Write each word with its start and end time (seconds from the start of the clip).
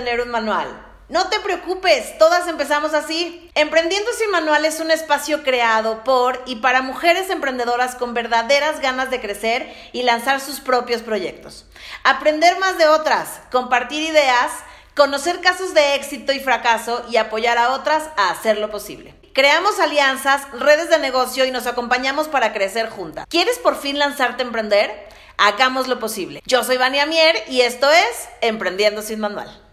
un 0.00 0.30
manual. 0.30 0.86
No 1.08 1.28
te 1.28 1.40
preocupes, 1.40 2.16
todas 2.18 2.46
empezamos 2.48 2.94
así. 2.94 3.50
Emprendiendo 3.54 4.10
sin 4.12 4.30
manual 4.30 4.64
es 4.64 4.80
un 4.80 4.90
espacio 4.90 5.42
creado 5.42 6.04
por 6.04 6.40
y 6.46 6.56
para 6.56 6.82
mujeres 6.82 7.30
emprendedoras 7.30 7.96
con 7.96 8.14
verdaderas 8.14 8.80
ganas 8.80 9.10
de 9.10 9.20
crecer 9.20 9.74
y 9.92 10.04
lanzar 10.04 10.40
sus 10.40 10.60
propios 10.60 11.02
proyectos. 11.02 11.66
Aprender 12.04 12.58
más 12.60 12.78
de 12.78 12.86
otras, 12.86 13.40
compartir 13.50 14.02
ideas, 14.02 14.52
conocer 14.96 15.40
casos 15.40 15.74
de 15.74 15.96
éxito 15.96 16.32
y 16.32 16.40
fracaso 16.40 17.04
y 17.10 17.16
apoyar 17.16 17.58
a 17.58 17.70
otras 17.72 18.04
a 18.16 18.30
hacer 18.30 18.58
lo 18.58 18.70
posible. 18.70 19.14
Creamos 19.34 19.80
alianzas, 19.80 20.50
redes 20.52 20.90
de 20.90 20.98
negocio 20.98 21.44
y 21.44 21.50
nos 21.50 21.66
acompañamos 21.66 22.28
para 22.28 22.52
crecer 22.52 22.88
juntas. 22.88 23.26
¿Quieres 23.28 23.58
por 23.58 23.76
fin 23.76 23.98
lanzarte 23.98 24.42
a 24.42 24.46
emprender? 24.46 25.08
Hagamos 25.38 25.88
lo 25.88 25.98
posible. 25.98 26.40
Yo 26.46 26.62
soy 26.62 26.76
Vania 26.76 27.06
Mier 27.06 27.34
y 27.48 27.62
esto 27.62 27.90
es 27.90 28.28
Emprendiendo 28.42 29.02
sin 29.02 29.20
Manual. 29.20 29.69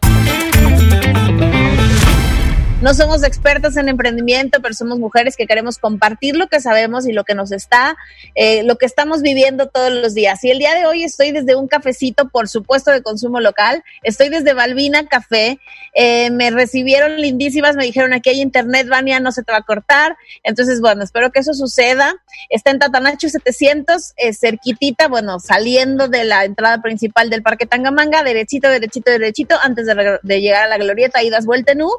No 2.80 2.94
somos 2.94 3.23
expertas 3.23 3.76
en 3.76 3.90
emprendimiento, 3.90 4.62
pero 4.62 4.76
somos 4.76 4.99
mujeres 4.99 5.36
que 5.36 5.48
queremos 5.48 5.80
compartir 5.80 6.36
lo 6.36 6.45
que 6.45 6.59
sabemos 6.59 7.08
y 7.08 7.12
lo 7.12 7.23
que 7.23 7.34
nos 7.34 7.52
está, 7.52 7.98
eh, 8.36 8.62
lo 8.62 8.76
que 8.77 8.86
estamos 8.86 9.23
viviendo 9.23 9.67
todos 9.67 9.91
los 9.91 10.13
días. 10.13 10.44
Y 10.44 10.52
el 10.52 10.59
día 10.59 10.76
de 10.76 10.86
hoy 10.86 11.03
estoy 11.03 11.31
desde 11.31 11.55
un 11.55 11.67
cafecito, 11.67 12.30
por 12.30 12.48
supuesto, 12.48 12.91
de 12.91 13.02
consumo 13.02 13.40
local. 13.40 13.84
Estoy 14.03 14.30
desde 14.30 14.53
Balbina 14.53 15.08
Café. 15.08 15.59
Eh, 15.95 16.30
me 16.30 16.52
recibieron 16.52 17.20
lindísimas, 17.20 17.76
me 17.76 17.84
dijeron 17.84 18.13
aquí 18.13 18.30
hay 18.30 18.41
internet, 18.41 18.88
Vania, 18.88 19.20
no 19.20 19.31
se 19.31 19.41
te 19.41 19.52
va 19.52 19.58
a 19.58 19.64
cortar. 19.64 20.16
Entonces, 20.44 20.80
bueno, 20.80 21.03
espero 21.03 21.31
que 21.31 21.39
eso 21.39 21.55
suceda. 21.55 22.14
Está 22.50 22.70
en 22.70 22.78
Tatanacho 22.78 23.28
700, 23.28 24.14
eh, 24.17 24.33
cerquitita, 24.36 25.08
bueno, 25.08 25.39
saliendo 25.39 26.09
de 26.09 26.25
la 26.25 26.45
entrada 26.45 26.80
principal 26.83 27.31
del 27.31 27.42
Parque 27.42 27.66
Tangamanga, 27.66 28.22
derechito, 28.22 28.70
derechito, 28.70 29.09
derechito, 29.09 29.55
antes 29.64 29.88
de, 29.88 30.20
de 30.22 30.42
llegar 30.42 30.66
a 30.66 30.67
la 30.67 30.78
glorieta, 30.78 31.23
y 31.23 31.31
das 31.31 31.48
vuelta 31.48 31.72
en 31.72 31.81
U 31.81 31.92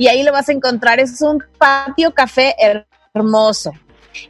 y 0.00 0.08
ahí 0.08 0.22
lo 0.22 0.32
vas 0.32 0.48
a 0.48 0.52
encontrar. 0.52 0.98
Es 0.98 1.20
un 1.20 1.44
patio 1.58 2.14
café 2.14 2.56
hermoso. 3.12 3.72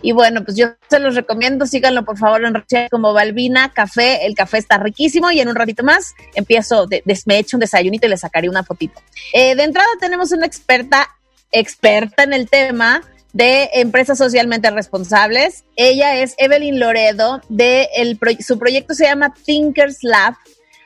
Y 0.03 0.11
bueno, 0.11 0.45
pues 0.45 0.57
yo 0.57 0.67
se 0.91 0.99
los 0.99 1.15
recomiendo, 1.15 1.65
síganlo 1.65 2.05
por 2.05 2.19
favor 2.19 2.45
en 2.45 2.89
como 2.91 3.13
Balbina 3.13 3.73
Café, 3.73 4.27
el 4.27 4.35
café 4.35 4.59
está 4.59 4.79
riquísimo 4.79 5.31
y 5.31 5.41
en 5.41 5.49
un 5.49 5.55
ratito 5.55 5.85
más 5.85 6.13
empiezo, 6.35 6.87
de, 6.87 7.05
me 7.25 7.39
echo 7.39 7.57
un 7.57 7.61
desayunito 7.61 8.07
y 8.07 8.11
le 8.11 8.17
sacaré 8.17 8.49
una 8.49 8.65
fotito. 8.65 9.01
Eh, 9.33 9.55
de 9.55 9.63
entrada 9.63 9.89
tenemos 10.01 10.33
una 10.33 10.45
experta, 10.45 11.09
experta 11.53 12.25
en 12.25 12.33
el 12.33 12.49
tema 12.49 13.03
de 13.33 13.71
empresas 13.75 14.19
socialmente 14.19 14.71
responsables. 14.71 15.65
Ella 15.77 16.17
es 16.17 16.35
Evelyn 16.39 16.81
Loredo, 16.81 17.41
de 17.49 17.89
el, 17.95 18.19
su 18.45 18.59
proyecto 18.59 18.95
se 18.95 19.05
llama 19.05 19.33
Thinkers 19.47 20.03
Lab 20.03 20.35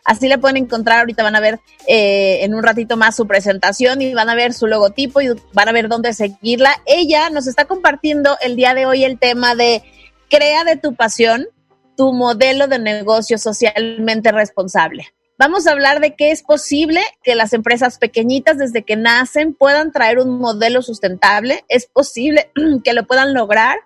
Así 0.05 0.29
le 0.29 0.39
pueden 0.39 0.59
encontrar, 0.59 1.01
ahorita 1.01 1.23
van 1.23 1.37
a 1.37 1.41
ver 1.41 1.61
eh, 1.87 2.41
en 2.43 2.55
un 2.55 2.63
ratito 2.63 2.97
más 2.97 3.17
su 3.17 3.27
presentación 3.27 4.03
y 4.03 4.13
van 4.13 4.29
a 4.29 4.35
ver 4.35 4.53
su 4.53 4.67
logotipo 4.67 5.23
y 5.23 5.29
van 5.53 5.69
a 5.69 5.73
ver 5.73 5.89
dónde 5.89 6.13
seguirla. 6.13 6.77
Ella 6.85 7.31
nos 7.31 7.47
está 7.47 7.65
compartiendo 7.65 8.37
el 8.43 8.55
día 8.57 8.75
de 8.75 8.85
hoy 8.85 9.05
el 9.05 9.19
tema 9.19 9.55
de 9.55 9.83
crea 10.29 10.65
de 10.65 10.77
tu 10.77 10.95
pasión 10.95 11.49
tu 11.97 12.13
modelo 12.13 12.67
de 12.67 12.79
negocio 12.79 13.39
socialmente 13.39 14.33
responsable. 14.33 15.07
Vamos 15.37 15.67
a 15.67 15.73
hablar 15.73 16.01
de 16.01 16.15
que 16.15 16.31
es 16.31 16.43
posible 16.43 17.01
que 17.23 17.35
las 17.35 17.53
empresas 17.53 17.99
pequeñitas 17.99 18.57
desde 18.57 18.85
que 18.85 18.97
nacen 18.97 19.53
puedan 19.53 19.91
traer 19.91 20.19
un 20.19 20.39
modelo 20.39 20.81
sustentable, 20.81 21.65
es 21.69 21.87
posible 21.87 22.51
que 22.85 22.93
lo 22.93 23.05
puedan 23.05 23.35
lograr, 23.35 23.79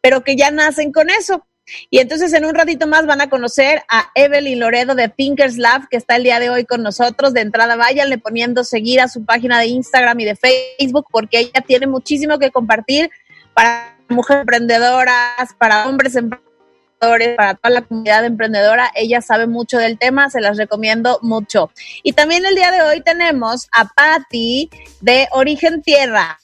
pero 0.00 0.24
que 0.24 0.36
ya 0.36 0.50
nacen 0.50 0.92
con 0.92 1.10
eso. 1.10 1.46
Y 1.90 1.98
entonces 1.98 2.32
en 2.32 2.44
un 2.44 2.54
ratito 2.54 2.86
más 2.86 3.06
van 3.06 3.20
a 3.20 3.28
conocer 3.28 3.82
a 3.88 4.10
Evelyn 4.14 4.60
Loredo 4.60 4.94
de 4.94 5.08
Thinkers 5.08 5.56
Lab, 5.56 5.88
que 5.88 5.96
está 5.96 6.16
el 6.16 6.24
día 6.24 6.38
de 6.38 6.50
hoy 6.50 6.64
con 6.64 6.82
nosotros. 6.82 7.34
De 7.34 7.40
entrada, 7.40 7.76
váyanle 7.76 8.18
poniendo 8.18 8.64
seguir 8.64 9.00
a 9.00 9.08
su 9.08 9.24
página 9.24 9.58
de 9.58 9.66
Instagram 9.66 10.20
y 10.20 10.24
de 10.24 10.36
Facebook, 10.36 11.06
porque 11.10 11.40
ella 11.40 11.64
tiene 11.66 11.86
muchísimo 11.86 12.38
que 12.38 12.50
compartir 12.50 13.10
para 13.54 13.96
mujeres 14.08 14.42
emprendedoras, 14.42 15.54
para 15.58 15.88
hombres 15.88 16.14
emprendedores, 16.14 17.36
para 17.36 17.54
toda 17.54 17.70
la 17.70 17.82
comunidad 17.82 18.24
emprendedora. 18.24 18.90
Ella 18.94 19.20
sabe 19.20 19.46
mucho 19.46 19.78
del 19.78 19.98
tema, 19.98 20.30
se 20.30 20.40
las 20.40 20.56
recomiendo 20.56 21.18
mucho. 21.22 21.70
Y 22.02 22.12
también 22.12 22.44
el 22.46 22.54
día 22.54 22.70
de 22.70 22.82
hoy 22.82 23.00
tenemos 23.00 23.68
a 23.72 23.86
Patti 23.86 24.70
de 25.00 25.28
Origen 25.32 25.82
Tierra. 25.82 26.38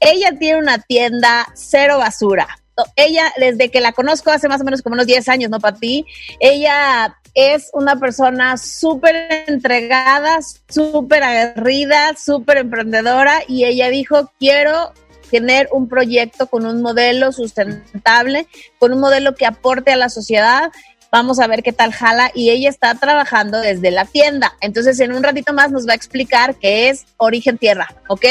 Ella 0.00 0.32
tiene 0.38 0.58
una 0.58 0.78
tienda 0.78 1.46
cero 1.54 1.98
basura 1.98 2.61
ella, 2.96 3.32
desde 3.38 3.70
que 3.70 3.80
la 3.80 3.92
conozco 3.92 4.30
hace 4.30 4.48
más 4.48 4.60
o 4.60 4.64
menos 4.64 4.82
como 4.82 4.94
unos 4.94 5.06
10 5.06 5.28
años, 5.28 5.50
¿no, 5.50 5.60
Pati? 5.60 6.06
Ella 6.40 7.16
es 7.34 7.70
una 7.72 7.96
persona 7.98 8.56
súper 8.56 9.44
entregada, 9.46 10.38
súper 10.68 11.22
aguerrida, 11.22 12.14
súper 12.16 12.58
emprendedora 12.58 13.40
y 13.48 13.64
ella 13.64 13.88
dijo, 13.88 14.30
quiero 14.38 14.92
tener 15.30 15.68
un 15.72 15.88
proyecto 15.88 16.46
con 16.46 16.66
un 16.66 16.82
modelo 16.82 17.32
sustentable, 17.32 18.46
con 18.78 18.92
un 18.92 19.00
modelo 19.00 19.34
que 19.34 19.46
aporte 19.46 19.90
a 19.90 19.96
la 19.96 20.10
sociedad. 20.10 20.70
Vamos 21.10 21.40
a 21.40 21.46
ver 21.46 21.62
qué 21.62 21.72
tal 21.72 21.92
jala 21.92 22.30
y 22.34 22.50
ella 22.50 22.68
está 22.68 22.94
trabajando 22.94 23.60
desde 23.60 23.90
la 23.90 24.04
tienda. 24.04 24.54
Entonces, 24.60 25.00
en 25.00 25.12
un 25.12 25.22
ratito 25.22 25.54
más 25.54 25.70
nos 25.70 25.88
va 25.88 25.92
a 25.92 25.96
explicar 25.96 26.56
qué 26.56 26.90
es 26.90 27.06
Origen 27.16 27.56
Tierra, 27.56 27.94
¿ok? 28.08 28.26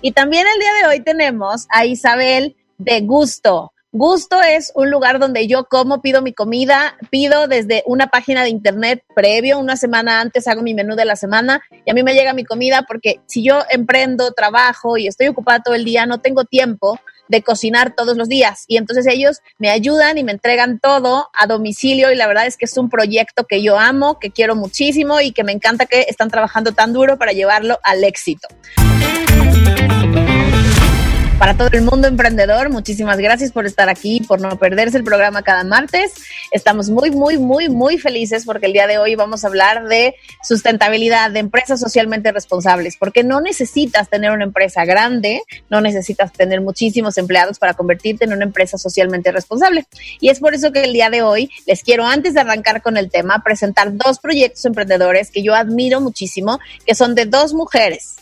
Y 0.00 0.12
también 0.12 0.46
el 0.46 0.60
día 0.60 0.72
de 0.80 0.88
hoy 0.88 1.00
tenemos 1.00 1.66
a 1.70 1.84
Isabel 1.84 2.56
de 2.80 3.00
Gusto. 3.02 3.72
Gusto 3.92 4.40
es 4.40 4.70
un 4.76 4.88
lugar 4.88 5.18
donde 5.18 5.48
yo 5.48 5.64
como, 5.64 6.00
pido 6.00 6.22
mi 6.22 6.32
comida, 6.32 6.96
pido 7.10 7.48
desde 7.48 7.82
una 7.86 8.06
página 8.06 8.44
de 8.44 8.48
internet 8.48 9.02
previo, 9.16 9.58
una 9.58 9.76
semana 9.76 10.20
antes 10.20 10.46
hago 10.46 10.62
mi 10.62 10.74
menú 10.74 10.94
de 10.94 11.04
la 11.04 11.16
semana 11.16 11.60
y 11.84 11.90
a 11.90 11.94
mí 11.94 12.04
me 12.04 12.14
llega 12.14 12.32
mi 12.32 12.44
comida 12.44 12.84
porque 12.86 13.20
si 13.26 13.42
yo 13.42 13.64
emprendo, 13.68 14.30
trabajo 14.30 14.96
y 14.96 15.08
estoy 15.08 15.26
ocupada 15.26 15.60
todo 15.64 15.74
el 15.74 15.84
día, 15.84 16.06
no 16.06 16.20
tengo 16.20 16.44
tiempo 16.44 17.00
de 17.26 17.42
cocinar 17.42 17.96
todos 17.96 18.16
los 18.16 18.28
días 18.28 18.64
y 18.68 18.76
entonces 18.76 19.08
ellos 19.08 19.40
me 19.58 19.70
ayudan 19.70 20.18
y 20.18 20.24
me 20.24 20.32
entregan 20.32 20.78
todo 20.78 21.28
a 21.34 21.48
domicilio 21.48 22.12
y 22.12 22.14
la 22.14 22.28
verdad 22.28 22.46
es 22.46 22.56
que 22.56 22.66
es 22.66 22.76
un 22.78 22.90
proyecto 22.90 23.44
que 23.44 23.60
yo 23.60 23.76
amo, 23.76 24.20
que 24.20 24.30
quiero 24.30 24.54
muchísimo 24.54 25.20
y 25.20 25.32
que 25.32 25.42
me 25.42 25.52
encanta 25.52 25.86
que 25.86 26.06
están 26.08 26.30
trabajando 26.30 26.70
tan 26.72 26.92
duro 26.92 27.18
para 27.18 27.32
llevarlo 27.32 27.80
al 27.82 28.04
éxito 28.04 28.46
para 31.40 31.56
todo 31.56 31.70
el 31.72 31.80
mundo 31.80 32.06
emprendedor. 32.06 32.68
Muchísimas 32.68 33.16
gracias 33.16 33.50
por 33.50 33.64
estar 33.64 33.88
aquí, 33.88 34.20
por 34.28 34.42
no 34.42 34.58
perderse 34.58 34.98
el 34.98 35.04
programa 35.04 35.40
cada 35.40 35.64
martes. 35.64 36.12
Estamos 36.50 36.90
muy, 36.90 37.10
muy, 37.10 37.38
muy, 37.38 37.70
muy 37.70 37.96
felices 37.96 38.44
porque 38.44 38.66
el 38.66 38.74
día 38.74 38.86
de 38.86 38.98
hoy 38.98 39.14
vamos 39.14 39.42
a 39.42 39.46
hablar 39.46 39.88
de 39.88 40.16
sustentabilidad, 40.46 41.30
de 41.30 41.38
empresas 41.38 41.80
socialmente 41.80 42.30
responsables, 42.30 42.98
porque 42.98 43.24
no 43.24 43.40
necesitas 43.40 44.10
tener 44.10 44.32
una 44.32 44.44
empresa 44.44 44.84
grande, 44.84 45.40
no 45.70 45.80
necesitas 45.80 46.30
tener 46.30 46.60
muchísimos 46.60 47.16
empleados 47.16 47.58
para 47.58 47.72
convertirte 47.72 48.26
en 48.26 48.34
una 48.34 48.44
empresa 48.44 48.76
socialmente 48.76 49.32
responsable. 49.32 49.86
Y 50.20 50.28
es 50.28 50.40
por 50.40 50.52
eso 50.52 50.72
que 50.72 50.84
el 50.84 50.92
día 50.92 51.08
de 51.08 51.22
hoy 51.22 51.50
les 51.66 51.82
quiero, 51.82 52.04
antes 52.04 52.34
de 52.34 52.40
arrancar 52.40 52.82
con 52.82 52.98
el 52.98 53.10
tema, 53.10 53.42
presentar 53.42 53.96
dos 53.96 54.18
proyectos 54.18 54.66
emprendedores 54.66 55.30
que 55.30 55.42
yo 55.42 55.54
admiro 55.54 56.02
muchísimo, 56.02 56.60
que 56.84 56.94
son 56.94 57.14
de 57.14 57.24
dos 57.24 57.54
mujeres 57.54 58.19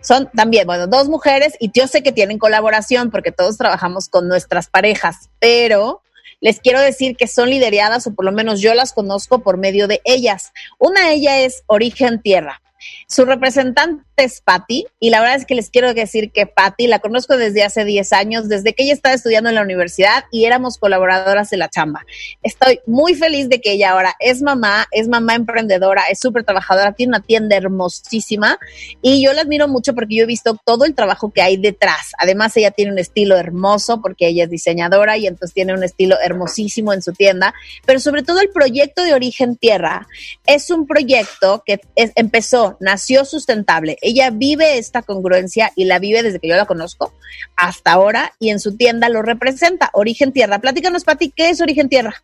son 0.00 0.30
también, 0.34 0.66
bueno, 0.66 0.86
dos 0.86 1.08
mujeres 1.08 1.54
y 1.60 1.70
yo 1.72 1.86
sé 1.86 2.02
que 2.02 2.12
tienen 2.12 2.38
colaboración 2.38 3.10
porque 3.10 3.32
todos 3.32 3.56
trabajamos 3.56 4.08
con 4.08 4.28
nuestras 4.28 4.68
parejas, 4.68 5.30
pero 5.38 6.02
les 6.40 6.60
quiero 6.60 6.80
decir 6.80 7.16
que 7.16 7.26
son 7.26 7.50
lideradas 7.50 8.06
o 8.06 8.14
por 8.14 8.24
lo 8.24 8.32
menos 8.32 8.60
yo 8.60 8.74
las 8.74 8.92
conozco 8.92 9.40
por 9.40 9.56
medio 9.58 9.88
de 9.88 10.00
ellas. 10.04 10.52
Una 10.78 11.08
de 11.08 11.14
ellas 11.14 11.34
es 11.40 11.62
Origen 11.66 12.20
Tierra. 12.20 12.60
Su 13.08 13.24
representante 13.24 14.04
es 14.16 14.40
Patti 14.40 14.86
y 14.98 15.10
la 15.10 15.20
verdad 15.20 15.36
es 15.36 15.46
que 15.46 15.54
les 15.54 15.70
quiero 15.70 15.92
decir 15.94 16.32
que 16.32 16.46
Patti 16.46 16.86
la 16.86 16.98
conozco 16.98 17.36
desde 17.36 17.62
hace 17.62 17.84
10 17.84 18.12
años, 18.12 18.48
desde 18.48 18.72
que 18.72 18.84
ella 18.84 18.94
estaba 18.94 19.14
estudiando 19.14 19.48
en 19.48 19.54
la 19.54 19.62
universidad 19.62 20.24
y 20.32 20.44
éramos 20.44 20.78
colaboradoras 20.78 21.50
de 21.50 21.56
la 21.56 21.68
chamba. 21.68 22.04
Estoy 22.42 22.80
muy 22.86 23.14
feliz 23.14 23.48
de 23.48 23.60
que 23.60 23.72
ella 23.72 23.92
ahora 23.92 24.14
es 24.18 24.42
mamá, 24.42 24.86
es 24.90 25.08
mamá 25.08 25.34
emprendedora, 25.34 26.04
es 26.10 26.18
súper 26.18 26.44
trabajadora, 26.44 26.92
tiene 26.92 27.10
una 27.10 27.20
tienda 27.20 27.56
hermosísima 27.56 28.58
y 29.02 29.22
yo 29.22 29.32
la 29.32 29.42
admiro 29.42 29.68
mucho 29.68 29.94
porque 29.94 30.16
yo 30.16 30.24
he 30.24 30.26
visto 30.26 30.58
todo 30.64 30.84
el 30.84 30.94
trabajo 30.94 31.32
que 31.32 31.42
hay 31.42 31.56
detrás. 31.56 32.12
Además, 32.18 32.56
ella 32.56 32.70
tiene 32.70 32.92
un 32.92 32.98
estilo 32.98 33.36
hermoso 33.36 34.00
porque 34.00 34.28
ella 34.28 34.44
es 34.44 34.50
diseñadora 34.50 35.16
y 35.16 35.26
entonces 35.26 35.54
tiene 35.54 35.74
un 35.74 35.84
estilo 35.84 36.16
hermosísimo 36.20 36.92
en 36.92 37.02
su 37.02 37.12
tienda, 37.12 37.54
pero 37.84 38.00
sobre 38.00 38.22
todo 38.22 38.40
el 38.40 38.48
proyecto 38.48 39.02
de 39.02 39.14
Origen 39.14 39.56
Tierra 39.56 40.06
es 40.46 40.70
un 40.70 40.86
proyecto 40.86 41.62
que 41.64 41.80
empezó, 41.94 42.75
nació 42.80 43.24
sustentable 43.24 43.96
ella 44.02 44.30
vive 44.30 44.78
esta 44.78 45.02
congruencia 45.02 45.72
y 45.74 45.84
la 45.84 45.98
vive 45.98 46.22
desde 46.22 46.38
que 46.38 46.48
yo 46.48 46.56
la 46.56 46.66
conozco 46.66 47.12
hasta 47.56 47.92
ahora 47.92 48.32
y 48.38 48.50
en 48.50 48.60
su 48.60 48.76
tienda 48.76 49.08
lo 49.08 49.22
representa. 49.22 49.90
Origen 49.92 50.32
Tierra. 50.32 50.58
Platícanos, 50.58 51.04
Pati, 51.04 51.30
¿qué 51.30 51.50
es 51.50 51.60
Origen 51.60 51.88
Tierra? 51.88 52.14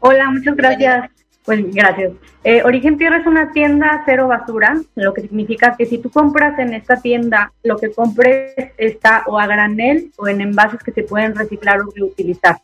Hola, 0.00 0.30
muchas 0.30 0.56
gracias. 0.56 1.10
Pues 1.44 1.74
gracias. 1.74 2.12
Eh, 2.44 2.62
Origen 2.62 2.98
Tierra 2.98 3.18
es 3.18 3.26
una 3.26 3.50
tienda 3.50 4.02
cero 4.06 4.28
basura, 4.28 4.80
lo 4.94 5.12
que 5.12 5.22
significa 5.22 5.74
que 5.76 5.86
si 5.86 5.98
tú 5.98 6.08
compras 6.08 6.56
en 6.60 6.72
esta 6.72 7.00
tienda, 7.00 7.52
lo 7.64 7.76
que 7.76 7.90
compres 7.90 8.54
está 8.78 9.24
o 9.26 9.38
a 9.38 9.46
granel 9.46 10.12
o 10.16 10.28
en 10.28 10.40
envases 10.40 10.80
que 10.84 10.92
se 10.92 11.02
pueden 11.02 11.34
reciclar 11.34 11.80
o 11.80 11.92
reutilizar. 11.94 12.58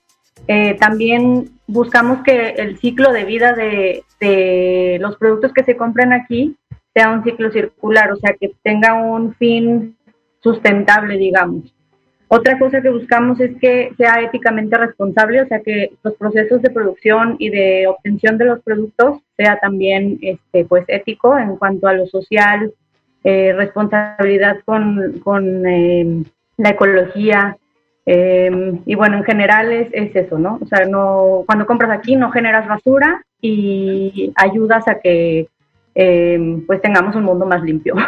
Eh, 0.47 0.77
también 0.79 1.51
buscamos 1.67 2.23
que 2.23 2.51
el 2.51 2.79
ciclo 2.79 3.13
de 3.13 3.25
vida 3.25 3.53
de, 3.53 4.05
de 4.21 4.99
los 5.01 5.17
productos 5.17 5.53
que 5.53 5.65
se 5.65 5.77
compran 5.77 6.13
aquí 6.13 6.57
sea 6.99 7.13
un 7.13 7.23
ciclo 7.23 7.53
circular, 7.53 8.11
o 8.11 8.17
sea, 8.17 8.35
que 8.39 8.51
tenga 8.65 8.95
un 8.95 9.33
fin 9.35 9.97
sustentable, 10.41 11.17
digamos. 11.17 11.73
Otra 12.27 12.59
cosa 12.59 12.83
que 12.83 12.91
buscamos 12.91 13.39
es 13.41 13.57
que 13.59 13.93
sea 13.97 14.21
éticamente 14.21 14.77
responsable, 14.77 15.43
o 15.43 15.47
sea, 15.47 15.61
que 15.61 15.93
los 16.03 16.15
procesos 16.15 16.61
de 16.61 16.71
producción 16.71 17.37
y 17.39 17.51
de 17.51 17.87
obtención 17.87 18.37
de 18.37 18.47
los 18.47 18.61
productos 18.63 19.21
sea 19.37 19.61
también 19.61 20.19
este, 20.23 20.65
pues, 20.65 20.85
ético 20.89 21.39
en 21.39 21.57
cuanto 21.57 21.87
a 21.87 21.93
lo 21.93 22.07
social, 22.07 22.73
eh, 23.23 23.53
responsabilidad 23.53 24.59
con, 24.65 25.21
con 25.21 25.67
eh, 25.67 26.25
la 26.57 26.71
ecología. 26.71 27.57
Eh, 28.07 28.81
y 28.87 28.95
bueno, 28.97 29.19
en 29.19 29.25
general 29.25 29.71
es, 29.73 29.89
es, 29.93 30.17
eso, 30.17 30.39
¿no? 30.39 30.59
O 30.61 30.67
sea, 30.67 30.85
no, 30.87 31.45
cuando 31.47 31.65
compras 31.65 31.93
aquí 31.93 32.17
no 32.17 32.33
generas 32.33 32.67
basura 32.67 33.23
y 33.41 34.33
ayudas 34.35 34.89
a 34.89 34.99
que 34.99 35.47
pues 36.67 36.81
tengamos 36.81 37.17
un 37.17 37.25
mundo 37.25 37.47
más 37.47 37.63
limpio. 37.63 37.95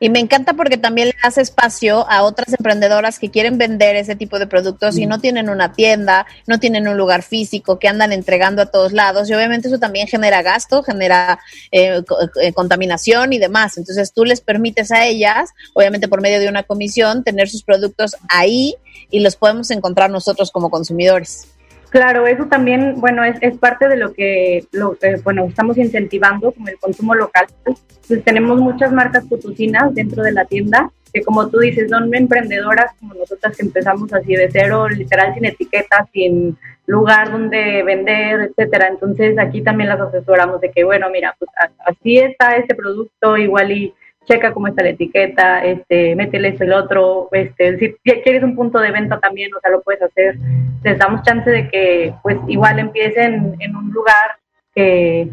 Y 0.00 0.10
me 0.10 0.18
encanta 0.18 0.54
porque 0.54 0.76
también 0.76 1.08
le 1.08 1.14
hace 1.22 1.40
espacio 1.40 2.06
a 2.10 2.24
otras 2.24 2.52
emprendedoras 2.52 3.18
que 3.18 3.30
quieren 3.30 3.58
vender 3.58 3.96
ese 3.96 4.16
tipo 4.16 4.38
de 4.38 4.46
productos 4.46 4.98
y 4.98 5.06
no 5.06 5.20
tienen 5.20 5.48
una 5.48 5.72
tienda, 5.72 6.26
no 6.46 6.58
tienen 6.58 6.88
un 6.88 6.98
lugar 6.98 7.22
físico, 7.22 7.78
que 7.78 7.88
andan 7.88 8.12
entregando 8.12 8.60
a 8.60 8.66
todos 8.66 8.92
lados. 8.92 9.30
Y 9.30 9.34
obviamente 9.34 9.68
eso 9.68 9.78
también 9.78 10.08
genera 10.08 10.42
gasto, 10.42 10.82
genera 10.82 11.38
eh, 11.70 12.02
eh, 12.42 12.52
contaminación 12.52 13.32
y 13.32 13.38
demás. 13.38 13.78
Entonces 13.78 14.12
tú 14.12 14.24
les 14.24 14.40
permites 14.40 14.90
a 14.90 15.06
ellas, 15.06 15.50
obviamente 15.74 16.08
por 16.08 16.20
medio 16.20 16.40
de 16.40 16.48
una 16.48 16.64
comisión, 16.64 17.22
tener 17.22 17.48
sus 17.48 17.62
productos 17.62 18.16
ahí 18.28 18.74
y 19.10 19.20
los 19.20 19.36
podemos 19.36 19.70
encontrar 19.70 20.10
nosotros 20.10 20.50
como 20.50 20.70
consumidores. 20.70 21.53
Claro, 21.94 22.26
eso 22.26 22.46
también, 22.46 22.96
bueno, 22.96 23.22
es, 23.22 23.36
es 23.40 23.56
parte 23.56 23.86
de 23.86 23.96
lo 23.96 24.12
que, 24.12 24.64
lo, 24.72 24.96
bueno, 25.22 25.44
estamos 25.44 25.78
incentivando 25.78 26.50
como 26.50 26.66
el 26.66 26.76
consumo 26.76 27.14
local. 27.14 27.46
Pues 27.62 28.24
tenemos 28.24 28.58
muchas 28.58 28.90
marcas 28.90 29.24
potosinas 29.26 29.94
dentro 29.94 30.24
de 30.24 30.32
la 30.32 30.44
tienda 30.44 30.90
que 31.12 31.22
como 31.22 31.48
tú 31.48 31.60
dices, 31.60 31.88
son 31.88 32.12
emprendedoras 32.12 32.90
como 32.98 33.14
nosotras 33.14 33.56
que 33.56 33.64
empezamos 33.64 34.12
así 34.12 34.34
de 34.34 34.50
cero, 34.50 34.88
literal 34.88 35.32
sin 35.34 35.44
etiquetas, 35.44 36.10
sin 36.12 36.58
lugar 36.86 37.30
donde 37.30 37.84
vender, 37.84 38.40
etcétera. 38.50 38.88
Entonces 38.88 39.38
aquí 39.38 39.62
también 39.62 39.90
las 39.90 40.00
asesoramos 40.00 40.60
de 40.60 40.72
que, 40.72 40.82
bueno, 40.82 41.08
mira, 41.10 41.36
pues 41.38 41.48
así 41.86 42.18
está 42.18 42.56
este 42.56 42.74
producto, 42.74 43.36
igual 43.36 43.70
y 43.70 43.94
checa 44.26 44.52
cómo 44.52 44.68
está 44.68 44.82
la 44.82 44.90
etiqueta, 44.90 45.64
este, 45.64 46.14
métele 46.14 46.48
eso 46.48 46.64
el 46.64 46.72
otro, 46.72 47.28
este, 47.32 47.78
si 47.78 47.94
quieres 48.02 48.42
un 48.42 48.56
punto 48.56 48.78
de 48.78 48.90
venta 48.90 49.20
también, 49.20 49.52
o 49.54 49.60
sea, 49.60 49.70
lo 49.70 49.82
puedes 49.82 50.02
hacer. 50.02 50.36
Les 50.82 50.98
damos 50.98 51.22
chance 51.22 51.48
de 51.48 51.68
que, 51.68 52.14
pues, 52.22 52.38
igual 52.48 52.78
empiecen 52.78 53.56
en 53.58 53.76
un 53.76 53.90
lugar 53.90 54.36
que, 54.74 55.28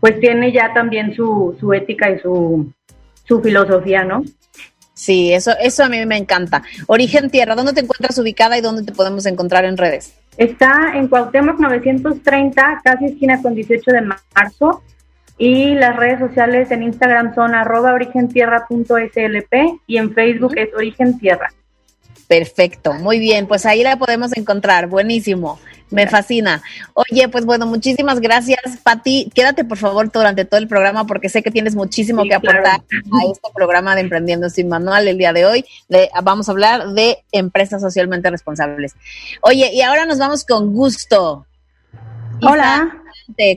pues, 0.00 0.18
tiene 0.20 0.52
ya 0.52 0.72
también 0.72 1.14
su, 1.14 1.56
su 1.60 1.72
ética 1.72 2.10
y 2.10 2.18
su, 2.18 2.72
su 3.24 3.40
filosofía, 3.40 4.04
¿no? 4.04 4.22
Sí, 4.94 5.32
eso, 5.32 5.52
eso 5.60 5.84
a 5.84 5.88
mí 5.88 6.04
me 6.06 6.16
encanta. 6.16 6.62
Origen 6.86 7.30
Tierra, 7.30 7.54
¿dónde 7.54 7.72
te 7.72 7.80
encuentras 7.80 8.18
ubicada 8.18 8.56
y 8.58 8.60
dónde 8.60 8.84
te 8.84 8.92
podemos 8.92 9.26
encontrar 9.26 9.64
en 9.64 9.76
redes? 9.76 10.14
Está 10.36 10.92
en 10.94 11.08
Cuauhtémoc 11.08 11.58
930, 11.58 12.80
casi 12.84 13.06
esquina 13.06 13.40
con 13.42 13.54
18 13.54 13.90
de 13.90 14.00
marzo. 14.00 14.82
Y 15.38 15.74
las 15.74 15.96
redes 15.96 16.20
sociales 16.20 16.70
en 16.70 16.82
Instagram 16.82 17.34
son 17.34 17.54
arroba 17.54 17.94
origentierra.slp 17.94 19.80
y 19.86 19.96
en 19.96 20.14
Facebook 20.14 20.52
es 20.56 20.68
Origen 20.74 21.18
Tierra. 21.18 21.52
Perfecto, 22.28 22.94
muy 22.94 23.18
bien, 23.18 23.46
pues 23.46 23.66
ahí 23.66 23.82
la 23.82 23.96
podemos 23.96 24.34
encontrar, 24.34 24.86
buenísimo, 24.86 25.58
me 25.90 26.06
fascina. 26.06 26.62
Oye, 26.94 27.28
pues 27.28 27.44
bueno, 27.44 27.66
muchísimas 27.66 28.20
gracias, 28.20 28.78
Pati. 28.82 29.30
Quédate 29.34 29.64
por 29.64 29.76
favor 29.76 30.10
durante 30.10 30.46
todo 30.46 30.58
el 30.58 30.66
programa 30.66 31.06
porque 31.06 31.28
sé 31.28 31.42
que 31.42 31.50
tienes 31.50 31.74
muchísimo 31.74 32.22
que 32.22 32.34
aportar 32.34 32.80
a 32.80 33.24
este 33.30 33.48
programa 33.54 33.94
de 33.94 34.00
Emprendiendo 34.00 34.48
sin 34.48 34.68
Manual 34.68 35.08
el 35.08 35.18
día 35.18 35.34
de 35.34 35.44
hoy. 35.44 35.64
vamos 36.22 36.48
a 36.48 36.52
hablar 36.52 36.88
de 36.94 37.18
empresas 37.32 37.82
socialmente 37.82 38.30
responsables. 38.30 38.94
Oye, 39.42 39.70
y 39.72 39.82
ahora 39.82 40.06
nos 40.06 40.18
vamos 40.18 40.44
con 40.44 40.72
gusto. 40.72 41.46
Hola. 42.40 43.02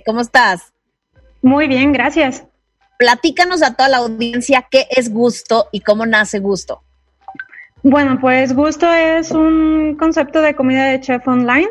¿Cómo 0.05 0.19
estás? 0.19 0.74
Muy 1.45 1.67
bien, 1.67 1.93
gracias. 1.93 2.43
Platícanos 2.97 3.61
a 3.61 3.75
toda 3.75 3.87
la 3.87 3.97
audiencia 3.97 4.65
qué 4.71 4.87
es 4.89 5.13
gusto 5.13 5.67
y 5.71 5.81
cómo 5.81 6.07
nace 6.07 6.39
gusto. 6.39 6.81
Bueno, 7.83 8.17
pues 8.19 8.55
gusto 8.55 8.91
es 8.91 9.29
un 9.29 9.95
concepto 9.95 10.41
de 10.41 10.55
comida 10.55 10.85
de 10.85 11.01
chef 11.01 11.27
online 11.27 11.69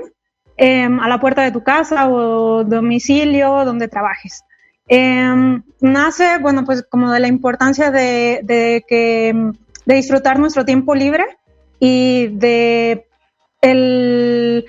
em, 0.57 1.01
a 1.01 1.09
la 1.09 1.19
puerta 1.19 1.43
de 1.43 1.51
tu 1.51 1.65
casa 1.65 2.09
o 2.09 2.63
domicilio 2.63 3.65
donde 3.65 3.89
trabajes. 3.89 4.45
Em, 4.87 5.65
nace, 5.81 6.39
bueno, 6.39 6.65
pues 6.65 6.85
como 6.89 7.11
de 7.11 7.19
la 7.19 7.27
importancia 7.27 7.91
de, 7.91 8.43
de, 8.45 8.85
que, 8.87 9.35
de 9.87 9.95
disfrutar 9.97 10.39
nuestro 10.39 10.65
tiempo 10.65 10.95
libre 10.95 11.25
y 11.81 12.29
de 12.29 13.09
el, 13.61 14.67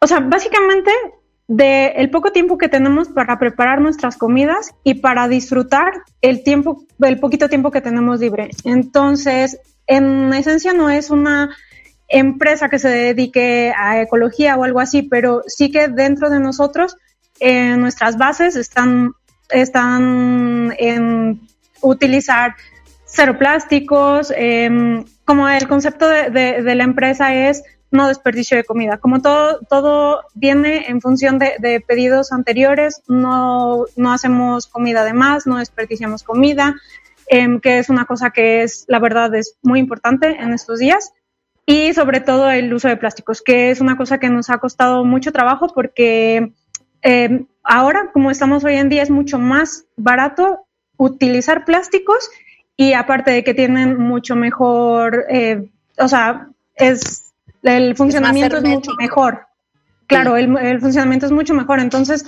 o 0.00 0.06
sea, 0.06 0.20
básicamente 0.20 0.90
de 1.48 1.88
el 1.96 2.10
poco 2.10 2.32
tiempo 2.32 2.58
que 2.58 2.68
tenemos 2.68 3.08
para 3.08 3.38
preparar 3.38 3.80
nuestras 3.80 4.16
comidas 4.16 4.74
y 4.82 4.94
para 4.94 5.28
disfrutar 5.28 5.92
el 6.20 6.42
tiempo, 6.42 6.84
el 7.00 7.20
poquito 7.20 7.48
tiempo 7.48 7.70
que 7.70 7.80
tenemos 7.80 8.20
libre. 8.20 8.50
Entonces, 8.64 9.58
en 9.86 10.32
esencia 10.34 10.72
no 10.72 10.90
es 10.90 11.10
una 11.10 11.56
empresa 12.08 12.68
que 12.68 12.78
se 12.78 12.88
dedique 12.88 13.72
a 13.76 14.00
ecología 14.00 14.56
o 14.56 14.64
algo 14.64 14.80
así, 14.80 15.02
pero 15.02 15.42
sí 15.46 15.70
que 15.70 15.88
dentro 15.88 16.30
de 16.30 16.40
nosotros 16.40 16.96
eh, 17.38 17.76
nuestras 17.76 18.16
bases 18.16 18.56
están, 18.56 19.12
están 19.50 20.74
en 20.78 21.40
utilizar 21.80 22.54
cero 23.04 23.36
plásticos, 23.38 24.32
em, 24.36 25.04
como 25.24 25.48
el 25.48 25.68
concepto 25.68 26.08
de 26.08 26.74
la 26.74 26.84
empresa 26.84 27.34
es 27.34 27.62
no 27.90 28.08
desperdicio 28.08 28.56
de 28.56 28.64
comida. 28.64 28.98
Como 28.98 29.20
todo, 29.20 29.60
todo 29.68 30.22
viene 30.34 30.86
en 30.88 31.00
función 31.00 31.38
de, 31.38 31.82
pedidos 31.86 32.32
anteriores, 32.32 33.02
no, 33.08 33.84
no, 33.96 34.12
hacemos 34.12 34.66
comida 34.66 35.04
de 35.04 35.12
más, 35.12 35.46
no 35.46 35.58
desperdiciamos 35.58 36.22
comida, 36.22 36.74
em, 37.28 37.60
que 37.60 37.78
es 37.78 37.88
una 37.88 38.04
cosa 38.04 38.30
que 38.30 38.62
es, 38.62 38.84
la 38.88 38.98
verdad, 38.98 39.34
es 39.34 39.56
muy 39.62 39.80
importante 39.80 40.36
en 40.40 40.52
estos 40.52 40.78
días. 40.78 41.12
Y 41.64 41.94
sobre 41.94 42.20
todo 42.20 42.50
el 42.50 42.72
uso 42.72 42.88
de 42.88 42.96
plásticos, 42.96 43.42
que 43.42 43.70
es 43.70 43.80
una 43.80 43.96
cosa 43.96 44.18
que 44.18 44.30
nos 44.30 44.50
ha 44.50 44.58
costado 44.58 45.04
mucho 45.04 45.32
trabajo 45.32 45.68
porque 45.74 46.52
em, 47.02 47.46
ahora, 47.64 48.10
como 48.12 48.30
estamos 48.30 48.64
hoy 48.64 48.76
en 48.76 48.88
día, 48.88 49.02
es 49.02 49.10
mucho 49.10 49.38
más 49.38 49.84
barato 49.96 50.66
utilizar 50.96 51.64
plásticos 51.64 52.30
y 52.76 52.92
aparte 52.92 53.30
de 53.30 53.42
que 53.42 53.54
tienen 53.54 53.98
mucho 53.98 54.36
mejor, 54.36 55.24
eh, 55.28 55.68
o 55.98 56.08
sea, 56.08 56.48
es 56.74 57.25
el 57.66 57.96
funcionamiento 57.96 58.58
es, 58.58 58.64
mucho 58.64 58.92
mejor. 58.98 59.46
Claro, 60.06 60.36
el, 60.36 60.80
funcionamiento 60.80 61.26
es 61.26 61.32
mucho 61.32 61.54
mejor. 61.54 61.80
Entonces, 61.80 62.24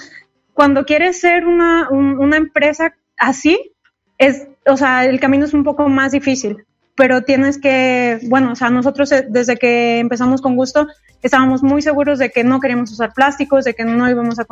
cuando 0.53 0.85
quieres 0.85 1.21
ser 1.21 1.47
una, 1.47 1.89
una 1.91 2.37
empresa 2.37 2.95
así, 3.17 3.73
es, 4.19 4.49
o 4.67 4.77
sea, 4.77 5.05
el 5.05 5.21
camino 5.21 5.45
es 5.45 5.55
un 5.55 5.65
poco 5.65 5.89
más 5.89 6.13
difícil, 6.13 6.67
pero 6.97 7.23
tienes 7.23 7.59
que, 7.59 8.19
bueno, 8.25 8.53
o 8.53 8.57
sea, 8.57 8.71
nosotros 8.71 9.13
eh, 9.13 9.27
desde 9.29 9.57
que 9.57 9.99
empezamos 9.99 10.43
con 10.43 10.57
gusto 10.57 10.89
estábamos 11.23 11.63
muy 11.63 11.83
seguros 11.83 12.19
de 12.19 12.31
que 12.31 12.45
no 12.45 12.61
queríamos 12.61 12.91
usar 12.91 13.13
plásticos, 13.13 13.65
de 13.65 13.75
que 13.75 13.85
no 13.85 14.09
íbamos 14.09 14.39
a, 14.39 14.47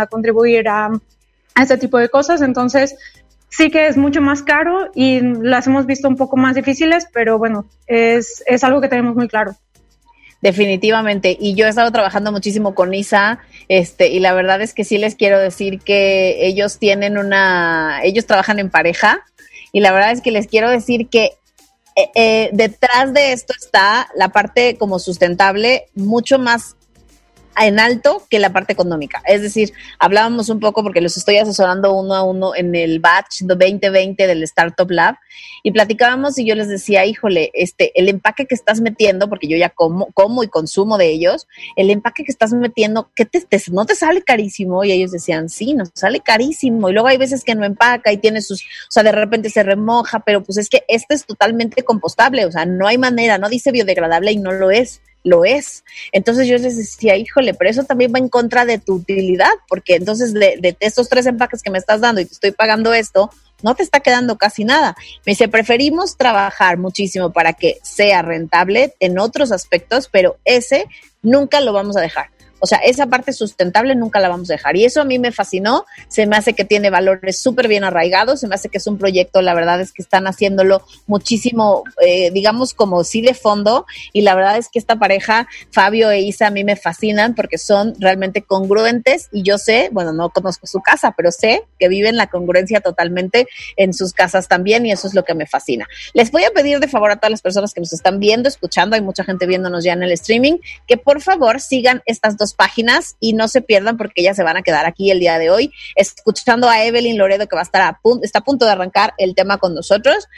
a 0.00 0.06
contribuir 0.06 0.68
a, 0.68 0.86
a, 1.54 1.62
este 1.62 1.78
tipo 1.78 1.98
de 1.98 2.08
cosas, 2.08 2.42
entonces 2.42 2.96
sí 3.48 3.70
que 3.70 3.86
es 3.86 3.96
mucho 3.96 4.20
más 4.20 4.42
caro 4.42 4.90
y 4.94 5.20
las 5.20 5.66
hemos 5.66 5.86
visto 5.86 6.08
un 6.08 6.16
poco 6.16 6.36
más 6.36 6.54
difíciles, 6.54 7.06
pero 7.12 7.38
bueno, 7.38 7.66
es, 7.86 8.42
es 8.46 8.64
algo 8.64 8.80
que 8.80 8.88
tenemos 8.88 9.14
muy 9.14 9.28
claro. 9.28 9.54
Definitivamente. 10.42 11.36
Y 11.40 11.54
yo 11.54 11.66
he 11.66 11.68
estado 11.68 11.90
trabajando 11.92 12.32
muchísimo 12.32 12.74
con 12.74 12.92
Isa, 12.92 13.38
este, 13.68 14.08
y 14.08 14.18
la 14.18 14.34
verdad 14.34 14.60
es 14.60 14.74
que 14.74 14.84
sí 14.84 14.98
les 14.98 15.14
quiero 15.14 15.38
decir 15.38 15.80
que 15.80 16.46
ellos 16.46 16.78
tienen 16.78 17.16
una, 17.16 18.00
ellos 18.02 18.26
trabajan 18.26 18.58
en 18.58 18.68
pareja, 18.68 19.24
y 19.70 19.80
la 19.80 19.92
verdad 19.92 20.10
es 20.10 20.20
que 20.20 20.32
les 20.32 20.48
quiero 20.48 20.68
decir 20.68 21.08
que 21.08 21.36
eh, 21.94 22.10
eh, 22.14 22.50
detrás 22.52 23.12
de 23.12 23.32
esto 23.32 23.54
está 23.58 24.08
la 24.16 24.30
parte 24.30 24.76
como 24.78 24.98
sustentable 24.98 25.86
mucho 25.94 26.38
más 26.38 26.76
en 27.60 27.78
alto 27.78 28.22
que 28.30 28.38
la 28.38 28.52
parte 28.52 28.72
económica. 28.72 29.22
Es 29.26 29.42
decir, 29.42 29.72
hablábamos 29.98 30.48
un 30.48 30.60
poco 30.60 30.82
porque 30.82 31.00
los 31.00 31.16
estoy 31.16 31.38
asesorando 31.38 31.92
uno 31.92 32.14
a 32.14 32.22
uno 32.22 32.54
en 32.54 32.74
el 32.74 33.00
batch 33.00 33.42
2020 33.42 34.26
del 34.26 34.42
Startup 34.44 34.90
Lab 34.90 35.16
y 35.62 35.70
platicábamos 35.70 36.38
y 36.38 36.44
yo 36.44 36.54
les 36.54 36.68
decía, 36.68 37.04
híjole, 37.06 37.50
este, 37.54 37.98
el 37.98 38.08
empaque 38.08 38.46
que 38.46 38.54
estás 38.54 38.80
metiendo, 38.80 39.28
porque 39.28 39.48
yo 39.48 39.56
ya 39.56 39.70
como, 39.70 40.06
como 40.12 40.42
y 40.42 40.48
consumo 40.48 40.98
de 40.98 41.10
ellos, 41.10 41.46
el 41.76 41.90
empaque 41.90 42.24
que 42.24 42.32
estás 42.32 42.52
metiendo, 42.52 43.10
¿qué 43.14 43.24
te, 43.24 43.42
no 43.70 43.86
te 43.86 43.94
sale 43.94 44.22
carísimo? 44.22 44.84
Y 44.84 44.92
ellos 44.92 45.12
decían, 45.12 45.48
sí, 45.48 45.74
nos 45.74 45.90
sale 45.94 46.20
carísimo. 46.20 46.88
Y 46.88 46.92
luego 46.92 47.08
hay 47.08 47.18
veces 47.18 47.44
que 47.44 47.54
no 47.54 47.64
empaca 47.64 48.12
y 48.12 48.16
tiene 48.16 48.42
sus, 48.42 48.62
o 48.62 48.90
sea, 48.90 49.02
de 49.02 49.12
repente 49.12 49.50
se 49.50 49.62
remoja, 49.62 50.20
pero 50.20 50.42
pues 50.42 50.58
es 50.58 50.68
que 50.68 50.84
este 50.88 51.14
es 51.14 51.26
totalmente 51.26 51.82
compostable, 51.82 52.44
o 52.46 52.52
sea, 52.52 52.66
no 52.66 52.86
hay 52.86 52.98
manera, 52.98 53.38
no 53.38 53.48
dice 53.48 53.72
biodegradable 53.72 54.32
y 54.32 54.36
no 54.36 54.52
lo 54.52 54.70
es. 54.70 55.00
Lo 55.24 55.44
es. 55.44 55.84
Entonces 56.12 56.48
yo 56.48 56.58
les 56.58 56.76
decía, 56.76 57.16
híjole, 57.16 57.54
pero 57.54 57.70
eso 57.70 57.84
también 57.84 58.12
va 58.14 58.18
en 58.18 58.28
contra 58.28 58.64
de 58.64 58.78
tu 58.78 58.94
utilidad, 58.94 59.52
porque 59.68 59.96
entonces 59.96 60.32
de, 60.32 60.58
de 60.60 60.76
estos 60.80 61.08
tres 61.08 61.26
empaques 61.26 61.62
que 61.62 61.70
me 61.70 61.78
estás 61.78 62.00
dando 62.00 62.20
y 62.20 62.24
te 62.24 62.32
estoy 62.32 62.50
pagando 62.50 62.92
esto, 62.92 63.30
no 63.62 63.74
te 63.74 63.82
está 63.82 64.00
quedando 64.00 64.36
casi 64.36 64.64
nada. 64.64 64.96
Me 65.24 65.32
dice, 65.32 65.48
preferimos 65.48 66.16
trabajar 66.16 66.78
muchísimo 66.78 67.32
para 67.32 67.52
que 67.52 67.78
sea 67.82 68.22
rentable 68.22 68.94
en 69.00 69.18
otros 69.18 69.52
aspectos, 69.52 70.08
pero 70.10 70.36
ese 70.44 70.86
nunca 71.22 71.60
lo 71.60 71.72
vamos 71.72 71.96
a 71.96 72.00
dejar. 72.00 72.30
O 72.62 72.66
sea, 72.66 72.78
esa 72.78 73.08
parte 73.08 73.32
sustentable 73.32 73.96
nunca 73.96 74.20
la 74.20 74.28
vamos 74.28 74.48
a 74.48 74.52
dejar. 74.52 74.76
Y 74.76 74.84
eso 74.84 75.00
a 75.00 75.04
mí 75.04 75.18
me 75.18 75.32
fascinó. 75.32 75.84
Se 76.06 76.26
me 76.26 76.36
hace 76.36 76.52
que 76.52 76.64
tiene 76.64 76.90
valores 76.90 77.40
súper 77.40 77.66
bien 77.66 77.82
arraigados. 77.82 78.38
Se 78.38 78.46
me 78.46 78.54
hace 78.54 78.68
que 78.68 78.78
es 78.78 78.86
un 78.86 78.98
proyecto, 78.98 79.42
la 79.42 79.52
verdad 79.52 79.80
es 79.80 79.92
que 79.92 80.00
están 80.00 80.28
haciéndolo 80.28 80.86
muchísimo, 81.08 81.82
eh, 82.00 82.30
digamos, 82.30 82.72
como 82.72 83.02
sí 83.02 83.20
de 83.20 83.34
fondo. 83.34 83.84
Y 84.12 84.20
la 84.20 84.36
verdad 84.36 84.58
es 84.58 84.68
que 84.68 84.78
esta 84.78 84.94
pareja, 84.94 85.48
Fabio 85.72 86.08
e 86.12 86.20
Isa, 86.20 86.46
a 86.46 86.50
mí 86.50 86.62
me 86.62 86.76
fascinan 86.76 87.34
porque 87.34 87.58
son 87.58 87.94
realmente 87.98 88.42
congruentes. 88.42 89.28
Y 89.32 89.42
yo 89.42 89.58
sé, 89.58 89.88
bueno, 89.90 90.12
no 90.12 90.30
conozco 90.30 90.68
su 90.68 90.80
casa, 90.80 91.14
pero 91.16 91.32
sé 91.32 91.64
que 91.80 91.88
viven 91.88 92.16
la 92.16 92.28
congruencia 92.28 92.80
totalmente 92.80 93.48
en 93.76 93.92
sus 93.92 94.12
casas 94.12 94.46
también. 94.46 94.86
Y 94.86 94.92
eso 94.92 95.08
es 95.08 95.14
lo 95.14 95.24
que 95.24 95.34
me 95.34 95.46
fascina. 95.46 95.88
Les 96.14 96.30
voy 96.30 96.44
a 96.44 96.50
pedir 96.50 96.78
de 96.78 96.86
favor 96.86 97.10
a 97.10 97.16
todas 97.16 97.32
las 97.32 97.42
personas 97.42 97.74
que 97.74 97.80
nos 97.80 97.92
están 97.92 98.20
viendo, 98.20 98.48
escuchando, 98.48 98.94
hay 98.94 99.02
mucha 99.02 99.24
gente 99.24 99.46
viéndonos 99.46 99.82
ya 99.82 99.94
en 99.94 100.04
el 100.04 100.12
streaming, 100.12 100.58
que 100.86 100.96
por 100.96 101.20
favor 101.20 101.60
sigan 101.60 102.02
estas 102.06 102.36
dos 102.36 102.51
páginas 102.52 103.16
y 103.20 103.32
no 103.32 103.48
se 103.48 103.62
pierdan 103.62 103.96
porque 103.96 104.22
ya 104.22 104.34
se 104.34 104.42
van 104.42 104.56
a 104.56 104.62
quedar 104.62 104.86
aquí 104.86 105.10
el 105.10 105.20
día 105.20 105.38
de 105.38 105.50
hoy 105.50 105.72
escuchando 105.96 106.68
a 106.68 106.84
Evelyn 106.84 107.18
Loredo 107.18 107.46
que 107.46 107.56
va 107.56 107.62
a 107.62 107.64
estar 107.64 107.82
a 107.82 107.98
punto, 108.02 108.24
está 108.24 108.40
a 108.40 108.44
punto 108.44 108.64
de 108.64 108.72
arrancar 108.72 109.14
el 109.18 109.34
tema 109.34 109.58
con 109.58 109.74
nosotros. 109.74 110.28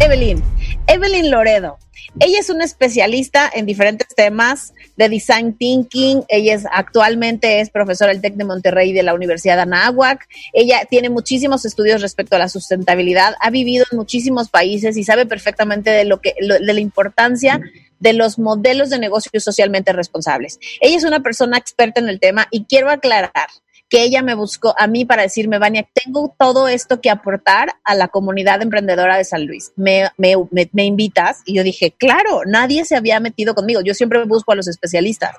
Evelyn, 0.00 0.42
Evelyn 0.86 1.30
Loredo. 1.30 1.78
Ella 2.20 2.40
es 2.40 2.50
una 2.50 2.64
especialista 2.64 3.50
en 3.52 3.66
diferentes 3.66 4.08
temas 4.08 4.72
de 4.96 5.08
design 5.08 5.56
thinking. 5.56 6.24
Ella 6.28 6.54
es 6.54 6.64
actualmente 6.72 7.60
es 7.60 7.70
profesora 7.70 8.12
del 8.12 8.20
TEC 8.20 8.34
de 8.34 8.44
Monterrey 8.44 8.92
de 8.92 9.02
la 9.02 9.14
Universidad 9.14 9.56
de 9.56 9.62
Anáhuac. 9.62 10.26
Ella 10.52 10.86
tiene 10.88 11.10
muchísimos 11.10 11.64
estudios 11.64 12.00
respecto 12.00 12.36
a 12.36 12.38
la 12.38 12.48
sustentabilidad. 12.48 13.34
Ha 13.40 13.50
vivido 13.50 13.84
en 13.90 13.98
muchísimos 13.98 14.48
países 14.48 14.96
y 14.96 15.04
sabe 15.04 15.26
perfectamente 15.26 15.90
de 15.90 16.04
lo 16.04 16.20
que 16.20 16.34
de 16.40 16.72
la 16.72 16.80
importancia 16.80 17.60
de 18.00 18.12
los 18.12 18.38
modelos 18.38 18.90
de 18.90 18.98
negocios 18.98 19.44
socialmente 19.44 19.92
responsables. 19.92 20.58
Ella 20.80 20.96
es 20.96 21.04
una 21.04 21.20
persona 21.20 21.58
experta 21.58 22.00
en 22.00 22.08
el 22.08 22.20
tema 22.20 22.46
y 22.50 22.64
quiero 22.64 22.90
aclarar 22.90 23.48
que 23.88 24.02
ella 24.02 24.22
me 24.22 24.34
buscó 24.34 24.74
a 24.78 24.86
mí 24.86 25.04
para 25.04 25.22
decirme, 25.22 25.58
Vania, 25.58 25.88
tengo 25.94 26.34
todo 26.38 26.68
esto 26.68 27.00
que 27.00 27.10
aportar 27.10 27.74
a 27.84 27.94
la 27.94 28.08
comunidad 28.08 28.60
emprendedora 28.60 29.16
de 29.16 29.24
San 29.24 29.46
Luis. 29.46 29.72
Me, 29.76 30.10
me, 30.16 30.34
me, 30.72 30.84
invitas? 30.84 31.40
Y 31.46 31.54
yo 31.54 31.62
dije, 31.62 31.92
claro, 31.96 32.42
nadie 32.46 32.84
se 32.84 32.96
había 32.96 33.18
metido 33.20 33.54
conmigo. 33.54 33.80
Yo 33.80 33.94
siempre 33.94 34.22
busco 34.24 34.52
a 34.52 34.56
los 34.56 34.68
especialistas. 34.68 35.36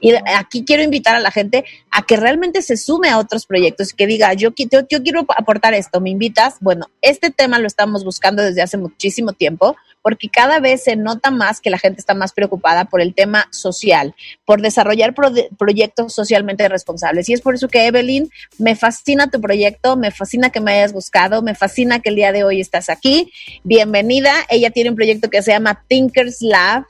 Y 0.00 0.14
aquí 0.34 0.64
quiero 0.64 0.82
invitar 0.82 1.14
a 1.14 1.20
la 1.20 1.30
gente 1.30 1.64
a 1.90 2.02
que 2.02 2.16
realmente 2.16 2.62
se 2.62 2.76
sume 2.76 3.08
a 3.08 3.18
otros 3.18 3.46
proyectos 3.46 3.92
que 3.92 4.06
diga, 4.06 4.32
yo, 4.34 4.50
yo, 4.56 4.80
yo 4.88 5.02
quiero 5.02 5.24
aportar 5.36 5.74
esto, 5.74 6.00
¿me 6.00 6.10
invitas? 6.10 6.56
Bueno, 6.60 6.86
este 7.02 7.30
tema 7.30 7.58
lo 7.60 7.68
estamos 7.68 8.04
buscando 8.04 8.42
desde 8.42 8.62
hace 8.62 8.78
muchísimo 8.78 9.32
tiempo 9.32 9.76
porque 10.02 10.28
cada 10.28 10.60
vez 10.60 10.84
se 10.84 10.96
nota 10.96 11.30
más 11.30 11.60
que 11.60 11.70
la 11.70 11.78
gente 11.78 12.00
está 12.00 12.14
más 12.14 12.32
preocupada 12.32 12.84
por 12.84 13.00
el 13.00 13.14
tema 13.14 13.48
social, 13.50 14.14
por 14.44 14.60
desarrollar 14.60 15.14
proyectos 15.56 16.12
socialmente 16.12 16.68
responsables. 16.68 17.28
Y 17.28 17.32
es 17.32 17.40
por 17.40 17.54
eso 17.54 17.68
que, 17.68 17.86
Evelyn, 17.86 18.30
me 18.58 18.76
fascina 18.76 19.30
tu 19.30 19.40
proyecto, 19.40 19.96
me 19.96 20.10
fascina 20.10 20.50
que 20.50 20.60
me 20.60 20.72
hayas 20.72 20.92
buscado, 20.92 21.42
me 21.42 21.54
fascina 21.54 22.00
que 22.00 22.10
el 22.10 22.16
día 22.16 22.32
de 22.32 22.44
hoy 22.44 22.60
estás 22.60 22.90
aquí. 22.90 23.32
Bienvenida. 23.62 24.32
Ella 24.48 24.70
tiene 24.70 24.90
un 24.90 24.96
proyecto 24.96 25.30
que 25.30 25.42
se 25.42 25.52
llama 25.52 25.84
Thinkers 25.88 26.42
Lab. 26.42 26.84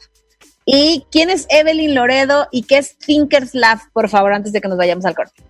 ¿Y 0.65 1.05
quién 1.11 1.29
es 1.29 1.47
Evelyn 1.51 1.95
Loredo 1.95 2.49
y 2.53 2.63
qué 2.63 2.79
es 2.79 2.97
Thinkers 2.97 3.55
Lab, 3.55 3.79
por 3.93 4.09
favor, 4.09 4.33
antes 4.33 4.53
de 4.53 4.61
que 4.61 4.69
nos 4.69 4.79
vayamos 4.79 5.05
al 5.05 5.15
corte? 5.15 5.43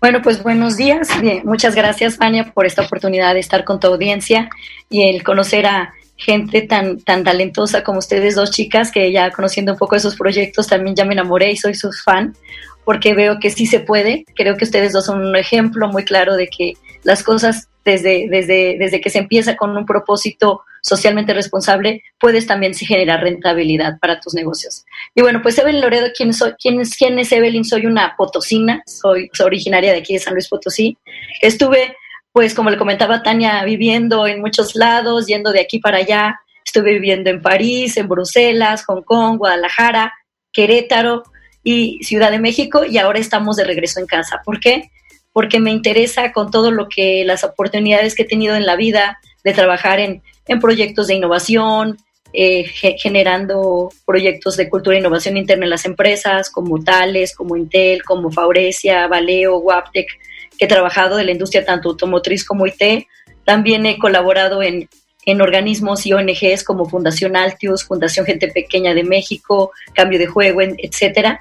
Bueno, 0.00 0.22
pues 0.22 0.42
buenos 0.42 0.76
días. 0.76 1.08
muchas 1.44 1.74
gracias, 1.74 2.16
Vania, 2.16 2.52
por 2.52 2.66
esta 2.66 2.82
oportunidad 2.82 3.34
de 3.34 3.40
estar 3.40 3.64
con 3.64 3.78
tu 3.78 3.86
audiencia 3.86 4.48
y 4.88 5.02
el 5.02 5.22
conocer 5.22 5.66
a 5.66 5.92
gente 6.20 6.62
tan, 6.62 7.00
tan 7.00 7.24
talentosa 7.24 7.82
como 7.82 7.98
ustedes 7.98 8.34
dos 8.34 8.50
chicas, 8.50 8.92
que 8.92 9.10
ya 9.10 9.30
conociendo 9.30 9.72
un 9.72 9.78
poco 9.78 9.96
de 9.96 10.00
sus 10.00 10.16
proyectos 10.16 10.68
también 10.68 10.94
ya 10.94 11.04
me 11.04 11.14
enamoré 11.14 11.50
y 11.50 11.56
soy 11.56 11.74
su 11.74 11.90
fan, 11.92 12.36
porque 12.84 13.14
veo 13.14 13.38
que 13.40 13.50
sí 13.50 13.66
se 13.66 13.80
puede. 13.80 14.24
Creo 14.36 14.56
que 14.56 14.64
ustedes 14.64 14.92
dos 14.92 15.06
son 15.06 15.26
un 15.26 15.36
ejemplo 15.36 15.88
muy 15.88 16.04
claro 16.04 16.36
de 16.36 16.48
que 16.48 16.74
las 17.02 17.22
cosas 17.22 17.68
desde, 17.84 18.28
desde, 18.28 18.76
desde 18.78 19.00
que 19.00 19.10
se 19.10 19.18
empieza 19.18 19.56
con 19.56 19.76
un 19.76 19.86
propósito 19.86 20.62
socialmente 20.82 21.34
responsable, 21.34 22.02
puedes 22.18 22.46
también 22.46 22.74
generar 22.74 23.20
rentabilidad 23.20 23.98
para 23.98 24.20
tus 24.20 24.34
negocios. 24.34 24.84
Y 25.14 25.22
bueno, 25.22 25.40
pues 25.42 25.58
Evelyn 25.58 25.80
Loredo, 25.80 26.08
¿quién, 26.16 26.32
soy, 26.32 26.52
quién, 26.60 26.80
es, 26.80 26.96
quién 26.96 27.18
es 27.18 27.32
Evelyn? 27.32 27.64
Soy 27.64 27.86
una 27.86 28.14
potosina, 28.16 28.82
soy, 28.86 29.30
soy 29.32 29.46
originaria 29.46 29.92
de 29.92 29.98
aquí 29.98 30.14
de 30.14 30.20
San 30.20 30.34
Luis 30.34 30.48
Potosí. 30.48 30.96
Estuve 31.40 31.96
pues 32.32 32.54
como 32.54 32.70
le 32.70 32.78
comentaba 32.78 33.22
Tania, 33.22 33.64
viviendo 33.64 34.26
en 34.26 34.40
muchos 34.40 34.74
lados, 34.76 35.26
yendo 35.26 35.52
de 35.52 35.60
aquí 35.60 35.78
para 35.78 35.98
allá. 35.98 36.40
Estuve 36.64 36.92
viviendo 36.92 37.30
en 37.30 37.42
París, 37.42 37.96
en 37.96 38.08
Bruselas, 38.08 38.84
Hong 38.84 39.02
Kong, 39.02 39.38
Guadalajara, 39.38 40.12
Querétaro 40.52 41.24
y 41.64 42.02
Ciudad 42.04 42.30
de 42.30 42.38
México 42.38 42.84
y 42.84 42.98
ahora 42.98 43.18
estamos 43.18 43.56
de 43.56 43.64
regreso 43.64 44.00
en 44.00 44.06
casa. 44.06 44.40
¿Por 44.44 44.60
qué? 44.60 44.90
Porque 45.32 45.60
me 45.60 45.70
interesa 45.70 46.32
con 46.32 46.50
todo 46.50 46.70
lo 46.70 46.88
que 46.88 47.24
las 47.24 47.44
oportunidades 47.44 48.14
que 48.14 48.22
he 48.22 48.26
tenido 48.26 48.54
en 48.54 48.66
la 48.66 48.76
vida 48.76 49.18
de 49.44 49.52
trabajar 49.52 49.98
en, 50.00 50.22
proyectos 50.60 51.06
de 51.06 51.14
innovación, 51.14 51.96
eh, 52.32 52.64
generando 52.64 53.90
proyectos 54.04 54.56
de 54.56 54.68
cultura 54.68 54.96
e 54.96 54.98
innovación 54.98 55.36
interna 55.36 55.64
en 55.64 55.70
las 55.70 55.84
empresas, 55.84 56.50
como 56.50 56.82
Tales, 56.82 57.36
como 57.36 57.56
Intel, 57.56 58.02
como 58.02 58.32
Faurecia, 58.32 59.06
Valeo, 59.06 59.58
Waptec, 59.58 60.08
he 60.60 60.68
trabajado 60.68 61.16
de 61.16 61.24
la 61.24 61.32
industria 61.32 61.64
tanto 61.64 61.88
automotriz 61.88 62.44
como 62.44 62.66
IT. 62.66 63.06
También 63.44 63.86
he 63.86 63.98
colaborado 63.98 64.62
en, 64.62 64.88
en 65.24 65.40
organismos 65.40 66.06
y 66.06 66.12
ONGs 66.12 66.62
como 66.64 66.84
Fundación 66.84 67.34
Altius, 67.34 67.84
Fundación 67.84 68.26
Gente 68.26 68.48
Pequeña 68.48 68.94
de 68.94 69.02
México, 69.02 69.72
Cambio 69.94 70.18
de 70.18 70.26
Juego, 70.26 70.60
etcétera. 70.60 71.40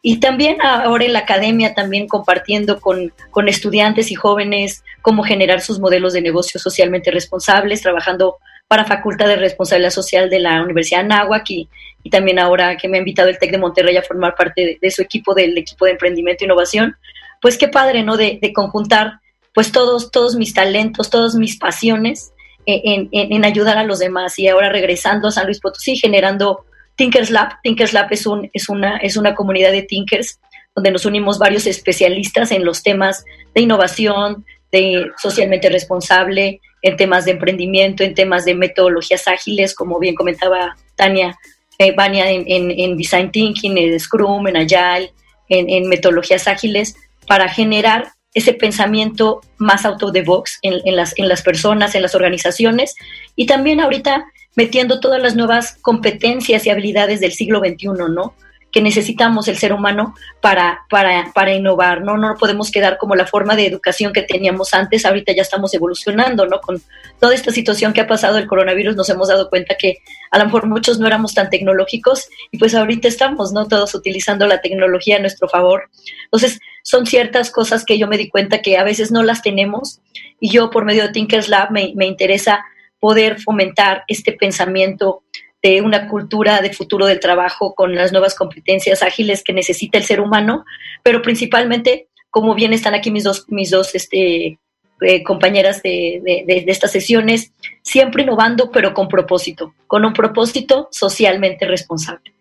Y 0.00 0.20
también 0.20 0.58
ahora 0.62 1.04
en 1.04 1.14
la 1.14 1.20
academia, 1.20 1.74
también 1.74 2.06
compartiendo 2.06 2.80
con, 2.80 3.12
con, 3.30 3.48
estudiantes 3.48 4.12
y 4.12 4.14
jóvenes 4.14 4.84
cómo 5.02 5.24
generar 5.24 5.60
sus 5.60 5.80
modelos 5.80 6.12
de 6.12 6.22
negocio 6.22 6.60
socialmente 6.60 7.10
responsables, 7.10 7.82
trabajando 7.82 8.36
para 8.68 8.84
Facultad 8.84 9.26
de 9.26 9.36
Responsabilidad 9.36 9.90
Social 9.90 10.30
de 10.30 10.38
la 10.38 10.62
Universidad 10.62 11.00
de 11.00 11.06
Anáhuac 11.06 11.50
y, 11.50 11.68
y 12.04 12.10
también 12.10 12.38
ahora 12.38 12.76
que 12.76 12.86
me 12.86 12.98
ha 12.98 13.00
invitado 13.00 13.28
el 13.28 13.38
TEC 13.38 13.50
de 13.50 13.58
Monterrey 13.58 13.96
a 13.96 14.02
formar 14.02 14.36
parte 14.36 14.64
de, 14.64 14.78
de, 14.80 14.90
su 14.90 15.02
equipo, 15.02 15.34
del 15.34 15.56
equipo 15.58 15.86
de 15.86 15.92
emprendimiento 15.92 16.44
e 16.44 16.46
innovación, 16.46 16.94
pues 17.40 17.58
qué 17.58 17.68
padre, 17.68 18.02
¿no? 18.02 18.16
De, 18.16 18.40
conjuntar 18.54 19.20
pues 19.54 19.72
todos, 19.72 20.10
todos 20.10 20.36
mis 20.36 20.54
talentos, 20.54 21.10
todas 21.10 21.34
mis 21.34 21.58
pasiones 21.58 22.32
en, 22.66 23.08
en, 23.12 23.44
ayudar 23.44 23.78
a 23.78 23.84
los 23.84 23.98
demás. 23.98 24.38
Y 24.38 24.48
ahora 24.48 24.68
regresando 24.68 25.28
a 25.28 25.32
San 25.32 25.46
Luis 25.46 25.60
Potosí, 25.60 25.96
generando 25.96 26.64
Tinkers 26.96 27.30
Lab. 27.30 27.60
Tinkers 27.62 27.92
Lab 27.92 28.08
es, 28.10 28.26
un, 28.26 28.50
es, 28.52 28.68
una, 28.68 28.98
es 28.98 29.16
una 29.16 29.34
comunidad 29.34 29.72
de 29.72 29.82
Tinkers 29.82 30.38
donde 30.74 30.90
nos 30.92 31.06
unimos 31.06 31.38
varios 31.38 31.66
especialistas 31.66 32.52
en 32.52 32.64
los 32.64 32.82
temas 32.82 33.24
de 33.54 33.62
innovación, 33.62 34.44
de 34.70 35.10
socialmente 35.16 35.68
responsable, 35.70 36.60
en 36.82 36.96
temas 36.96 37.24
de 37.24 37.32
emprendimiento, 37.32 38.04
en 38.04 38.14
temas 38.14 38.44
de 38.44 38.54
metodologías 38.54 39.26
ágiles, 39.26 39.74
como 39.74 39.98
bien 39.98 40.14
comentaba 40.14 40.76
Tania, 40.94 41.36
eh, 41.78 41.92
Vania, 41.96 42.30
en, 42.30 42.44
en, 42.46 42.96
Design 42.96 43.30
Thinking, 43.30 43.78
en 43.78 43.98
Scrum, 43.98 44.46
en 44.46 44.56
Agile, 44.56 45.12
en, 45.48 45.70
en 45.70 45.88
metodologías 45.88 46.46
ágiles, 46.46 46.96
para 47.28 47.48
generar 47.48 48.12
ese 48.34 48.52
pensamiento 48.52 49.40
más 49.56 49.84
out 49.84 50.02
of 50.02 50.12
the 50.12 50.22
box 50.22 50.58
en, 50.62 50.96
las, 50.96 51.14
en 51.16 51.28
las 51.28 51.42
personas, 51.42 51.94
en 51.94 52.02
las 52.02 52.14
organizaciones 52.14 52.94
y 53.36 53.46
también 53.46 53.80
ahorita 53.80 54.26
metiendo 54.54 55.00
todas 55.00 55.22
las 55.22 55.36
nuevas 55.36 55.76
competencias 55.82 56.66
y 56.66 56.70
habilidades 56.70 57.20
del 57.20 57.32
siglo 57.32 57.60
XXI, 57.60 57.88
¿no? 58.10 58.34
Que 58.70 58.82
necesitamos 58.82 59.48
el 59.48 59.56
ser 59.56 59.72
humano 59.72 60.14
para, 60.40 60.84
para, 60.90 61.32
para 61.34 61.54
innovar, 61.54 62.02
¿no? 62.02 62.16
No 62.18 62.36
podemos 62.38 62.70
quedar 62.70 62.98
como 62.98 63.16
la 63.16 63.26
forma 63.26 63.56
de 63.56 63.66
educación 63.66 64.12
que 64.12 64.22
teníamos 64.22 64.74
antes, 64.74 65.06
ahorita 65.06 65.32
ya 65.32 65.42
estamos 65.42 65.72
evolucionando, 65.74 66.46
¿no? 66.46 66.60
Con 66.60 66.82
toda 67.18 67.34
esta 67.34 67.50
situación 67.50 67.92
que 67.92 68.02
ha 68.02 68.06
pasado 68.06 68.36
el 68.36 68.46
coronavirus 68.46 68.94
nos 68.94 69.08
hemos 69.08 69.28
dado 69.28 69.48
cuenta 69.48 69.76
que 69.76 69.98
a 70.30 70.38
lo 70.38 70.44
mejor 70.44 70.66
muchos 70.66 70.98
no 70.98 71.06
éramos 71.06 71.34
tan 71.34 71.48
tecnológicos 71.48 72.28
y 72.50 72.58
pues 72.58 72.74
ahorita 72.74 73.08
estamos, 73.08 73.52
¿no? 73.52 73.66
Todos 73.66 73.94
utilizando 73.94 74.46
la 74.46 74.60
tecnología 74.60 75.16
a 75.16 75.20
nuestro 75.20 75.48
favor. 75.48 75.88
Entonces, 76.24 76.58
son 76.82 77.06
ciertas 77.06 77.50
cosas 77.50 77.84
que 77.84 77.98
yo 77.98 78.06
me 78.06 78.18
di 78.18 78.28
cuenta 78.28 78.60
que 78.60 78.76
a 78.76 78.84
veces 78.84 79.10
no 79.10 79.22
las 79.22 79.42
tenemos 79.42 80.00
y 80.40 80.50
yo 80.50 80.70
por 80.70 80.84
medio 80.84 81.04
de 81.04 81.12
Tinkers 81.12 81.48
Lab 81.48 81.70
me, 81.70 81.92
me 81.96 82.06
interesa 82.06 82.64
poder 83.00 83.40
fomentar 83.40 84.04
este 84.08 84.32
pensamiento 84.32 85.22
de 85.62 85.80
una 85.82 86.08
cultura 86.08 86.60
de 86.60 86.72
futuro 86.72 87.06
del 87.06 87.20
trabajo 87.20 87.74
con 87.74 87.94
las 87.94 88.12
nuevas 88.12 88.34
competencias 88.34 89.02
ágiles 89.02 89.42
que 89.42 89.52
necesita 89.52 89.98
el 89.98 90.04
ser 90.04 90.20
humano, 90.20 90.64
pero 91.02 91.22
principalmente, 91.22 92.08
como 92.30 92.54
bien 92.54 92.72
están 92.72 92.94
aquí 92.94 93.10
mis 93.10 93.24
dos, 93.24 93.46
mis 93.48 93.70
dos 93.70 93.94
este, 93.94 94.58
eh, 95.00 95.22
compañeras 95.22 95.82
de, 95.82 96.20
de, 96.24 96.64
estas 96.66 96.92
sesiones, 96.92 97.52
siempre 97.82 98.22
innovando, 98.22 98.70
pero 98.70 98.94
con 98.94 99.08
propósito. 99.08 99.74
con 99.86 100.04
un 100.04 100.12
propósito 100.12 100.88
socialmente 100.90 101.66
responsable. 101.66 102.32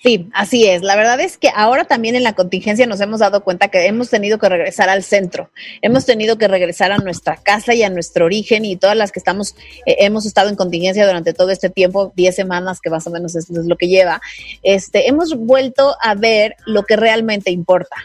Sí, 0.00 0.28
así 0.32 0.64
es. 0.64 0.82
La 0.82 0.94
verdad 0.94 1.18
es 1.20 1.38
que 1.38 1.50
ahora 1.52 1.84
también 1.84 2.14
en 2.14 2.22
la 2.22 2.34
contingencia 2.34 2.86
nos 2.86 3.00
hemos 3.00 3.18
dado 3.18 3.42
cuenta 3.42 3.66
que 3.66 3.84
hemos 3.86 4.08
tenido 4.10 4.38
que 4.38 4.48
regresar 4.48 4.88
al 4.88 5.02
centro, 5.02 5.50
hemos 5.82 6.06
tenido 6.06 6.38
que 6.38 6.46
regresar 6.46 6.92
a 6.92 6.98
nuestra 6.98 7.36
casa 7.36 7.74
y 7.74 7.82
a 7.82 7.90
nuestro 7.90 8.26
origen 8.26 8.64
y 8.64 8.76
todas 8.76 8.96
las 8.96 9.10
que 9.10 9.18
estamos, 9.18 9.56
eh, 9.86 9.96
hemos 9.98 10.24
estado 10.24 10.50
en 10.50 10.54
contingencia 10.54 11.04
durante 11.04 11.32
todo 11.32 11.50
este 11.50 11.68
tiempo, 11.68 12.12
10 12.14 12.34
semanas 12.34 12.80
que 12.80 12.90
más 12.90 13.08
o 13.08 13.10
menos 13.10 13.34
es, 13.34 13.50
es 13.50 13.66
lo 13.66 13.76
que 13.76 13.88
lleva, 13.88 14.20
este, 14.62 15.08
hemos 15.08 15.34
vuelto 15.36 15.96
a 16.00 16.14
ver 16.14 16.54
lo 16.64 16.84
que 16.84 16.94
realmente 16.94 17.50
importa. 17.50 17.96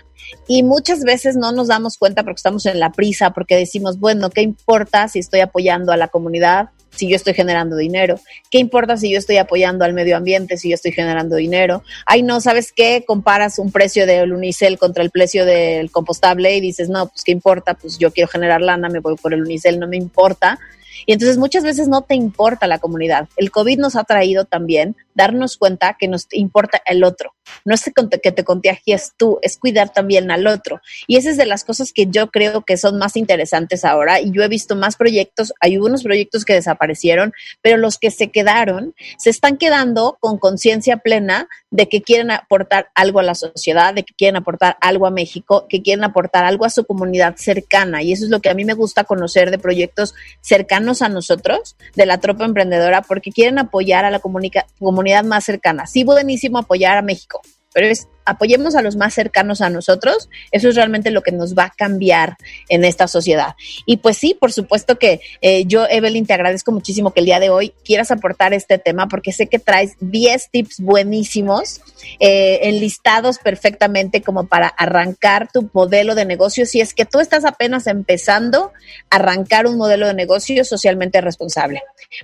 Y 0.48 0.64
muchas 0.64 1.04
veces 1.04 1.36
no 1.36 1.52
nos 1.52 1.68
damos 1.68 1.98
cuenta 1.98 2.24
porque 2.24 2.38
estamos 2.38 2.66
en 2.66 2.80
la 2.80 2.92
prisa, 2.92 3.32
porque 3.32 3.56
decimos, 3.56 4.00
bueno, 4.00 4.32
¿qué 4.32 4.42
importa 4.42 5.08
si 5.08 5.20
estoy 5.20 5.42
apoyando 5.42 5.92
a 5.92 5.98
la 5.98 6.08
comunidad? 6.08 6.70
Si 6.96 7.10
yo 7.10 7.16
estoy 7.16 7.34
generando 7.34 7.76
dinero? 7.76 8.20
¿Qué 8.50 8.60
importa 8.60 8.98
si 8.98 9.12
yo 9.12 9.18
estoy 9.18 9.38
apoyando 9.38 9.86
al 9.86 9.94
medio 9.94 10.18
ambiente, 10.18 10.58
si 10.58 10.70
yo 10.70 10.76
estoy 10.76 10.92
generando 10.92 11.36
dinero? 11.36 11.84
Ay, 12.06 12.24
no, 12.24 12.42
¿sabes 12.42 12.72
qué? 12.72 13.04
Comparas 13.06 13.60
un 13.60 13.72
precio 13.72 14.06
del 14.06 14.34
Unicel 14.34 14.78
contra 14.78 15.04
el 15.04 15.12
precio 15.12 15.46
del 15.46 15.92
compostable 15.92 16.56
y 16.56 16.62
dices, 16.62 16.90
no, 16.90 17.08
pues 17.08 17.24
¿qué 17.24 17.32
importa? 17.32 17.74
Pues 17.74 17.98
yo 17.98 18.12
quiero 18.12 18.28
generar 18.28 18.62
lana, 18.62 18.90
me 18.90 19.00
voy 19.00 19.16
por 19.16 19.34
el 19.34 19.42
Unicel, 19.42 19.80
no 19.80 19.88
me 19.88 19.98
importa. 19.98 20.60
Y 21.06 21.14
entonces 21.14 21.38
muchas 21.38 21.64
veces 21.64 21.88
no 21.88 22.02
te 22.02 22.16
importa 22.16 22.68
la 22.68 22.80
comunidad. 22.80 23.28
El 23.38 23.52
COVID 23.52 23.80
nos 23.80 23.96
ha 23.96 24.04
traído 24.04 24.46
también 24.46 24.96
darnos 25.14 25.58
cuenta 25.58 25.96
que 26.00 26.08
nos 26.08 26.28
importa 26.32 26.82
el 26.86 27.04
otro. 27.04 27.34
No 27.66 27.76
es 27.76 27.84
que 28.22 28.32
te 28.32 28.44
contagies 28.44 29.14
tú, 29.18 29.40
es 29.42 29.58
cuidar 29.58 29.92
también 29.92 30.32
al 30.32 30.48
otro. 30.48 30.82
Y 31.08 31.18
esa 31.18 31.30
es 31.30 31.38
de 31.38 31.46
las 31.46 31.64
cosas 31.64 31.92
que 31.94 32.08
yo 32.08 32.32
creo 32.32 32.64
que 32.64 32.78
son 32.78 32.98
más 32.98 33.16
interesantes 33.16 33.86
ahora. 33.86 34.20
Y 34.22 34.32
yo 34.32 34.44
he 34.44 34.48
visto 34.48 34.76
más 34.76 34.96
proyectos, 34.96 35.54
hay 35.60 35.78
unos 35.78 36.04
proyectos 36.04 36.46
que 36.46 36.54
desaparecieron, 36.54 37.34
pero 37.62 37.78
los 37.78 37.98
que 37.98 38.12
se 38.12 38.32
quedaron, 38.32 38.96
se 39.18 39.30
están 39.30 39.58
quedando 39.58 40.18
con 40.20 40.38
conciencia 40.38 40.98
plena 40.98 41.48
de 41.70 41.90
que 41.90 42.02
quieren 42.02 42.32
aportar 42.32 42.90
algo 42.96 43.20
a 43.20 43.24
la 43.24 43.36
sociedad, 43.36 43.94
de 43.94 44.04
que 44.04 44.14
quieren 44.14 44.38
aportar 44.38 44.78
algo 44.82 45.06
a 45.06 45.12
México, 45.12 45.68
que 45.68 45.82
quieren 45.82 46.04
aportar 46.04 46.46
algo 46.46 46.66
a 46.66 46.70
su 46.70 46.86
comunidad 46.86 47.36
cercana. 47.38 48.02
Y 48.02 48.14
eso 48.14 48.26
es 48.26 48.30
lo 48.30 48.42
que 48.42 48.50
a 48.50 48.54
mí 48.54 48.66
me 48.66 48.74
gusta 48.74 49.04
conocer 49.04 49.52
de 49.52 49.60
proyectos 49.60 50.14
cercanos 50.42 50.83
a 51.02 51.10
nosotros, 51.10 51.76
de 51.96 52.06
la 52.06 52.20
tropa 52.20 52.46
emprendedora, 52.46 53.02
porque 53.02 53.32
quieren 53.32 53.60
apoyar 53.60 54.06
a 54.06 54.12
la 54.12 54.20
comunidad 54.20 55.24
más 55.24 55.44
cercana. 55.44 55.88
Sí, 55.88 56.04
buenísimo 56.04 56.60
apoyar 56.60 56.98
a 56.98 57.02
México, 57.02 57.42
pero 57.74 57.88
es 57.88 58.08
apoyemos 58.26 58.76
a 58.76 58.82
los 58.82 58.96
más 58.96 59.14
cercanos 59.14 59.62
a 59.62 59.70
nosotros, 59.70 60.30
eso 60.52 60.70
es 60.70 60.76
realmente 60.76 61.12
lo 61.12 61.22
que 61.22 61.32
nos 61.32 61.56
va 61.56 61.66
a 61.66 61.70
cambiar 61.70 62.38
en 62.70 62.86
esta 62.86 63.08
sociedad. 63.08 63.56
Y 63.86 63.98
pues 63.98 64.18
sí, 64.18 64.36
por 64.40 64.52
supuesto 64.52 64.98
que 64.98 65.22
eh, 65.42 65.66
yo, 65.66 65.86
Evelyn, 65.90 66.26
te 66.26 66.34
agradezco 66.34 66.72
muchísimo 66.72 67.12
que 67.12 67.20
el 67.20 67.26
día 67.26 67.40
de 67.40 67.50
hoy 67.50 67.74
quieras 67.84 68.12
aportar 68.12 68.54
este 68.54 68.78
tema 68.78 69.08
porque 69.08 69.32
sé 69.32 69.48
que 69.48 69.60
traes 69.60 69.94
10 70.00 70.50
tips 70.52 70.80
buenísimos, 70.80 71.82
eh, 72.20 72.60
enlistados 72.64 73.40
perfectamente 73.40 74.22
como 74.22 74.48
para 74.48 74.68
arrancar 74.68 75.50
tu 75.52 75.70
modelo 75.74 76.16
de 76.16 76.26
negocio. 76.26 76.66
Si 76.66 76.82
es 76.82 76.94
que 76.94 77.06
tú 77.06 77.20
estás 77.20 77.46
apenas 77.46 77.88
empezando 77.88 78.72
a 79.10 79.16
arrancar 79.16 79.68
un 79.68 79.78
modelo 79.78 80.08
de 80.08 80.14
negocio 80.14 80.64
socialmente 80.66 81.22
responsable, 81.22 81.82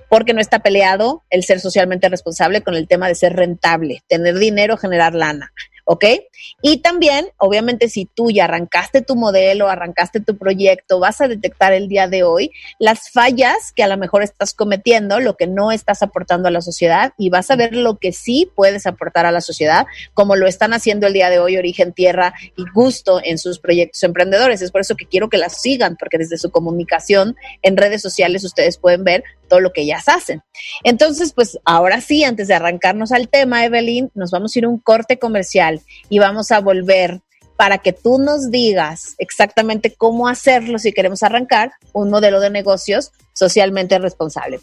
porque 0.08 0.34
no 0.34 0.40
está 0.40 0.60
peleado 0.60 1.22
el 1.30 1.44
ser 1.44 1.60
socialmente 1.60 2.08
responsable 2.08 2.62
con 2.62 2.74
el 2.74 2.88
tema 2.88 3.08
de 3.08 3.14
ser 3.14 3.34
rentable, 3.34 4.02
tener 4.08 4.38
dinero, 4.38 4.76
generar 4.76 5.14
lana. 5.14 5.52
¿Ok? 5.84 6.04
Y 6.62 6.78
también, 6.78 7.28
obviamente, 7.36 7.88
si 7.88 8.06
tú 8.06 8.30
ya 8.30 8.44
arrancaste 8.44 9.02
tu 9.02 9.16
modelo, 9.16 9.68
arrancaste 9.68 10.20
tu 10.20 10.36
proyecto, 10.36 11.00
vas 11.00 11.20
a 11.20 11.28
detectar 11.28 11.72
el 11.72 11.88
día 11.88 12.08
de 12.08 12.22
hoy 12.22 12.52
las 12.78 13.10
fallas 13.10 13.72
que 13.74 13.82
a 13.82 13.88
lo 13.88 13.96
mejor 13.96 14.22
estás 14.22 14.54
cometiendo, 14.54 15.20
lo 15.20 15.36
que 15.36 15.46
no 15.46 15.72
estás 15.72 16.02
aportando 16.02 16.48
a 16.48 16.50
la 16.50 16.60
sociedad 16.60 17.12
y 17.18 17.30
vas 17.30 17.50
a 17.50 17.56
ver 17.56 17.74
lo 17.74 17.98
que 17.98 18.12
sí 18.12 18.50
puedes 18.54 18.86
aportar 18.86 19.26
a 19.26 19.32
la 19.32 19.40
sociedad, 19.40 19.86
como 20.14 20.36
lo 20.36 20.46
están 20.46 20.72
haciendo 20.72 21.06
el 21.06 21.12
día 21.12 21.30
de 21.30 21.38
hoy 21.38 21.56
Origen 21.56 21.92
Tierra 21.92 22.34
y 22.56 22.64
Gusto 22.74 23.20
en 23.22 23.38
sus 23.38 23.58
proyectos 23.58 24.02
emprendedores. 24.02 24.62
Es 24.62 24.70
por 24.70 24.80
eso 24.80 24.96
que 24.96 25.06
quiero 25.06 25.28
que 25.28 25.38
las 25.38 25.60
sigan, 25.60 25.96
porque 25.96 26.18
desde 26.18 26.38
su 26.38 26.50
comunicación 26.50 27.36
en 27.62 27.76
redes 27.76 28.02
sociales 28.02 28.44
ustedes 28.44 28.78
pueden 28.78 29.04
ver 29.04 29.24
todo 29.48 29.60
lo 29.60 29.72
que 29.72 29.82
ellas 29.82 30.08
hacen. 30.08 30.42
Entonces, 30.84 31.32
pues 31.34 31.58
ahora 31.64 32.00
sí, 32.00 32.24
antes 32.24 32.48
de 32.48 32.54
arrancarnos 32.54 33.12
al 33.12 33.28
tema, 33.28 33.64
Evelyn, 33.64 34.10
nos 34.14 34.30
vamos 34.30 34.54
a 34.54 34.58
ir 34.58 34.64
a 34.64 34.68
un 34.68 34.78
corte 34.78 35.18
comercial 35.18 35.80
y 36.08 36.18
vamos 36.18 36.29
a 36.50 36.60
volver 36.60 37.20
para 37.56 37.78
que 37.78 37.92
tú 37.92 38.18
nos 38.18 38.50
digas 38.50 39.14
exactamente 39.18 39.94
cómo 39.94 40.28
hacerlo 40.28 40.78
si 40.78 40.92
queremos 40.92 41.22
arrancar 41.22 41.72
un 41.92 42.08
modelo 42.08 42.40
de 42.40 42.48
negocios 42.48 43.12
socialmente 43.34 43.98
responsable. 43.98 44.60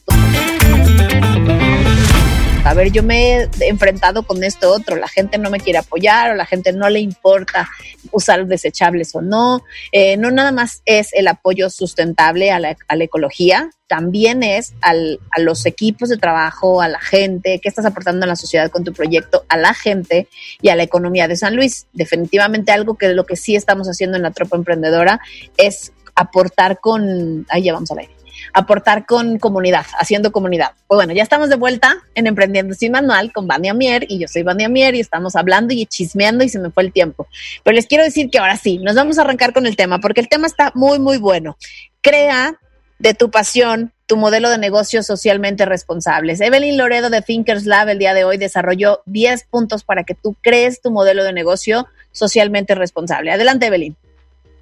A 2.68 2.74
ver, 2.74 2.92
yo 2.92 3.02
me 3.02 3.44
he 3.44 3.50
enfrentado 3.62 4.24
con 4.24 4.44
esto 4.44 4.70
otro, 4.74 4.98
la 4.98 5.08
gente 5.08 5.38
no 5.38 5.50
me 5.50 5.62
quiere 5.62 5.80
apoyar 5.80 6.32
o 6.32 6.36
la 6.36 6.46
gente 6.46 6.74
no 6.74 6.90
le 6.90 7.00
importa 7.00 7.70
usar 8.12 8.46
desechables 8.46 9.16
o 9.16 9.22
no. 9.22 9.64
Eh, 9.94 10.18
no 10.18 10.32
nada 10.32 10.52
más 10.52 10.82
es 10.86 11.14
el 11.14 11.30
apoyo 11.30 11.70
sustentable 11.70 12.52
a 12.52 12.60
la, 12.60 12.76
ecología, 12.90 13.70
también 13.88 14.44
es 14.44 14.74
al, 14.82 15.22
a 15.32 15.40
los 15.40 15.66
equipos 15.66 16.10
de 16.10 16.18
trabajo, 16.18 16.82
a 16.82 16.90
la 16.90 17.00
gente, 17.00 17.62
qué 17.64 17.70
estás 17.70 17.86
aportando 17.86 18.26
a 18.26 18.28
la 18.28 18.36
sociedad 18.36 18.70
con 18.70 18.84
tu 18.84 18.92
proyecto, 18.92 19.46
a 19.48 19.56
la 19.56 19.74
gente 19.74 20.28
y 20.62 20.68
a 20.68 20.76
la 20.76 20.84
economía 20.84 21.30
de 21.30 21.38
San 21.38 21.56
Luis. 21.56 21.88
Definitivamente 21.94 22.74
algo 22.74 22.98
que 22.98 23.08
lo 23.14 23.26
que 23.26 23.38
sí 23.38 23.56
estamos 23.56 23.88
haciendo 23.88 24.18
en 24.18 24.24
la 24.24 24.32
tropa 24.32 24.58
emprendedora 24.58 25.22
es 25.56 25.94
aportar 26.16 26.82
con, 26.82 27.46
ahí 27.50 27.64
ya 27.64 27.74
vamos 27.74 27.92
a 27.92 27.96
ver, 27.96 28.10
aportar 28.54 29.06
con 29.06 29.40
comunidad, 29.40 29.86
haciendo 30.00 30.32
comunidad. 30.32 30.72
Pues 30.88 30.98
bueno, 30.98 31.14
ya 31.14 31.24
estamos 31.24 31.50
de 31.50 31.56
vuelta 31.56 31.98
en 32.16 32.28
Emprendiendo 32.28 32.74
sin 32.74 32.92
Manual 32.92 33.32
con 33.34 33.48
Vania 33.48 33.74
Mier 33.74 34.06
y 34.08 34.20
yo 34.20 34.28
soy 34.28 34.44
Vania 34.44 34.70
Mier 34.70 34.96
y 34.96 35.00
estamos 35.00 35.36
hablando 35.36 35.74
y 35.74 35.86
chismeando 35.86 36.44
y 36.44 36.50
se 36.50 36.60
me 36.60 36.72
fue 36.72 36.84
el 36.84 36.92
tiempo. 36.92 37.28
Pero 37.64 37.76
les 37.76 37.88
quiero 37.88 38.04
decir 38.04 38.30
que 38.30 38.40
ahora 38.40 38.58
sí, 38.58 38.78
nos 38.80 38.96
vamos 38.96 39.18
a 39.18 39.22
arrancar 39.22 39.54
con 39.54 39.66
el 39.66 39.76
tema 39.76 40.00
porque 40.00 40.22
el 40.22 40.30
tema 40.30 40.48
está 40.48 40.72
muy, 40.76 41.00
muy 41.00 41.18
bueno. 41.18 41.58
Crea 42.02 42.60
de 43.00 43.14
tu 43.14 43.30
pasión 43.30 43.94
tu 44.08 44.16
modelo 44.16 44.50
de 44.50 44.58
negocio 44.58 45.04
socialmente 45.04 45.66
responsables. 45.66 46.40
Evelyn 46.40 46.78
Loredo 46.78 47.10
de 47.10 47.22
Thinkers 47.22 47.66
Lab 47.66 47.90
el 47.90 48.00
día 48.00 48.14
de 48.14 48.24
hoy 48.24 48.38
desarrolló 48.38 49.02
10 49.06 49.44
puntos 49.50 49.84
para 49.84 50.04
que 50.04 50.16
tú 50.16 50.36
crees 50.42 50.82
tu 50.82 50.92
modelo 50.92 51.26
de 51.26 51.34
negocio 51.34 51.88
socialmente 52.14 52.74
responsable. 52.74 53.32
Adelante, 53.32 53.68
Evelyn. 53.68 53.98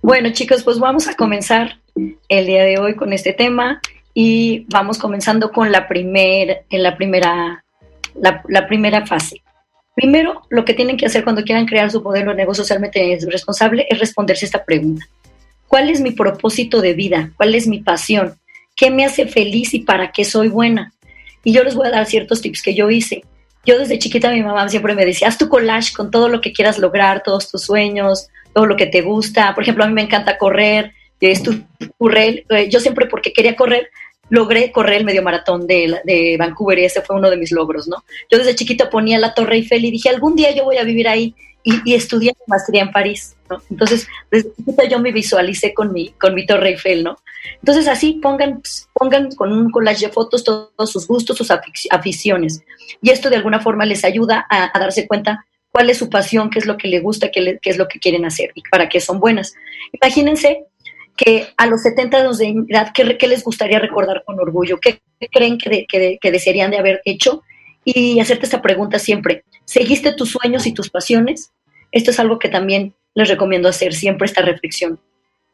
Bueno, 0.01 0.31
chicos, 0.31 0.63
pues 0.63 0.79
vamos 0.79 1.07
a 1.07 1.13
comenzar 1.13 1.79
el 2.29 2.45
día 2.45 2.63
de 2.63 2.77
hoy 2.77 2.95
con 2.95 3.13
este 3.13 3.33
tema 3.33 3.81
y 4.13 4.65
vamos 4.69 4.97
comenzando 4.97 5.51
con 5.51 5.71
la, 5.71 5.87
primer, 5.87 6.65
en 6.69 6.83
la, 6.83 6.95
primera, 6.95 7.63
la, 8.15 8.67
primera 8.67 9.05
fase. 9.05 9.41
Primero, 9.95 10.41
lo 10.49 10.65
que 10.65 10.73
tienen 10.73 10.97
que 10.97 11.05
hacer 11.05 11.23
cuando 11.23 11.43
quieran 11.43 11.65
crear 11.65 11.89
su 11.89 12.01
modelo 12.01 12.31
de 12.31 12.37
negocio 12.37 12.63
socialmente 12.63 13.17
responsable 13.29 13.85
es 13.89 13.99
responderse 13.99 14.45
esta 14.45 14.63
pregunta. 14.63 15.05
¿Cuál 15.67 15.89
es 15.89 16.01
mi 16.01 16.11
propósito 16.11 16.81
de 16.81 16.93
vida? 16.93 17.31
¿Cuál 17.37 17.55
es 17.55 17.67
mi 17.67 17.79
pasión? 17.79 18.35
¿Qué 18.75 18.89
me 18.89 19.05
hace 19.05 19.27
feliz 19.27 19.73
y 19.73 19.79
para 19.79 20.11
qué 20.11 20.25
soy 20.25 20.49
buena? 20.49 20.93
Y 21.43 21.53
yo 21.53 21.63
les 21.63 21.75
voy 21.75 21.87
a 21.87 21.91
dar 21.91 22.05
ciertos 22.05 22.41
tips 22.41 22.61
que 22.61 22.75
yo 22.75 22.89
hice. 22.89 23.23
Yo 23.65 23.79
desde 23.79 23.97
chiquita 23.97 24.31
mi 24.31 24.43
mamá 24.43 24.67
siempre 24.69 24.95
me 24.95 25.05
decía, 25.05 25.27
haz 25.27 25.37
tu 25.37 25.49
collage 25.49 25.93
con 25.93 26.11
todo 26.11 26.29
lo 26.29 26.41
que 26.41 26.53
quieras 26.53 26.77
lograr, 26.77 27.23
todos 27.23 27.49
tus 27.49 27.63
sueños, 27.63 28.27
todo 28.53 28.65
lo 28.65 28.75
que 28.75 28.85
te 28.85 29.01
gusta. 29.01 29.55
Por 29.55 29.63
ejemplo, 29.63 29.83
a 29.83 29.87
mí 29.87 29.93
me 29.93 30.03
encanta 30.03 30.37
correr, 30.37 30.93
es 31.31 31.43
tu, 31.43 31.51
eh, 31.51 32.69
yo 32.69 32.79
siempre 32.79 33.07
porque 33.07 33.33
quería 33.33 33.55
correr, 33.55 33.89
logré 34.29 34.71
correr 34.71 34.97
el 34.97 35.05
medio 35.05 35.23
maratón 35.23 35.67
de, 35.67 36.35
Vancouver 36.37 36.79
y 36.79 36.85
ese 36.85 37.01
fue 37.01 37.15
uno 37.15 37.29
de 37.29 37.37
mis 37.37 37.51
logros, 37.51 37.87
¿no? 37.87 38.03
Yo 38.31 38.37
desde 38.37 38.55
chiquita 38.55 38.89
ponía 38.89 39.19
la 39.19 39.33
Torre 39.33 39.55
Eiffel 39.55 39.85
y 39.85 39.91
dije, 39.91 40.09
algún 40.09 40.35
día 40.35 40.55
yo 40.55 40.63
voy 40.63 40.77
a 40.77 40.83
vivir 40.83 41.07
ahí 41.07 41.35
y, 41.63 41.81
y 41.83 41.95
estudié 41.95 42.33
maestría 42.47 42.83
en 42.83 42.91
París, 42.91 43.35
¿no? 43.49 43.61
Entonces, 43.69 44.07
desde 44.31 44.53
chiquita 44.55 44.87
yo 44.87 44.99
me 44.99 45.11
visualicé 45.11 45.73
con 45.73 45.93
mi, 45.93 46.09
con 46.11 46.33
mi 46.35 46.45
Torre 46.45 46.69
Eiffel, 46.69 47.03
¿no? 47.03 47.17
Entonces, 47.53 47.87
así 47.87 48.13
pongan, 48.21 48.61
pongan 48.93 49.31
con 49.31 49.51
un 49.51 49.71
collage 49.71 50.07
de 50.07 50.11
fotos 50.11 50.43
todos 50.43 50.91
sus 50.91 51.07
gustos, 51.07 51.37
sus 51.37 51.51
aficiones. 51.89 52.63
Y 53.01 53.09
esto 53.09 53.29
de 53.29 53.37
alguna 53.37 53.59
forma 53.59 53.85
les 53.85 54.03
ayuda 54.03 54.45
a, 54.49 54.77
darse 54.77 55.07
cuenta 55.07 55.45
cuál 55.71 55.89
es 55.89 55.97
su 55.97 56.09
pasión, 56.09 56.49
qué 56.49 56.59
es 56.59 56.65
lo 56.65 56.77
que 56.77 56.87
le 56.87 56.99
gusta, 56.99 57.31
qué, 57.31 57.59
es 57.61 57.77
lo 57.77 57.87
que 57.87 57.99
quieren 57.99 58.25
hacer 58.25 58.51
y 58.55 58.61
para 58.69 58.87
qué 58.87 59.01
son 59.01 59.19
buenas. 59.19 59.53
Imagínense 59.91 60.65
que 61.15 61.47
a 61.57 61.67
los 61.67 61.81
70 61.83 62.17
años 62.17 62.37
de 62.37 62.53
edad, 62.67 62.91
¿qué, 62.93 63.27
les 63.27 63.43
gustaría 63.43 63.79
recordar 63.79 64.23
con 64.25 64.39
orgullo? 64.39 64.77
¿Qué, 64.79 65.01
creen 65.31 65.57
que, 65.57 65.85
que, 65.87 66.31
desearían 66.31 66.71
de 66.71 66.77
haber 66.77 67.01
hecho? 67.05 67.43
Y 67.83 68.19
hacerte 68.19 68.45
esta 68.45 68.61
pregunta 68.61 68.99
siempre, 68.99 69.43
¿seguiste 69.63 70.13
tus 70.13 70.31
sueños 70.31 70.65
y 70.65 70.73
tus 70.73 70.89
pasiones? 70.89 71.51
Esto 71.91 72.11
es 72.11 72.19
algo 72.19 72.39
que 72.39 72.49
también 72.49 72.93
les 73.13 73.29
recomiendo 73.29 73.69
hacer, 73.69 73.93
siempre 73.93 74.25
esta 74.25 74.41
reflexión. 74.41 74.99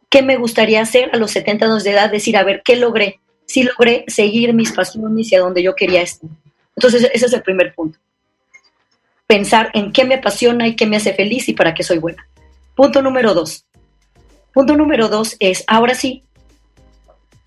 ¿Qué 0.10 0.21
me 0.21 0.38
gustaría 0.38 0.82
hacer 0.82 1.10
a 1.13 1.17
los 1.17 1.32
70 1.32 1.65
años 1.65 1.84
de 1.84 1.91
edad? 1.91 2.12
Decir, 2.12 2.38
a 2.38 2.43
ver, 2.43 2.62
¿qué 2.63 2.76
logré? 2.76 3.19
Si 3.45 3.63
logré 3.63 4.06
seguir 4.08 4.54
mis 4.54 4.71
pasiones 4.71 5.32
y 5.32 5.36
a 5.36 5.39
donde 5.39 5.62
yo 5.62 5.76
quería 5.76 6.02
estar. 6.02 6.30
Entonces, 6.76 7.10
ese 7.13 7.26
es 7.26 7.34
el 7.34 7.43
primer 7.43 7.74
punto 7.74 8.00
pensar 9.32 9.71
en 9.74 9.93
qué 9.93 10.04
me 10.04 10.15
apasiona 10.15 10.67
y 10.67 10.76
qué 10.76 10.86
me 10.86 10.97
hace 10.97 11.13
feliz 11.13 11.47
y 11.47 11.54
para 11.54 11.74
qué 11.74 11.84
soy 11.84 12.00
buena. 12.00 12.28
Punto 12.76 13.02
número 13.02 13.34
dos. 13.34 13.65
Punto 14.53 14.75
número 14.75 15.07
dos 15.07 15.35
es, 15.39 15.63
ahora 15.67 15.95
sí, 15.95 16.23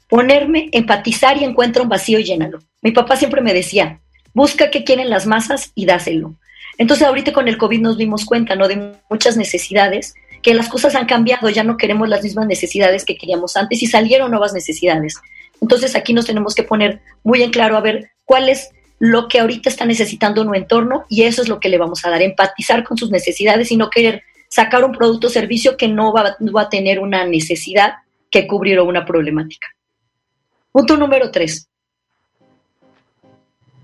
ponerme, 0.09 0.69
empatizar 0.73 1.37
y 1.37 1.45
encuentro 1.45 1.83
un 1.83 1.89
vacío 1.89 2.19
y 2.19 2.25
llénalo. 2.25 2.61
Mi 2.83 2.93
papá 2.93 3.17
siempre 3.17 3.41
me 3.41 3.53
decía, 3.53 4.01
busca 4.33 4.71
qué 4.71 4.85
quieren 4.85 5.11
las 5.11 5.27
masas 5.27 5.73
y 5.75 5.87
dáselo. 5.87 6.35
Entonces 6.79 7.07
ahorita 7.07 7.33
con 7.33 7.49
el 7.49 7.59
COVID 7.59 7.81
nos 7.81 7.99
dimos 7.99 8.25
cuenta, 8.25 8.57
¿no? 8.57 8.69
De 8.69 8.93
muchas 9.09 9.37
necesidades, 9.37 10.15
que 10.43 10.55
las 10.55 10.69
cosas 10.69 10.95
han 10.95 11.07
cambiado, 11.07 11.49
ya 11.49 11.65
no 11.65 11.77
queremos 11.77 12.09
las 12.09 12.23
mismas 12.23 12.47
necesidades 12.47 13.05
que 13.05 13.17
queríamos 13.17 13.57
antes 13.57 13.83
y 13.83 13.87
salieron 13.87 14.31
nuevas 14.31 14.53
necesidades. 14.53 15.17
Entonces 15.61 15.97
aquí 15.97 16.13
nos 16.13 16.27
tenemos 16.27 16.55
que 16.55 16.63
poner 16.63 17.01
muy 17.23 17.43
en 17.43 17.51
claro 17.51 17.77
a 17.77 17.81
ver 17.81 18.11
cuál 18.25 18.49
es 18.49 18.71
lo 18.99 19.29
que 19.29 19.41
ahorita 19.41 19.69
está 19.69 19.87
necesitando 19.87 20.45
nuestro 20.45 20.63
entorno 20.63 21.05
y 21.09 21.23
eso 21.23 21.43
es 21.43 21.49
lo 21.49 21.61
que 21.61 21.69
le 21.69 21.79
vamos 21.79 22.05
a 22.05 22.11
dar, 22.11 22.23
empatizar 22.23 22.85
con 22.85 22.97
sus 22.97 23.11
necesidades 23.11 23.73
y 23.73 23.77
no 23.77 23.91
querer 23.91 24.23
sacar 24.55 24.85
un 24.85 24.93
producto 24.93 25.27
o 25.27 25.31
servicio 25.31 25.77
que 25.77 25.89
no 25.89 26.13
va, 26.13 26.37
a 26.61 26.69
tener 26.69 27.01
una 27.01 27.27
necesidad 27.27 27.95
que 28.31 28.47
cubrir 28.47 28.79
o 28.79 28.85
una 28.85 29.05
problemática. 29.05 29.67
Punto 30.71 30.97
número 30.97 31.33
tres. 31.33 31.69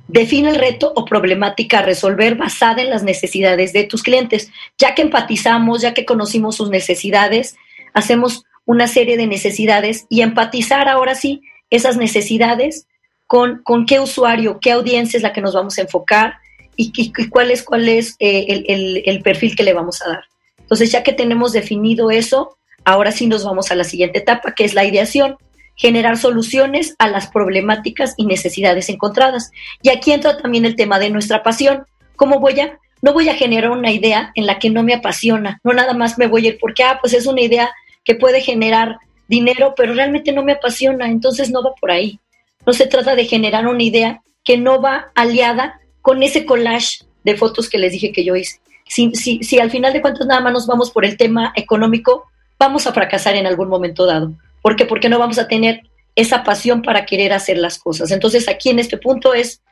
Define 0.06 0.50
el 0.50 0.54
reto 0.54 0.92
o 0.94 1.04
problemática 1.04 1.80
a 1.80 1.82
resolver 1.82 2.36
basada 2.36 2.82
en 2.82 2.90
las 2.90 3.02
necesidades 3.02 3.72
de 3.72 3.82
tus 3.82 4.04
clientes. 4.04 4.52
Ya 4.78 4.94
que 4.94 5.02
empatizamos, 5.02 5.82
ya 5.82 5.92
que 5.92 6.04
conocimos 6.04 6.54
sus 6.54 6.70
necesidades, 6.70 7.56
hacemos 7.92 8.44
una 8.64 8.86
serie 8.86 9.16
de 9.16 9.26
necesidades 9.26 10.06
y 10.08 10.20
empatizar 10.20 10.88
ahora 10.88 11.16
sí 11.16 11.42
esas 11.70 11.96
necesidades 11.96 12.86
con, 13.26 13.60
con 13.64 13.86
qué 13.86 13.98
usuario, 13.98 14.60
qué 14.60 14.70
audiencia 14.70 15.16
es 15.16 15.24
la 15.24 15.32
que 15.32 15.40
nos 15.40 15.54
vamos 15.54 15.76
a 15.78 15.82
enfocar 15.82 16.34
y, 16.76 17.12
cuál 17.28 17.50
es, 17.50 17.64
cuál 17.64 17.88
es 17.88 18.14
eh, 18.20 19.02
el 19.04 19.22
perfil 19.22 19.56
que 19.56 19.64
le 19.64 19.72
vamos 19.72 20.00
a 20.02 20.10
dar. 20.10 20.30
Entonces, 20.70 20.92
ya 20.92 21.02
que 21.02 21.12
tenemos 21.12 21.52
definido 21.52 22.10
eso, 22.10 22.56
ahora 22.84 23.10
sí 23.10 23.26
nos 23.26 23.44
vamos 23.44 23.70
a 23.70 23.74
la 23.74 23.84
siguiente 23.84 24.20
etapa, 24.20 24.54
que 24.54 24.64
es 24.64 24.74
la 24.74 24.84
ideación 24.84 25.36
generar 25.80 26.18
soluciones 26.18 26.94
a 26.98 27.08
las 27.08 27.28
problemáticas 27.28 28.12
y 28.18 28.26
necesidades 28.26 28.90
encontradas. 28.90 29.50
Y 29.82 29.88
aquí 29.88 30.12
entra 30.12 30.36
también 30.36 30.66
el 30.66 30.76
tema 30.76 30.98
de 30.98 31.08
nuestra 31.08 31.42
pasión. 31.42 31.86
¿Cómo 32.16 32.38
voy 32.38 32.60
a? 32.60 32.78
No 33.00 33.14
voy 33.14 33.30
a 33.30 33.34
generar 33.34 33.70
una 33.70 33.90
idea 33.90 34.30
en 34.34 34.44
la 34.44 34.58
que 34.58 34.68
no 34.68 34.82
me 34.82 34.92
apasiona, 34.92 35.58
no 35.64 35.72
nada 35.72 35.94
más 35.94 36.18
me 36.18 36.26
voy 36.26 36.44
a 36.44 36.48
ir 36.50 36.58
porque, 36.60 36.82
ah, 36.82 36.98
pues 37.00 37.14
es 37.14 37.26
una 37.26 37.40
idea 37.40 37.72
que 38.04 38.14
puede 38.14 38.42
generar 38.42 38.98
dinero, 39.26 39.72
pero 39.74 39.94
realmente 39.94 40.32
no 40.32 40.44
me 40.44 40.52
apasiona, 40.52 41.08
entonces 41.08 41.50
no 41.50 41.62
va 41.62 41.72
por 41.80 41.90
ahí. 41.90 42.20
No 42.66 42.74
se 42.74 42.86
trata 42.86 43.14
de 43.14 43.24
generar 43.24 43.66
una 43.66 43.82
idea 43.82 44.20
que 44.44 44.58
no 44.58 44.82
va 44.82 45.10
aliada 45.14 45.80
con 46.02 46.22
ese 46.22 46.44
collage 46.44 47.04
de 47.24 47.36
fotos 47.38 47.70
que 47.70 47.78
les 47.78 47.92
dije 47.92 48.12
que 48.12 48.24
yo 48.24 48.36
hice. 48.36 48.60
Si, 48.90 49.14
si, 49.14 49.44
si 49.44 49.60
al 49.60 49.70
final 49.70 49.92
de 49.92 50.02
cuentas 50.02 50.26
nada 50.26 50.40
más 50.40 50.52
nos 50.52 50.66
vamos 50.66 50.90
por 50.90 51.04
el 51.04 51.16
tema 51.16 51.52
económico, 51.54 52.26
vamos 52.58 52.88
a 52.88 52.92
fracasar 52.92 53.36
en 53.36 53.46
algún 53.46 53.68
momento 53.68 54.04
dado. 54.04 54.32
¿Por 54.62 54.74
qué? 54.74 54.84
Porque 54.84 55.08
no 55.08 55.20
vamos 55.20 55.38
a 55.38 55.46
tener 55.46 55.82
esa 56.16 56.42
pasión 56.42 56.82
para 56.82 57.06
querer 57.06 57.32
hacer 57.32 57.56
las 57.56 57.78
cosas. 57.78 58.10
Entonces 58.10 58.48
aquí 58.48 58.68
en 58.68 58.80
este 58.80 58.98
punto 58.98 59.32
es 59.32 59.62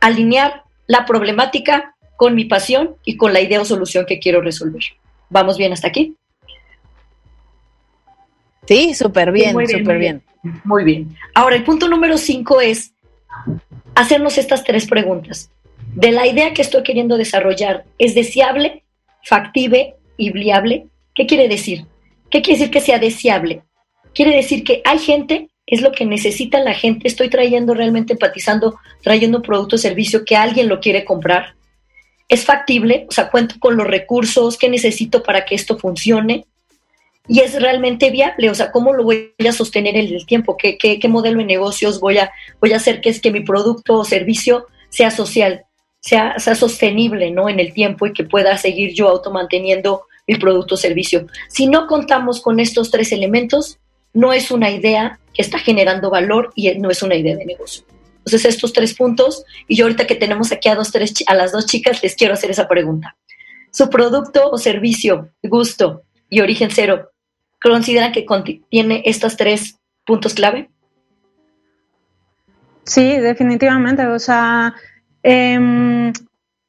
alinear 0.00 0.64
la 0.88 1.06
problemática 1.06 1.94
con 2.16 2.34
mi 2.34 2.44
pasión 2.44 2.96
y 3.04 3.16
con 3.16 3.32
la 3.32 3.40
idea 3.40 3.60
o 3.60 3.64
solución 3.64 4.04
que 4.04 4.18
quiero 4.18 4.40
resolver. 4.40 4.82
¿Vamos 5.28 5.56
bien 5.56 5.72
hasta 5.72 5.86
aquí? 5.86 6.16
Sí, 8.66 8.94
súper 8.94 9.30
bien, 9.30 9.52
súper 9.52 9.98
bien. 9.98 10.24
Muy 10.64 10.82
bien. 10.82 11.16
Ahora, 11.36 11.54
el 11.54 11.62
punto 11.62 11.86
número 11.86 12.18
cinco 12.18 12.60
es 12.60 12.94
hacernos 13.94 14.38
estas 14.38 14.64
tres 14.64 14.88
preguntas. 14.88 15.52
De 16.00 16.12
la 16.12 16.26
idea 16.26 16.54
que 16.54 16.62
estoy 16.62 16.82
queriendo 16.82 17.18
desarrollar, 17.18 17.84
¿es 17.98 18.14
deseable, 18.14 18.84
factible 19.22 19.96
y 20.16 20.30
viable? 20.30 20.86
¿Qué 21.14 21.26
quiere 21.26 21.46
decir? 21.46 21.84
¿Qué 22.30 22.40
quiere 22.40 22.58
decir 22.58 22.72
que 22.72 22.80
sea 22.80 22.98
deseable? 22.98 23.64
Quiere 24.14 24.34
decir 24.34 24.64
que 24.64 24.80
hay 24.86 24.98
gente, 24.98 25.50
es 25.66 25.82
lo 25.82 25.92
que 25.92 26.06
necesita 26.06 26.58
la 26.60 26.72
gente, 26.72 27.06
estoy 27.06 27.28
trayendo 27.28 27.74
realmente 27.74 28.14
empatizando, 28.14 28.78
trayendo 29.02 29.42
producto 29.42 29.76
o 29.76 29.78
servicio 29.78 30.24
que 30.24 30.36
alguien 30.36 30.70
lo 30.70 30.80
quiere 30.80 31.04
comprar. 31.04 31.54
Es 32.30 32.46
factible, 32.46 33.04
o 33.10 33.12
sea, 33.12 33.28
cuento 33.28 33.56
con 33.58 33.76
los 33.76 33.86
recursos 33.86 34.56
que 34.56 34.70
necesito 34.70 35.22
para 35.22 35.44
que 35.44 35.54
esto 35.54 35.76
funcione. 35.76 36.46
Y 37.28 37.40
es 37.40 37.60
realmente 37.60 38.08
viable, 38.10 38.48
o 38.48 38.54
sea, 38.54 38.72
¿cómo 38.72 38.94
lo 38.94 39.04
voy 39.04 39.34
a 39.46 39.52
sostener 39.52 39.98
en 39.98 40.14
el 40.14 40.24
tiempo? 40.24 40.56
¿Qué, 40.56 40.78
qué, 40.78 41.08
modelo 41.08 41.40
de 41.40 41.44
negocios 41.44 42.00
voy 42.00 42.16
a, 42.16 42.32
voy 42.58 42.72
a 42.72 42.76
hacer 42.76 43.02
que 43.02 43.10
es 43.10 43.20
que 43.20 43.30
mi 43.30 43.40
producto 43.40 43.98
o 43.98 44.04
servicio 44.06 44.66
sea 44.88 45.10
social, 45.10 45.66
sea, 46.00 46.38
sea 46.38 46.54
sostenible 46.54 47.30
¿no? 47.30 47.48
en 47.48 47.60
el 47.60 47.72
tiempo 47.72 48.06
y 48.06 48.12
que 48.12 48.24
pueda 48.24 48.56
seguir 48.56 48.94
yo 48.94 49.08
automanteniendo 49.08 50.04
mi 50.26 50.36
producto 50.36 50.74
o 50.74 50.78
servicio? 50.78 51.26
Si 51.48 51.66
no 51.66 51.86
contamos 51.86 52.40
con 52.40 52.60
estos 52.60 52.90
tres 52.90 53.12
elementos, 53.12 53.78
no 54.12 54.32
es 54.32 54.50
una 54.50 54.70
idea 54.70 55.18
que 55.34 55.42
está 55.42 55.58
generando 55.58 56.10
valor 56.10 56.52
y 56.54 56.70
no 56.78 56.90
es 56.90 57.02
una 57.02 57.14
idea 57.14 57.36
de 57.36 57.44
negocio. 57.44 57.84
Entonces, 58.18 58.44
estos 58.44 58.72
tres 58.72 58.94
puntos, 58.94 59.44
y 59.66 59.76
yo 59.76 59.86
ahorita 59.86 60.06
que 60.06 60.14
tenemos 60.14 60.52
aquí 60.52 60.68
a, 60.68 60.74
dos, 60.74 60.92
tres, 60.92 61.14
a 61.26 61.34
las 61.34 61.52
dos 61.52 61.66
chicas, 61.66 62.02
les 62.02 62.14
quiero 62.14 62.34
hacer 62.34 62.50
esa 62.50 62.68
pregunta. 62.68 63.16
¿Su 63.70 63.88
producto 63.88 64.50
o 64.50 64.58
servicio, 64.58 65.30
gusto 65.42 66.02
y 66.28 66.40
origen 66.40 66.70
cero, 66.70 67.10
consideran 67.62 68.12
que 68.12 68.24
contiene 68.24 69.02
estos 69.06 69.36
tres 69.36 69.76
puntos 70.04 70.34
clave? 70.34 70.68
Sí, 72.84 73.16
definitivamente. 73.18 74.06
O 74.06 74.18
sea, 74.18 74.74
em, 75.22 76.12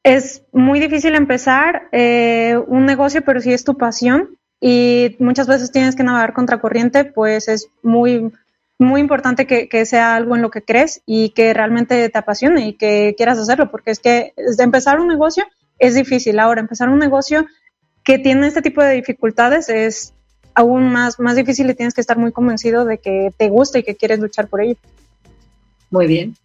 es 0.02 0.42
muy 0.52 0.80
difícil 0.80 1.14
empezar 1.14 1.88
eh, 1.92 2.58
un 2.66 2.86
negocio, 2.86 3.22
pero 3.22 3.40
si 3.40 3.52
es 3.52 3.64
tu 3.64 3.76
pasión, 3.76 4.36
y 4.60 5.16
muchas 5.18 5.48
veces 5.48 5.72
tienes 5.72 5.96
que 5.96 6.04
navegar 6.04 6.32
contracorriente, 6.32 7.04
pues 7.04 7.48
es 7.48 7.68
muy, 7.82 8.30
muy 8.78 9.00
importante 9.00 9.44
que, 9.44 9.68
que, 9.68 9.84
sea 9.86 10.14
algo 10.14 10.36
en 10.36 10.42
lo 10.42 10.50
que 10.50 10.62
crees 10.62 11.02
y 11.04 11.30
que 11.30 11.52
realmente 11.52 12.08
te 12.08 12.18
apasione 12.18 12.68
y 12.68 12.74
que 12.74 13.14
quieras 13.16 13.38
hacerlo, 13.38 13.72
porque 13.72 13.90
es 13.90 13.98
que 13.98 14.32
empezar 14.36 15.00
un 15.00 15.08
negocio 15.08 15.44
es 15.80 15.96
difícil. 15.96 16.38
Ahora, 16.38 16.60
empezar 16.60 16.88
un 16.90 17.00
negocio 17.00 17.44
que 18.04 18.20
tiene 18.20 18.46
este 18.46 18.62
tipo 18.62 18.82
de 18.82 18.94
dificultades 18.94 19.68
es 19.68 20.14
aún 20.54 20.92
más, 20.92 21.18
más 21.18 21.34
difícil 21.34 21.68
y 21.68 21.74
tienes 21.74 21.92
que 21.92 22.00
estar 22.00 22.18
muy 22.18 22.30
convencido 22.30 22.84
de 22.84 22.98
que 22.98 23.32
te 23.36 23.48
gusta 23.48 23.80
y 23.80 23.82
que 23.82 23.96
quieres 23.96 24.20
luchar 24.20 24.46
por 24.46 24.60
ello. 24.60 24.76
Muy 25.90 26.06
bien. 26.06 26.36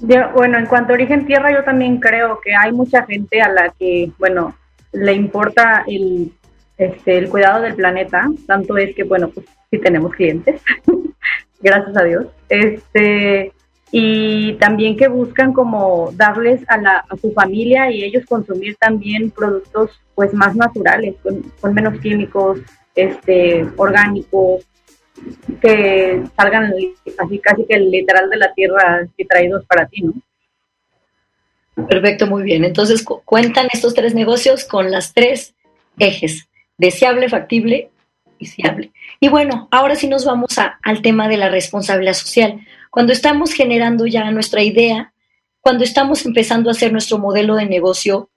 Bueno, 0.00 0.58
en 0.58 0.66
cuanto 0.66 0.92
a 0.92 0.94
origen 0.94 1.26
tierra, 1.26 1.52
yo 1.52 1.64
también 1.64 1.98
creo 2.00 2.40
que 2.40 2.54
hay 2.54 2.72
mucha 2.72 3.04
gente 3.06 3.40
a 3.42 3.48
la 3.48 3.68
que, 3.78 4.10
bueno, 4.18 4.54
le 4.92 5.12
importa 5.12 5.84
el 5.86 6.32
este, 6.80 7.18
el 7.18 7.28
cuidado 7.28 7.60
del 7.60 7.74
planeta, 7.74 8.30
tanto 8.46 8.78
es 8.78 8.94
que, 8.94 9.04
bueno, 9.04 9.28
pues 9.28 9.44
sí 9.70 9.78
tenemos 9.78 10.14
clientes, 10.14 10.62
gracias 11.60 11.94
a 11.94 12.04
Dios, 12.04 12.26
este, 12.48 13.52
y 13.92 14.54
también 14.54 14.96
que 14.96 15.08
buscan 15.08 15.52
como 15.52 16.10
darles 16.14 16.62
a, 16.68 16.78
la, 16.78 17.04
a 17.06 17.16
su 17.18 17.32
familia 17.32 17.90
y 17.90 18.02
ellos 18.02 18.24
consumir 18.26 18.76
también 18.76 19.30
productos 19.30 20.00
pues 20.14 20.32
más 20.32 20.56
naturales, 20.56 21.16
con, 21.22 21.74
menos 21.74 22.00
químicos, 22.00 22.60
este, 22.94 23.68
orgánicos, 23.76 24.66
que 25.60 26.22
salgan 26.36 26.72
así 27.18 27.38
casi 27.38 27.64
que 27.64 27.78
literal 27.78 28.30
de 28.30 28.36
la 28.36 28.52
tierra 28.54 29.06
y 29.16 29.24
traídos 29.26 29.64
para 29.66 29.86
ti, 29.86 30.02
¿no? 30.02 30.14
Perfecto, 31.86 32.26
muy 32.26 32.42
bien. 32.42 32.64
Entonces 32.64 33.04
cuentan 33.24 33.68
estos 33.72 33.94
tres 33.94 34.14
negocios 34.14 34.64
con 34.64 34.90
las 34.90 35.14
tres 35.14 35.54
ejes 35.98 36.48
deseable, 36.80 37.28
factible 37.28 37.90
y 38.38 38.46
fiable. 38.46 38.92
Y 39.20 39.28
bueno, 39.28 39.68
ahora 39.70 39.96
sí 39.96 40.08
nos 40.08 40.24
vamos 40.24 40.56
al 40.58 41.02
tema 41.02 41.28
de 41.28 41.36
la 41.36 41.48
responsabilidad 41.50 42.14
social. 42.14 42.66
Cuando 42.90 43.12
estamos 43.12 43.52
generando 43.52 44.06
ya 44.06 44.30
nuestra 44.30 44.62
idea, 44.62 45.12
cuando 45.60 45.84
estamos 45.84 46.24
empezando 46.24 46.70
a 46.70 46.72
hacer 46.72 46.90
nuestro 46.90 47.18
modelo 47.18 47.54
de 47.54 47.66
negocio, 47.66 48.30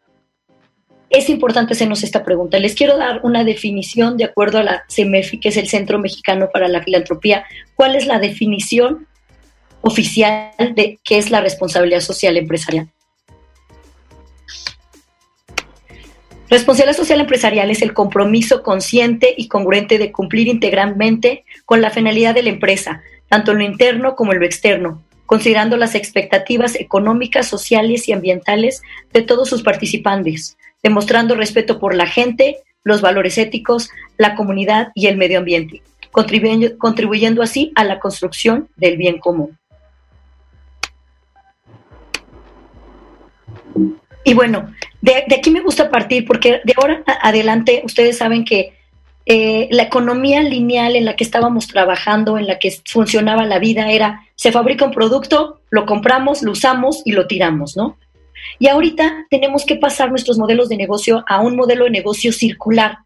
es 1.13 1.29
importante 1.29 1.73
hacernos 1.73 2.03
esta 2.03 2.25
pregunta. 2.25 2.57
Les 2.57 2.73
quiero 2.73 2.97
dar 2.97 3.19
una 3.21 3.43
definición 3.43 4.17
de 4.17 4.23
acuerdo 4.23 4.57
a 4.57 4.63
la 4.63 4.83
CEMEFI, 4.89 5.39
que 5.39 5.49
es 5.49 5.57
el 5.57 5.69
Centro 5.69 5.99
Mexicano 5.99 6.49
para 6.51 6.67
la 6.67 6.81
Filantropía. 6.81 7.45
¿Cuál 7.75 7.95
es 7.95 8.07
la 8.07 8.17
definición 8.17 9.07
oficial 9.81 10.51
de 10.73 10.97
qué 11.03 11.19
es 11.19 11.29
la 11.29 11.39
responsabilidad 11.39 11.99
social 11.99 12.35
empresarial? 12.35 12.89
Responsabilidad 16.49 16.97
social 16.97 17.19
empresarial 17.19 17.69
es 17.69 17.83
el 17.83 17.93
compromiso 17.93 18.63
consciente 18.63 19.35
y 19.37 19.47
congruente 19.47 19.99
de 19.99 20.11
cumplir 20.11 20.47
integralmente 20.47 21.45
con 21.65 21.79
la 21.79 21.91
finalidad 21.91 22.33
de 22.33 22.41
la 22.41 22.49
empresa, 22.49 23.03
tanto 23.29 23.51
en 23.51 23.59
lo 23.59 23.63
interno 23.65 24.15
como 24.15 24.33
en 24.33 24.39
lo 24.39 24.45
externo, 24.45 25.03
considerando 25.27 25.77
las 25.77 25.93
expectativas 25.93 26.73
económicas, 26.73 27.47
sociales 27.47 28.07
y 28.07 28.13
ambientales 28.13 28.81
de 29.13 29.21
todos 29.21 29.47
sus 29.47 29.61
participantes, 29.61 30.57
demostrando 30.83 31.35
respeto 31.35 31.79
por 31.79 31.95
la 31.95 32.05
gente, 32.05 32.57
los 32.83 33.01
valores 33.01 33.37
éticos, 33.37 33.89
la 34.17 34.35
comunidad 34.35 34.89
y 34.93 35.07
el 35.07 35.17
medio 35.17 35.39
ambiente, 35.39 35.81
contribuyendo, 36.11 36.77
contribuyendo 36.77 37.41
así 37.41 37.71
a 37.75 37.85
la 37.85 37.99
construcción 37.99 38.67
del 38.75 38.97
bien 38.97 39.17
común. 39.17 39.57
Y 44.25 44.33
bueno, 44.33 44.71
de, 45.01 45.25
aquí 45.37 45.49
me 45.49 45.61
gusta 45.61 45.89
partir 45.89 46.25
porque 46.25 46.61
de 46.63 46.73
ahora 46.77 47.03
adelante 47.21 47.81
ustedes 47.85 48.17
saben 48.17 48.45
que 48.45 48.73
eh, 49.25 49.67
la 49.71 49.83
economía 49.83 50.43
lineal 50.43 50.95
en 50.95 51.05
la 51.05 51.15
que 51.15 51.23
estábamos 51.23 51.67
trabajando, 51.67 52.37
en 52.37 52.47
la 52.47 52.59
que 52.59 52.71
funcionaba 52.85 53.45
la 53.45 53.59
vida, 53.59 53.91
era 53.91 54.25
se 54.35 54.51
fabrica 54.51 54.85
un 54.85 54.91
producto, 54.91 55.61
lo 55.69 55.85
compramos, 55.85 56.41
lo 56.41 56.51
usamos 56.51 57.01
y 57.05 57.13
lo 57.13 57.27
tiramos, 57.27 57.77
¿no? 57.77 57.97
Y 58.59 58.67
ahorita 58.67 59.27
tenemos 59.29 59.65
que 59.65 59.75
pasar 59.75 60.09
nuestros 60.09 60.37
modelos 60.37 60.69
de 60.69 60.77
negocio 60.77 61.23
a 61.27 61.41
un 61.41 61.55
modelo 61.55 61.85
de 61.85 61.91
negocio 61.91 62.31
circular. 62.31 62.99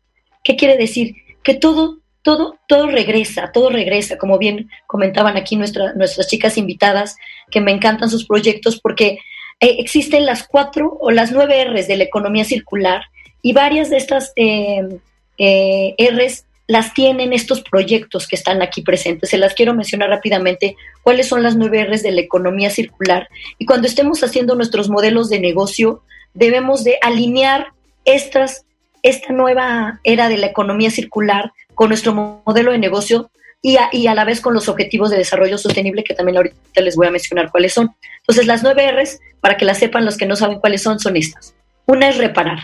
¿Qué 0.43 0.55
quiere 0.55 0.77
decir? 0.77 1.15
Que 1.43 1.53
todo, 1.53 1.99
todo, 2.21 2.57
todo 2.67 2.87
regresa, 2.87 3.51
todo 3.51 3.69
regresa, 3.69 4.17
como 4.17 4.37
bien 4.37 4.69
comentaban 4.85 5.37
aquí 5.37 5.55
nuestras 5.55 6.27
chicas 6.27 6.57
invitadas, 6.57 7.15
que 7.51 7.61
me 7.61 7.71
encantan 7.71 8.09
sus 8.09 8.25
proyectos 8.25 8.79
porque 8.79 9.19
eh, 9.59 9.77
existen 9.79 10.25
las 10.25 10.47
cuatro 10.47 10.97
o 10.99 11.11
las 11.11 11.31
nueve 11.31 11.63
R's 11.65 11.87
de 11.87 11.97
la 11.97 12.03
economía 12.03 12.45
circular 12.45 13.03
y 13.41 13.53
varias 13.53 13.89
de 13.89 13.97
estas 13.97 14.33
eh, 14.35 14.99
eh, 15.37 15.95
R's 16.11 16.45
las 16.67 16.93
tienen 16.93 17.31
estos 17.31 17.61
proyectos 17.61 18.27
que 18.27 18.35
están 18.35 18.61
aquí 18.61 18.81
presentes. 18.81 19.29
Se 19.29 19.37
las 19.37 19.53
quiero 19.53 19.73
mencionar 19.73 20.09
rápidamente 20.09 20.75
cuáles 21.01 21.27
son 21.27 21.41
las 21.41 21.55
nueve 21.55 21.83
R's 21.85 22.03
de 22.03 22.11
la 22.11 22.21
economía 22.21 22.69
circular. 22.69 23.29
Y 23.57 23.65
cuando 23.65 23.87
estemos 23.87 24.21
haciendo 24.23 24.55
nuestros 24.55 24.89
modelos 24.89 25.29
de 25.29 25.39
negocio, 25.39 26.03
debemos 26.33 26.83
de 26.83 26.97
alinear 27.01 27.67
estas, 28.03 28.65
esta 29.01 29.31
nueva 29.31 30.01
era 30.03 30.27
de 30.27 30.37
la 30.37 30.47
economía 30.47 30.91
circular 30.91 31.53
con 31.73 31.89
nuestro 31.89 32.13
modelo 32.13 32.71
de 32.71 32.79
negocio 32.79 33.31
y 33.61 33.77
a, 33.77 33.89
y 33.91 34.07
a, 34.07 34.15
la 34.15 34.25
vez 34.25 34.41
con 34.41 34.53
los 34.53 34.69
objetivos 34.69 35.09
de 35.09 35.17
desarrollo 35.17 35.57
sostenible 35.57 36.03
que 36.03 36.13
también 36.13 36.37
ahorita 36.37 36.81
les 36.81 36.95
voy 36.95 37.07
a 37.07 37.11
mencionar 37.11 37.49
cuáles 37.49 37.73
son. 37.73 37.95
Entonces, 38.19 38.45
las 38.45 38.61
nueve 38.61 38.91
R's, 38.91 39.19
para 39.39 39.57
que 39.57 39.65
las 39.65 39.79
sepan 39.79 40.05
los 40.05 40.17
que 40.17 40.25
no 40.25 40.35
saben 40.35 40.59
cuáles 40.59 40.83
son, 40.83 40.99
son 40.99 41.15
estas. 41.15 41.55
Una 41.85 42.09
es 42.09 42.17
reparar. 42.17 42.59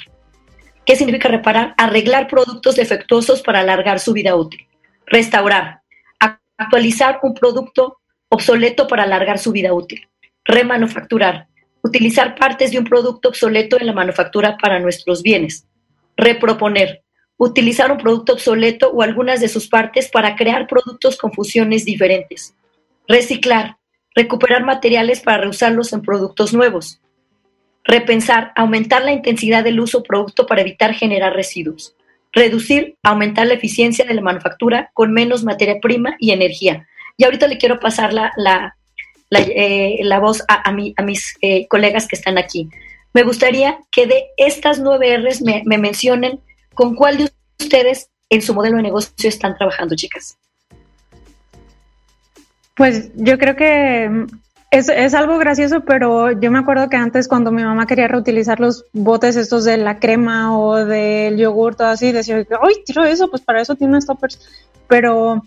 ¿Qué 0.86 0.98
significa 0.98 1.30
reparar? 1.30 1.74
Arreglar 1.78 2.28
productos 2.28 2.76
defectuosos 2.76 3.42
para 3.42 3.60
alargar 3.60 4.00
su 4.00 4.12
vida 4.12 4.36
útil. 4.36 4.68
Restaurar. 5.06 5.82
Actualizar 6.58 7.20
un 7.24 7.34
producto 7.34 8.00
obsoleto 8.30 8.88
para 8.88 9.04
alargar 9.04 9.40
su 9.40 9.52
vida 9.52 9.74
útil. 9.74 10.08
Remanufacturar. 10.44 11.48
Utilizar 11.84 12.36
partes 12.36 12.72
de 12.72 12.80
un 12.80 12.86
producto 12.86 13.30
obsoleto 13.30 13.80
en 13.80 13.88
la 13.88 13.94
manufactura 13.94 14.58
para 14.58 14.80
nuestros 14.80 15.24
bienes. 15.24 15.66
Reproponer. 16.18 17.04
Utilizar 17.38 17.92
un 17.92 17.98
producto 17.98 18.34
obsoleto 18.34 18.92
o 18.92 19.02
algunas 19.02 19.40
de 19.40 19.48
sus 19.48 19.68
partes 19.68 20.10
para 20.10 20.36
crear 20.36 20.68
productos 20.68 21.18
con 21.18 21.32
funciones 21.32 21.86
diferentes. 21.86 22.56
Reciclar. 23.08 23.78
Recuperar 24.16 24.64
materiales 24.64 25.22
para 25.22 25.40
reusarlos 25.40 25.94
en 25.94 26.02
productos 26.02 26.54
nuevos 26.54 27.00
repensar, 27.84 28.52
aumentar 28.56 29.04
la 29.04 29.12
intensidad 29.12 29.64
del 29.64 29.80
uso 29.80 30.04
producto 30.04 30.46
para 30.46 30.62
evitar 30.62 30.94
generar 30.94 31.34
residuos, 31.34 31.96
reducir, 32.32 32.96
aumentar 33.04 33.48
la 33.48 33.54
eficiencia 33.54 34.06
de 34.06 34.14
la 34.14 34.22
manufactura 34.22 34.90
con 34.94 35.14
menos 35.14 35.44
materia 35.44 35.80
prima 35.82 36.16
y 36.20 36.32
energía. 36.32 36.88
Y 37.18 37.26
ahorita 37.26 37.48
le 37.48 37.58
quiero 37.58 37.80
pasar 37.80 38.14
la, 38.14 38.32
la, 38.38 38.76
la, 39.30 39.40
eh, 39.42 40.00
voz 40.20 40.44
a, 40.48 40.70
a, 40.70 40.72
mis 40.72 41.38
eh, 41.42 41.68
colegas 41.68 42.08
que 42.08 42.16
están 42.16 42.38
aquí. 42.38 42.70
Me 43.14 43.24
gustaría 43.24 43.78
que 43.92 44.08
de 44.08 44.24
estas 44.38 44.80
nueve 44.80 45.16
R's 45.18 45.42
me, 45.42 45.62
me 45.66 45.78
mencionen 45.78 46.40
con 46.74 46.96
cuál 46.96 47.18
de 47.18 47.30
ustedes 47.60 48.10
en 48.30 48.42
su 48.42 48.54
modelo 48.54 48.78
de 48.78 48.84
negocio 48.84 49.30
están 49.30 49.56
trabajando, 49.56 49.96
chicas. 49.96 50.38
Pues 52.76 53.12
yo 53.16 53.38
creo 53.38 53.56
que 53.56 54.26
es, 54.74 54.90
es, 54.90 55.14
algo 55.14 55.38
gracioso, 55.38 55.82
pero 55.82 56.32
yo 56.32 56.50
me 56.50 56.58
acuerdo 56.58 56.90
que 56.90 56.98
antes 56.98 57.28
cuando 57.28 57.52
mi 57.52 57.64
mamá 57.64 57.86
quería 57.86 58.08
reutilizar 58.08 58.60
los 58.60 58.86
botes 58.92 59.36
estos 59.36 59.66
de 59.66 59.78
la 59.78 60.00
crema 60.00 60.58
o 60.58 60.84
del 60.84 61.38
yogur, 61.38 61.76
todo 61.76 61.90
así, 61.90 62.12
decía, 62.12 62.38
¡ay, 62.38 62.84
tiro 62.84 63.04
eso! 63.04 63.30
Pues 63.30 63.44
para 63.44 63.62
eso 63.62 63.76
tiene 63.76 64.02
stoppers. 64.02 64.40
Pero 64.88 65.44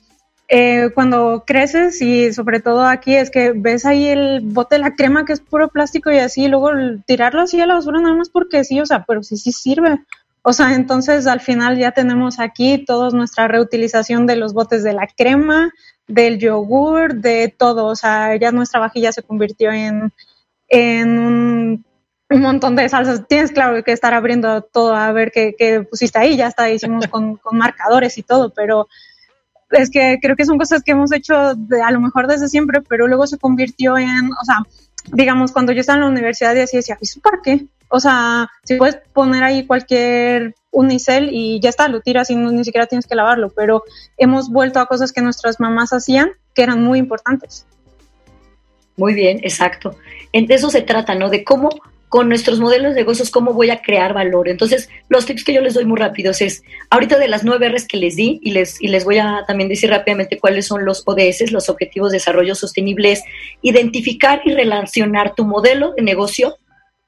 eh, 0.47 0.91
cuando 0.95 1.43
creces 1.45 2.01
y 2.01 2.33
sobre 2.33 2.61
todo 2.61 2.87
aquí 2.87 3.17
es 3.17 3.31
que 3.31 3.51
ves 3.51 3.85
ahí 3.85 4.07
el 4.07 4.43
bote 4.45 4.77
de 4.77 4.83
la 4.83 4.95
crema 4.95 5.25
que 5.25 5.33
es 5.33 5.41
puro 5.41 5.69
plástico 5.71 6.13
y 6.13 6.19
así, 6.19 6.47
luego 6.47 6.71
tirarlo 7.05 7.43
así 7.43 7.61
a 7.61 7.67
la 7.67 7.75
basura 7.75 8.01
nada 8.01 8.15
más 8.15 8.29
porque 8.29 8.63
sí, 8.63 8.81
o 8.81 8.87
sea, 8.87 9.05
pero 9.09 9.25
sí, 9.25 9.37
sí 9.37 9.51
sirve. 9.51 9.99
O 10.43 10.53
sea, 10.53 10.75
entonces 10.75 11.27
al 11.27 11.41
final 11.41 11.77
ya 11.77 11.91
tenemos 11.91 12.39
aquí 12.39 12.85
toda 12.85 13.11
nuestra 13.11 13.49
reutilización 13.49 14.29
de 14.29 14.37
los 14.37 14.55
botes 14.55 14.85
de 14.85 14.93
la 14.93 15.09
crema, 15.09 15.73
del 16.09 16.39
yogur, 16.39 17.15
de 17.15 17.55
todo. 17.57 17.87
O 17.87 17.97
sea, 17.97 18.37
ya 18.37 18.53
nuestra 18.53 18.81
vajilla 18.81 19.13
se 19.13 19.23
convirtió 19.23 19.73
en, 19.73 20.13
en 20.69 21.19
un, 21.19 21.85
montón 22.31 22.77
de 22.77 22.89
salsas. 22.89 23.27
Tienes, 23.29 23.53
claro, 23.53 23.83
que 23.83 23.93
estar 23.93 24.15
abriendo 24.15 24.63
todo 24.63 24.95
a 24.95 25.11
ver 25.13 25.33
qué, 25.33 25.87
pusiste 25.89 26.19
ahí. 26.19 26.37
Ya 26.37 26.49
está, 26.49 26.71
hicimos 26.71 27.07
con, 27.09 27.37
con, 27.43 27.59
marcadores 27.59 28.17
y 28.19 28.23
todo, 28.23 28.51
pero 28.51 28.89
es 29.71 29.91
que 29.91 30.19
creo 30.21 30.37
que 30.37 30.45
son 30.45 30.59
cosas 30.59 30.83
que 30.83 30.93
hemos 30.93 31.13
hecho 31.13 31.55
de, 31.55 31.83
a 31.83 31.91
lo 31.91 32.01
mejor 32.01 32.27
desde 32.27 32.49
siempre, 32.49 32.81
pero 32.83 33.09
luego 33.09 33.27
se 33.27 33.39
convirtió 33.39 33.99
en, 33.99 34.31
o 34.41 34.45
sea, 34.45 34.59
digamos, 35.13 35.53
cuando 35.53 35.73
yo 35.73 35.81
estaba 35.81 35.97
en 35.97 36.05
la 36.05 36.11
universidad 36.11 36.55
y 36.55 36.61
así 36.61 36.77
decía, 36.77 36.99
¿eso 37.01 37.21
para 37.21 37.39
qué? 37.43 37.67
O 37.89 38.01
sea, 38.01 38.49
si 38.65 38.77
puedes 38.77 38.97
poner 39.13 39.43
ahí 39.45 39.67
cualquier 39.67 40.55
unicel 40.77 41.31
y 41.33 41.59
ya 41.61 41.71
está, 41.71 41.89
lo 41.89 42.01
tiras 42.01 42.31
y 42.31 42.37
ni 42.37 42.65
siquiera 42.65 42.87
tienes 42.87 43.07
que 43.07 43.15
lavarlo, 43.15 43.51
pero 43.51 43.83
hemos 44.19 44.51
vuelto 44.51 44.79
a 44.79 44.87
cosas 44.87 45.13
que 45.13 45.23
nuestras 45.23 45.59
mamás 45.59 45.93
hacían 45.93 46.31
que 46.55 46.63
eran 46.63 46.83
muy 46.83 46.99
importantes. 46.99 47.67
Muy 48.97 49.15
bien, 49.15 49.39
exacto. 49.43 49.97
De 50.33 50.55
eso 50.55 50.71
se 50.71 50.83
trata, 50.83 51.15
¿no? 51.15 51.29
De 51.29 51.45
cómo 51.45 51.71
con 52.09 52.29
nuestros 52.29 52.61
modelos 52.61 52.95
de 52.95 53.01
negocios, 53.01 53.31
cómo 53.31 53.53
voy 53.53 53.71
a 53.71 53.83
crear 53.83 54.15
valor. 54.15 54.49
Entonces, 54.49 54.89
los 55.09 55.27
tips 55.27 55.45
que 55.45 55.53
yo 55.53 55.61
les 55.61 55.75
doy 55.75 55.85
muy 55.85 55.99
rápidos 55.99 56.41
es, 56.41 56.63
ahorita 56.91 57.19
de 57.19 57.29
las 57.29 57.43
nueve 57.43 57.69
R's 57.69 57.87
que 57.87 57.97
les 57.97 58.17
di, 58.17 58.39
y 58.43 58.53
les, 58.53 58.81
y 58.81 58.89
les 58.89 59.05
voy 59.05 59.19
a 59.19 59.45
también 59.47 59.69
decir 59.69 59.91
rápidamente 59.91 60.39
cuáles 60.39 60.67
son 60.67 60.85
los 60.85 61.03
ODS, 61.05 61.51
los 61.51 61.69
Objetivos 61.69 62.13
de 62.13 62.19
Desarrollo 62.19 62.55
Sostenible, 62.55 63.13
es 63.13 63.23
identificar 63.61 64.41
y 64.45 64.55
relacionar 64.55 65.35
tu 65.35 65.45
modelo 65.45 65.93
de 65.95 66.03
negocio 66.03 66.57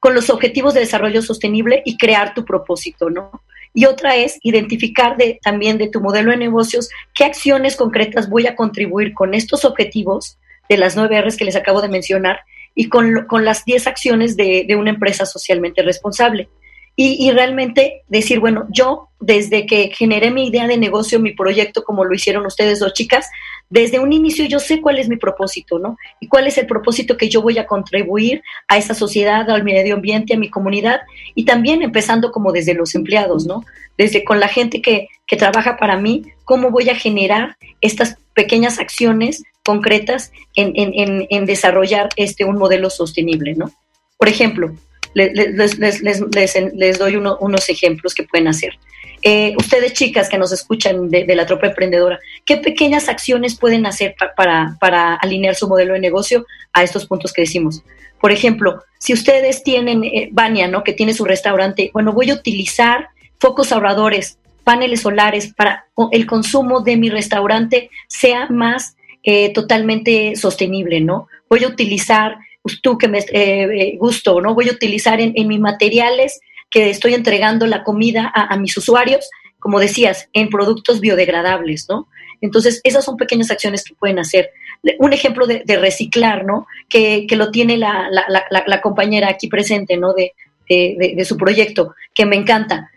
con 0.01 0.15
los 0.15 0.31
Objetivos 0.31 0.75
de 0.75 0.81
Desarrollo 0.81 1.23
Sostenible 1.23 1.83
y 1.85 1.97
crear 1.97 2.35
tu 2.35 2.45
propósito, 2.45 3.09
¿no? 3.09 3.31
Y 3.75 3.85
otra 3.85 4.17
es 4.17 4.39
identificar 4.43 5.17
de, 5.17 5.39
también 5.43 5.79
de 5.79 5.89
tu 5.89 6.01
modelo 6.01 6.31
de 6.31 6.37
negocios 6.37 6.89
qué 7.15 7.25
acciones 7.25 7.77
concretas 7.77 8.29
voy 8.29 8.47
a 8.47 8.57
contribuir 8.57 9.15
con 9.15 9.35
estos 9.35 9.65
objetivos 9.65 10.39
de 10.69 10.77
las 10.77 10.97
nueve 10.97 11.21
R's 11.21 11.37
que 11.37 11.45
les 11.45 11.57
acabo 11.57 11.81
de 11.81 11.89
mencionar 11.89 12.41
y 12.75 12.89
con, 12.89 13.27
las 13.45 13.65
diez 13.65 13.87
acciones 13.87 14.37
de, 14.37 14.65
de, 14.69 14.77
una 14.77 14.91
empresa 14.91 15.27
socialmente 15.27 15.83
responsable. 15.83 16.49
Y, 16.95 17.17
y, 17.27 17.31
realmente 17.31 18.03
decir, 18.09 18.41
bueno, 18.41 18.67
yo 18.71 19.09
desde 19.21 19.67
que 19.67 19.91
generé 19.95 20.31
mi 20.31 20.49
idea 20.49 20.67
de 20.67 20.77
negocio, 20.77 21.21
mi 21.21 21.33
proyecto, 21.33 21.85
como 21.85 22.05
lo 22.05 22.15
hicieron 22.15 22.45
ustedes 22.47 22.81
dos 22.81 22.93
chicas, 22.93 23.29
desde 23.71 23.99
un 23.99 24.13
inicio 24.13 24.47
yo 24.47 24.61
sé 24.61 24.81
cuál 24.81 24.99
es 24.99 25.09
mi 25.09 25.17
propósito, 25.17 25.79
¿no? 25.79 25.97
Y 26.21 26.29
cuál 26.29 26.47
es 26.47 26.57
el 26.59 26.67
propósito 26.67 27.17
que 27.17 27.29
yo 27.29 27.43
voy 27.43 27.59
a 27.59 27.67
contribuir 27.67 28.43
a 28.67 28.79
esa 28.79 28.95
sociedad, 28.95 29.49
al 29.51 29.65
medio 29.65 29.95
ambiente, 29.95 30.35
a 30.35 30.39
mi 30.39 30.49
comunidad, 30.49 31.01
y 31.35 31.45
también 31.45 31.83
empezando 31.83 32.33
como 32.33 32.53
desde 32.53 32.75
los 32.75 32.95
empleados, 32.95 33.47
¿no? 33.47 33.65
Desde 33.97 34.25
con 34.25 34.41
la 34.41 34.49
gente 34.49 34.81
que, 34.81 35.09
que 35.27 35.37
trabaja 35.37 35.77
para 35.77 35.99
mí, 35.99 36.25
cómo 36.45 36.71
voy 36.71 36.89
a 36.89 36.95
generar 36.95 37.57
estas 37.81 38.17
pequeñas 38.35 38.79
acciones 38.79 39.43
concretas 39.65 40.33
en, 40.55 40.73
en, 40.77 41.27
en, 41.29 41.45
desarrollar 41.45 42.09
este, 42.17 42.45
un 42.45 42.57
modelo 42.57 42.89
sostenible, 42.89 43.55
¿no? 43.55 43.71
Por 44.17 44.29
ejemplo, 44.29 44.75
les, 45.15 45.79
les, 45.79 46.01
les, 46.01 46.55
les 46.75 46.99
doy 46.99 47.17
uno, 47.17 47.37
unos 47.41 47.69
ejemplos 47.69 48.15
que 48.15 48.25
pueden 48.25 48.49
hacer. 48.49 48.79
Eh, 49.23 49.55
ustedes 49.59 49.95
chicas 49.95 50.29
que 50.29 50.39
nos 50.39 50.53
escuchan 50.53 51.09
de, 51.09 51.27
la 51.35 51.47
tropa 51.47 51.67
emprendedora, 51.67 52.21
¿qué 52.45 52.57
pequeñas 52.57 53.09
acciones 53.09 53.59
pueden 53.59 53.85
hacer 53.85 54.15
para, 54.37 54.77
para, 54.79 55.15
alinear 55.15 55.57
su 55.57 55.69
modelo 55.69 55.95
de 55.95 56.01
negocio 56.01 56.47
a 56.73 56.85
estos 56.85 57.07
puntos 57.07 57.33
que 57.33 57.43
decimos? 57.43 57.83
Por 58.21 58.31
ejemplo, 58.31 58.83
si 58.99 59.13
ustedes 59.13 59.65
tienen, 59.65 60.05
eh, 60.05 60.29
Bania, 60.31 60.69
¿no? 60.69 60.85
Que 60.85 60.93
tiene 60.93 61.15
su 61.15 61.25
restaurante, 61.25 61.91
bueno, 61.93 62.13
voy 62.13 62.31
a 62.31 62.35
utilizar 62.35 63.09
focos 63.41 63.73
ahorradores, 63.73 64.39
paneles 64.63 65.01
solares 65.01 65.53
para 65.53 65.87
el 66.13 66.27
consumo 66.27 66.81
de 66.81 66.97
mi 66.97 67.11
restaurante 67.11 67.91
sea 68.07 68.49
más 68.51 68.97
eh, 69.25 69.53
totalmente 69.53 70.37
sostenible, 70.37 71.01
¿no? 71.01 71.27
Voy 71.49 71.65
a 71.65 71.69
utilizar, 71.69 72.37
pues, 72.69 72.83
tú 72.83 72.99
que 72.99 73.09
me 73.09 73.25
eh, 73.33 73.97
gusto, 73.99 74.41
¿no? 74.41 74.55
Voy 74.55 74.69
a 74.69 74.73
utilizar 74.73 75.21
en, 75.21 75.33
en 75.35 75.49
mis 75.49 75.61
materiales 75.61 76.41
que 76.71 76.91
estoy 76.91 77.15
entregando 77.15 77.67
la 77.67 77.83
comida 77.83 78.31
a, 78.35 78.57
mis 78.59 78.77
usuarios, 78.77 79.31
como 79.59 79.81
decías, 79.81 80.29
en 80.35 80.51
productos 80.51 81.01
biodegradables, 81.01 81.87
¿no? 81.89 82.09
Entonces, 82.43 82.81
esas 82.85 83.05
son 83.05 83.17
pequeñas 83.17 83.51
acciones 83.51 83.85
que 83.85 83.95
pueden 83.95 84.19
hacer. 84.19 84.51
Un 84.99 85.13
ejemplo 85.15 85.47
de, 85.47 85.65
reciclar, 85.77 86.45
¿no? 86.45 86.67
Que, 86.89 87.27
lo 87.31 87.51
tiene 87.51 87.79
la, 87.79 88.11
la, 88.11 88.81
compañera 88.83 89.31
aquí 89.31 89.49
presente, 89.49 89.97
¿no? 89.97 90.13
De, 90.13 90.35
de, 90.69 91.25
su 91.25 91.39
proyecto, 91.39 91.95
que 92.15 92.27
me 92.27 92.37
encanta. 92.37 92.91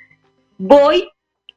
Voy 0.57 1.07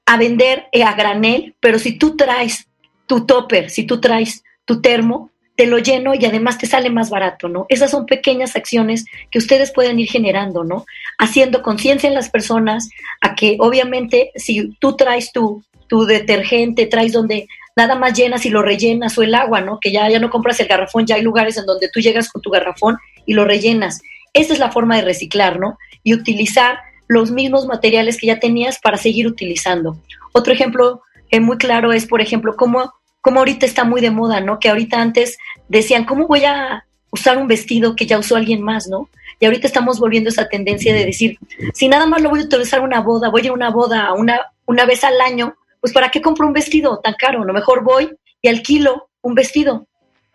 a 0.06 0.16
vender 0.16 0.66
a 0.72 0.94
granel, 0.94 1.56
pero 1.58 1.80
si 1.80 1.98
tú 1.98 2.16
traes 2.16 2.68
tu 3.06 3.26
topper, 3.26 3.70
si 3.70 3.84
tú 3.84 4.00
traes 4.00 4.44
tu 4.64 4.80
termo, 4.80 5.30
te 5.56 5.66
lo 5.66 5.78
lleno 5.78 6.14
y 6.14 6.24
además 6.24 6.58
te 6.58 6.66
sale 6.66 6.90
más 6.90 7.10
barato, 7.10 7.48
¿no? 7.48 7.66
Esas 7.68 7.90
son 7.90 8.06
pequeñas 8.06 8.56
acciones 8.56 9.04
que 9.30 9.38
ustedes 9.38 9.72
pueden 9.72 10.00
ir 10.00 10.08
generando, 10.08 10.64
¿no? 10.64 10.84
Haciendo 11.18 11.62
conciencia 11.62 12.08
en 12.08 12.14
las 12.14 12.30
personas 12.30 12.88
a 13.20 13.34
que 13.34 13.56
obviamente 13.60 14.32
si 14.34 14.70
tú 14.80 14.96
traes 14.96 15.32
tu, 15.32 15.62
tu 15.86 16.06
detergente, 16.06 16.86
traes 16.86 17.12
donde 17.12 17.46
nada 17.76 17.94
más 17.94 18.14
llenas 18.14 18.46
y 18.46 18.50
lo 18.50 18.62
rellenas 18.62 19.16
o 19.18 19.22
el 19.22 19.34
agua, 19.34 19.60
¿no? 19.60 19.78
Que 19.80 19.92
ya, 19.92 20.08
ya 20.08 20.18
no 20.18 20.30
compras 20.30 20.58
el 20.60 20.68
garrafón, 20.68 21.06
ya 21.06 21.16
hay 21.16 21.22
lugares 21.22 21.56
en 21.56 21.66
donde 21.66 21.88
tú 21.88 22.00
llegas 22.00 22.28
con 22.28 22.42
tu 22.42 22.50
garrafón 22.50 22.96
y 23.26 23.34
lo 23.34 23.44
rellenas. 23.44 24.00
Esa 24.32 24.52
es 24.52 24.58
la 24.58 24.72
forma 24.72 24.96
de 24.96 25.02
reciclar, 25.02 25.60
¿no? 25.60 25.78
Y 26.02 26.14
utilizar 26.14 26.78
los 27.06 27.30
mismos 27.30 27.66
materiales 27.66 28.18
que 28.18 28.26
ya 28.26 28.40
tenías 28.40 28.78
para 28.80 28.96
seguir 28.96 29.26
utilizando. 29.26 29.96
Otro 30.32 30.52
ejemplo 30.52 31.02
eh, 31.30 31.40
muy 31.40 31.58
claro 31.58 31.92
es, 31.92 32.06
por 32.06 32.20
ejemplo, 32.20 32.56
cómo, 32.56 32.92
cómo 33.24 33.38
ahorita 33.38 33.64
está 33.64 33.84
muy 33.84 34.02
de 34.02 34.10
moda, 34.10 34.42
¿no? 34.42 34.60
Que 34.60 34.68
ahorita 34.68 35.00
antes 35.00 35.38
decían, 35.68 36.04
¿cómo 36.04 36.26
voy 36.26 36.44
a 36.44 36.84
usar 37.10 37.38
un 37.38 37.48
vestido 37.48 37.96
que 37.96 38.04
ya 38.04 38.18
usó 38.18 38.36
alguien 38.36 38.60
más, 38.60 38.86
¿no? 38.86 39.08
Y 39.40 39.46
ahorita 39.46 39.66
estamos 39.66 39.98
volviendo 39.98 40.28
esa 40.28 40.46
tendencia 40.46 40.92
de 40.92 41.06
decir, 41.06 41.38
si 41.72 41.88
nada 41.88 42.04
más 42.04 42.20
lo 42.20 42.28
voy 42.28 42.40
a 42.40 42.44
utilizar 42.44 42.82
una 42.82 43.00
boda, 43.00 43.30
voy 43.30 43.40
a 43.40 43.44
ir 43.44 43.50
a 43.50 43.54
una 43.54 43.70
boda 43.70 44.12
una, 44.12 44.52
una 44.66 44.84
vez 44.84 45.04
al 45.04 45.18
año, 45.22 45.56
pues 45.80 45.94
¿para 45.94 46.10
qué 46.10 46.20
compro 46.20 46.46
un 46.46 46.52
vestido 46.52 46.98
tan 46.98 47.14
caro? 47.14 47.42
A 47.42 47.46
lo 47.46 47.54
mejor 47.54 47.82
voy 47.82 48.14
y 48.42 48.48
alquilo 48.48 49.08
un 49.22 49.34
vestido 49.34 49.86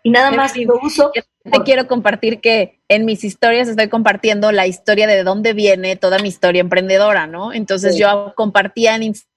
y 0.02 0.10
nada 0.10 0.32
más 0.32 0.56
lo 0.56 0.80
uso. 0.82 1.12
te 1.12 1.62
quiero 1.64 1.86
compartir 1.86 2.40
que 2.40 2.80
en 2.88 3.04
mis 3.04 3.22
historias 3.22 3.68
estoy 3.68 3.88
compartiendo 3.88 4.50
la 4.50 4.66
historia 4.66 5.06
de 5.06 5.22
dónde 5.22 5.52
viene 5.52 5.94
toda 5.94 6.18
mi 6.18 6.28
historia 6.28 6.60
emprendedora, 6.60 7.28
¿no? 7.28 7.52
Entonces 7.52 7.96
yo 7.96 8.32
compartía 8.36 8.96
en 8.96 9.04
Instagram 9.04 9.29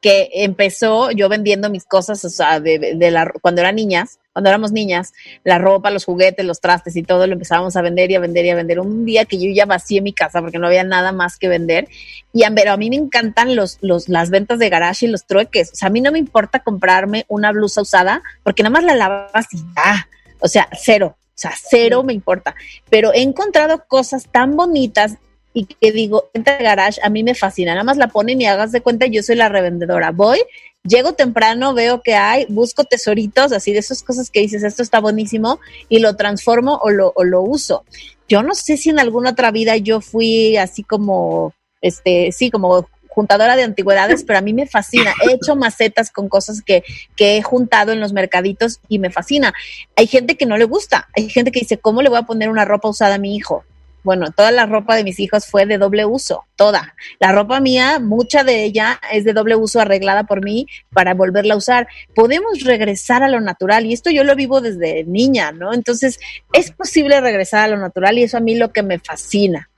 que 0.00 0.30
empezó 0.32 1.10
yo 1.10 1.28
vendiendo 1.28 1.68
mis 1.68 1.84
cosas, 1.84 2.24
o 2.24 2.30
sea, 2.30 2.60
de, 2.60 2.94
de 2.96 3.10
la, 3.10 3.32
cuando 3.42 3.60
eran 3.60 3.76
niñas, 3.76 4.18
cuando 4.36 4.50
éramos 4.50 4.70
niñas, 4.70 5.14
la 5.44 5.56
ropa, 5.56 5.90
los 5.90 6.04
juguetes, 6.04 6.44
los 6.44 6.60
trastes 6.60 6.94
y 6.94 7.02
todo 7.02 7.26
lo 7.26 7.32
empezábamos 7.32 7.74
a 7.74 7.80
vender 7.80 8.10
y 8.10 8.16
a 8.16 8.20
vender 8.20 8.44
y 8.44 8.50
a 8.50 8.54
vender. 8.54 8.80
Un 8.80 9.06
día 9.06 9.24
que 9.24 9.38
yo 9.38 9.50
ya 9.50 9.64
vacié 9.64 10.02
mi 10.02 10.12
casa 10.12 10.42
porque 10.42 10.58
no 10.58 10.66
había 10.66 10.84
nada 10.84 11.10
más 11.10 11.38
que 11.38 11.48
vender. 11.48 11.88
Y 12.34 12.44
a, 12.44 12.50
pero 12.54 12.72
a 12.72 12.76
mí 12.76 12.90
me 12.90 12.96
encantan 12.96 13.56
los, 13.56 13.78
los, 13.80 14.10
las 14.10 14.28
ventas 14.28 14.58
de 14.58 14.68
garage 14.68 15.06
y 15.06 15.08
los 15.08 15.26
trueques. 15.26 15.72
O 15.72 15.76
sea, 15.76 15.88
a 15.88 15.90
mí 15.90 16.02
no 16.02 16.12
me 16.12 16.18
importa 16.18 16.58
comprarme 16.58 17.24
una 17.28 17.50
blusa 17.50 17.80
usada 17.80 18.22
porque 18.42 18.62
nada 18.62 18.74
más 18.74 18.84
la 18.84 18.94
lavas 18.94 19.46
y 19.52 19.56
ya. 19.74 20.06
O 20.40 20.48
sea, 20.48 20.68
cero. 20.78 21.16
O 21.18 21.38
sea, 21.38 21.52
cero 21.56 22.02
me 22.02 22.12
importa. 22.12 22.54
Pero 22.90 23.14
he 23.14 23.22
encontrado 23.22 23.86
cosas 23.88 24.28
tan 24.30 24.54
bonitas 24.54 25.16
y 25.56 25.64
que 25.64 25.90
digo, 25.90 26.28
venta 26.34 26.58
de 26.58 26.62
garage 26.62 27.00
a 27.02 27.08
mí 27.08 27.24
me 27.24 27.34
fascina. 27.34 27.72
Nada 27.72 27.82
más 27.82 27.96
la 27.96 28.08
ponen 28.08 28.38
y 28.42 28.46
hagas 28.46 28.72
de 28.72 28.82
cuenta, 28.82 29.06
yo 29.06 29.22
soy 29.22 29.36
la 29.36 29.48
revendedora. 29.48 30.10
Voy, 30.10 30.38
llego 30.82 31.14
temprano, 31.14 31.72
veo 31.72 32.02
que 32.02 32.14
hay, 32.14 32.44
busco 32.50 32.84
tesoritos, 32.84 33.52
así 33.52 33.72
de 33.72 33.78
esas 33.78 34.02
cosas 34.02 34.28
que 34.28 34.40
dices, 34.40 34.62
esto 34.62 34.82
está 34.82 35.00
buenísimo, 35.00 35.58
y 35.88 36.00
lo 36.00 36.14
transformo 36.14 36.78
o 36.82 36.90
lo, 36.90 37.10
o 37.16 37.24
lo 37.24 37.40
uso. 37.40 37.86
Yo 38.28 38.42
no 38.42 38.54
sé 38.54 38.76
si 38.76 38.90
en 38.90 38.98
alguna 38.98 39.30
otra 39.30 39.50
vida 39.50 39.78
yo 39.78 40.02
fui 40.02 40.58
así 40.58 40.82
como, 40.82 41.54
este, 41.80 42.32
sí, 42.32 42.50
como 42.50 42.86
juntadora 43.08 43.56
de 43.56 43.62
antigüedades, 43.62 44.24
pero 44.24 44.38
a 44.38 44.42
mí 44.42 44.52
me 44.52 44.66
fascina. 44.66 45.14
He 45.22 45.32
hecho 45.32 45.56
macetas 45.56 46.10
con 46.10 46.28
cosas 46.28 46.60
que, 46.60 46.84
que 47.16 47.38
he 47.38 47.42
juntado 47.42 47.92
en 47.92 48.00
los 48.00 48.12
mercaditos 48.12 48.80
y 48.90 48.98
me 48.98 49.08
fascina. 49.08 49.54
Hay 49.96 50.06
gente 50.06 50.36
que 50.36 50.44
no 50.44 50.58
le 50.58 50.66
gusta, 50.66 51.08
hay 51.16 51.30
gente 51.30 51.50
que 51.50 51.60
dice, 51.60 51.78
¿cómo 51.78 52.02
le 52.02 52.10
voy 52.10 52.18
a 52.18 52.24
poner 52.24 52.50
una 52.50 52.66
ropa 52.66 52.90
usada 52.90 53.14
a 53.14 53.18
mi 53.18 53.34
hijo? 53.34 53.64
Bueno, 54.06 54.30
toda 54.30 54.52
la 54.52 54.66
ropa 54.66 54.94
de 54.94 55.02
mis 55.02 55.18
hijos 55.18 55.46
fue 55.46 55.66
de 55.66 55.78
doble 55.78 56.04
uso, 56.04 56.44
toda. 56.54 56.94
La 57.18 57.32
ropa 57.32 57.58
mía, 57.58 57.98
mucha 57.98 58.44
de 58.44 58.62
ella 58.62 59.00
es 59.10 59.24
de 59.24 59.32
doble 59.32 59.56
uso 59.56 59.80
arreglada 59.80 60.22
por 60.22 60.44
mí 60.44 60.68
para 60.92 61.12
volverla 61.12 61.54
a 61.54 61.56
usar. 61.56 61.88
Podemos 62.14 62.60
regresar 62.60 63.24
a 63.24 63.28
lo 63.28 63.40
natural 63.40 63.84
y 63.84 63.92
esto 63.92 64.08
yo 64.10 64.22
lo 64.22 64.36
vivo 64.36 64.60
desde 64.60 65.02
niña, 65.02 65.50
¿no? 65.50 65.74
Entonces, 65.74 66.20
es 66.52 66.70
posible 66.70 67.20
regresar 67.20 67.64
a 67.64 67.68
lo 67.68 67.78
natural 67.78 68.16
y 68.16 68.22
eso 68.22 68.36
a 68.36 68.40
mí 68.40 68.54
lo 68.54 68.72
que 68.72 68.84
me 68.84 69.00
fascina. 69.00 69.68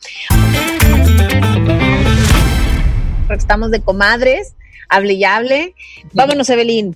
Estamos 3.31 3.71
de 3.71 3.81
comadres, 3.81 4.57
hable 4.91 5.15
y 5.15 5.25
hable. 5.25 5.75
Vámonos, 6.13 6.51
Evelyn. 6.51 6.95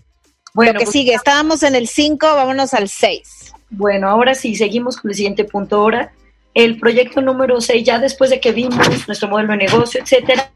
Bueno, 0.53 0.75
lo 0.75 0.79
que 0.81 0.85
pues, 0.85 0.93
sigue, 0.93 1.15
estábamos 1.15 1.63
en 1.63 1.77
el 1.77 1.89
5, 1.89 2.27
vámonos 2.27 2.75
al 2.75 2.91
6. 2.91 3.55
Bueno, 3.71 4.11
ahora 4.11 4.35
sí, 4.35 4.55
seguimos 4.55 4.99
con 4.99 5.11
el 5.11 5.15
siguiente 5.15 5.45
punto 5.45 5.77
ahora 5.77 6.13
el 6.55 6.79
proyecto 6.79 7.21
número 7.21 7.61
6, 7.61 7.85
ya 7.85 7.99
después 7.99 8.31
de 8.31 8.41
que 8.41 8.53
vimos 8.53 9.07
nuestro 9.07 9.29
modelo 9.29 9.53
de 9.53 9.59
negocio, 9.59 10.01
etcétera, 10.03 10.51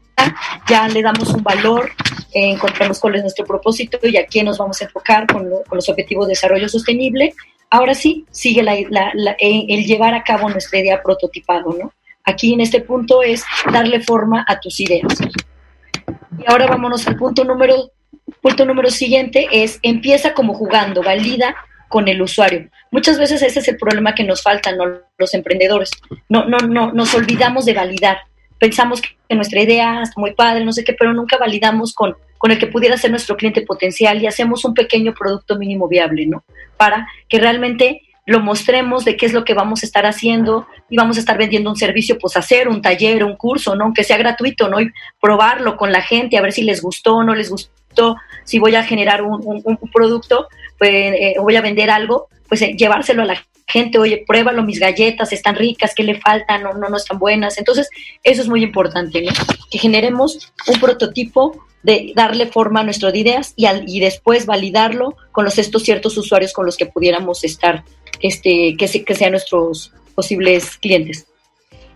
ya 0.67 0.87
le 0.87 1.01
damos 1.01 1.29
un 1.33 1.43
valor, 1.43 1.91
eh, 2.33 2.51
encontramos 2.51 2.99
cuál 2.99 3.15
es 3.15 3.21
nuestro 3.21 3.45
propósito 3.45 3.99
y 4.03 4.17
a 4.17 4.25
quién 4.25 4.45
nos 4.45 4.57
vamos 4.57 4.81
a 4.81 4.85
enfocar 4.85 5.27
con, 5.27 5.49
los 5.71 5.89
objetivos 5.89 6.27
de 6.27 6.31
desarrollo 6.31 6.69
sostenible. 6.69 7.33
Ahora 7.69 7.93
sí, 7.93 8.25
sigue 8.31 8.61
el 8.61 9.85
llevar 9.85 10.13
a 10.13 10.23
cabo 10.23 10.49
nuestra 10.49 10.79
idea 10.79 11.01
prototipado, 11.01 11.75
¿no? 11.77 11.91
Aquí 12.23 12.53
en 12.53 12.61
este 12.61 12.81
punto 12.81 13.23
es 13.23 13.43
darle 13.71 14.01
forma 14.01 14.45
a 14.47 14.59
tus 14.59 14.79
ideas. 14.79 15.17
Y 16.39 16.43
ahora 16.49 16.67
vámonos 16.67 17.07
al 17.07 17.15
punto 17.15 17.43
número, 17.43 17.91
punto 18.41 18.65
número 18.65 18.89
siguiente, 18.89 19.47
es 19.51 19.79
empieza 19.81 20.33
como 20.33 20.53
jugando, 20.53 21.01
valida 21.01 21.55
con 21.87 22.07
el 22.07 22.21
usuario. 22.21 22.69
Muchas 22.91 23.17
veces 23.17 23.41
ese 23.41 23.59
es 23.59 23.67
el 23.67 23.77
problema 23.77 24.15
que 24.15 24.23
nos 24.23 24.41
faltan 24.41 24.77
los 25.17 25.33
emprendedores. 25.33 25.91
No, 26.29 26.45
no, 26.45 26.57
no, 26.59 26.91
nos 26.91 27.13
olvidamos 27.13 27.65
de 27.65 27.73
validar. 27.73 28.17
Pensamos 28.59 29.01
que 29.01 29.35
nuestra 29.35 29.61
idea 29.61 30.01
está 30.01 30.19
muy 30.19 30.33
padre, 30.33 30.65
no 30.65 30.73
sé 30.73 30.83
qué, 30.83 30.93
pero 30.93 31.13
nunca 31.13 31.37
validamos 31.37 31.93
con, 31.93 32.15
con 32.37 32.51
el 32.51 32.59
que 32.59 32.67
pudiera 32.67 32.97
ser 32.97 33.11
nuestro 33.11 33.37
cliente 33.37 33.61
potencial 33.61 34.21
y 34.21 34.27
hacemos 34.27 34.65
un 34.65 34.73
pequeño 34.73 35.13
producto 35.13 35.57
mínimo 35.57 35.87
viable, 35.87 36.25
¿no? 36.25 36.43
Para 36.75 37.07
que 37.29 37.39
realmente 37.39 38.01
lo 38.27 38.41
mostremos 38.41 39.05
de 39.05 39.15
qué 39.15 39.25
es 39.25 39.33
lo 39.33 39.45
que 39.45 39.53
vamos 39.53 39.81
a 39.81 39.85
estar 39.85 40.05
haciendo 40.05 40.67
y 40.89 40.97
vamos 40.97 41.15
a 41.15 41.21
estar 41.21 41.37
vendiendo 41.37 41.69
un 41.69 41.77
servicio, 41.77 42.19
pues 42.19 42.35
hacer 42.35 42.67
un 42.67 42.81
taller, 42.81 43.23
un 43.23 43.37
curso, 43.37 43.73
¿no? 43.75 43.85
Aunque 43.85 44.03
sea 44.03 44.17
gratuito, 44.17 44.67
¿no? 44.67 44.81
Y 44.81 44.91
probarlo 45.21 45.77
con 45.77 45.93
la 45.93 46.01
gente, 46.01 46.37
a 46.37 46.41
ver 46.41 46.51
si 46.51 46.63
les 46.63 46.81
gustó 46.81 47.23
no 47.23 47.33
les 47.33 47.49
gustó, 47.49 48.17
si 48.43 48.59
voy 48.59 48.75
a 48.75 48.83
generar 48.83 49.23
un, 49.23 49.79
producto, 49.93 50.49
pues 50.77 50.91
eh, 50.91 51.35
voy 51.39 51.55
a 51.55 51.61
vender 51.61 51.89
algo, 51.89 52.27
pues 52.47 52.61
eh, 52.61 52.75
llevárselo 52.77 53.23
a 53.23 53.25
la 53.25 53.45
gente, 53.67 53.99
oye, 53.99 54.23
pruébalo, 54.25 54.63
mis 54.63 54.79
galletas 54.79 55.33
están 55.33 55.55
ricas, 55.55 55.93
¿qué 55.93 56.03
le 56.03 56.19
faltan? 56.19 56.63
No, 56.63 56.73
no, 56.73 56.89
no 56.89 56.97
están 56.97 57.19
buenas. 57.19 57.57
Entonces, 57.57 57.89
eso 58.23 58.41
es 58.41 58.47
muy 58.47 58.63
importante, 58.63 59.21
¿no? 59.21 59.31
Que 59.69 59.77
generemos 59.77 60.53
un 60.67 60.79
prototipo 60.79 61.65
de 61.83 62.13
darle 62.15 62.47
forma 62.47 62.79
a 62.79 62.83
nuestras 62.83 63.13
ideas 63.15 63.53
y, 63.55 63.65
al, 63.65 63.83
y 63.87 63.99
después 63.99 64.45
validarlo 64.45 65.15
con 65.31 65.45
los 65.45 65.57
estos 65.57 65.83
ciertos 65.83 66.17
usuarios 66.17 66.53
con 66.53 66.65
los 66.65 66.77
que 66.77 66.85
pudiéramos 66.85 67.43
estar 67.43 67.83
este, 68.21 68.75
que, 68.77 69.05
que 69.05 69.15
sean 69.15 69.31
nuestros 69.31 69.93
posibles 70.15 70.77
clientes. 70.77 71.27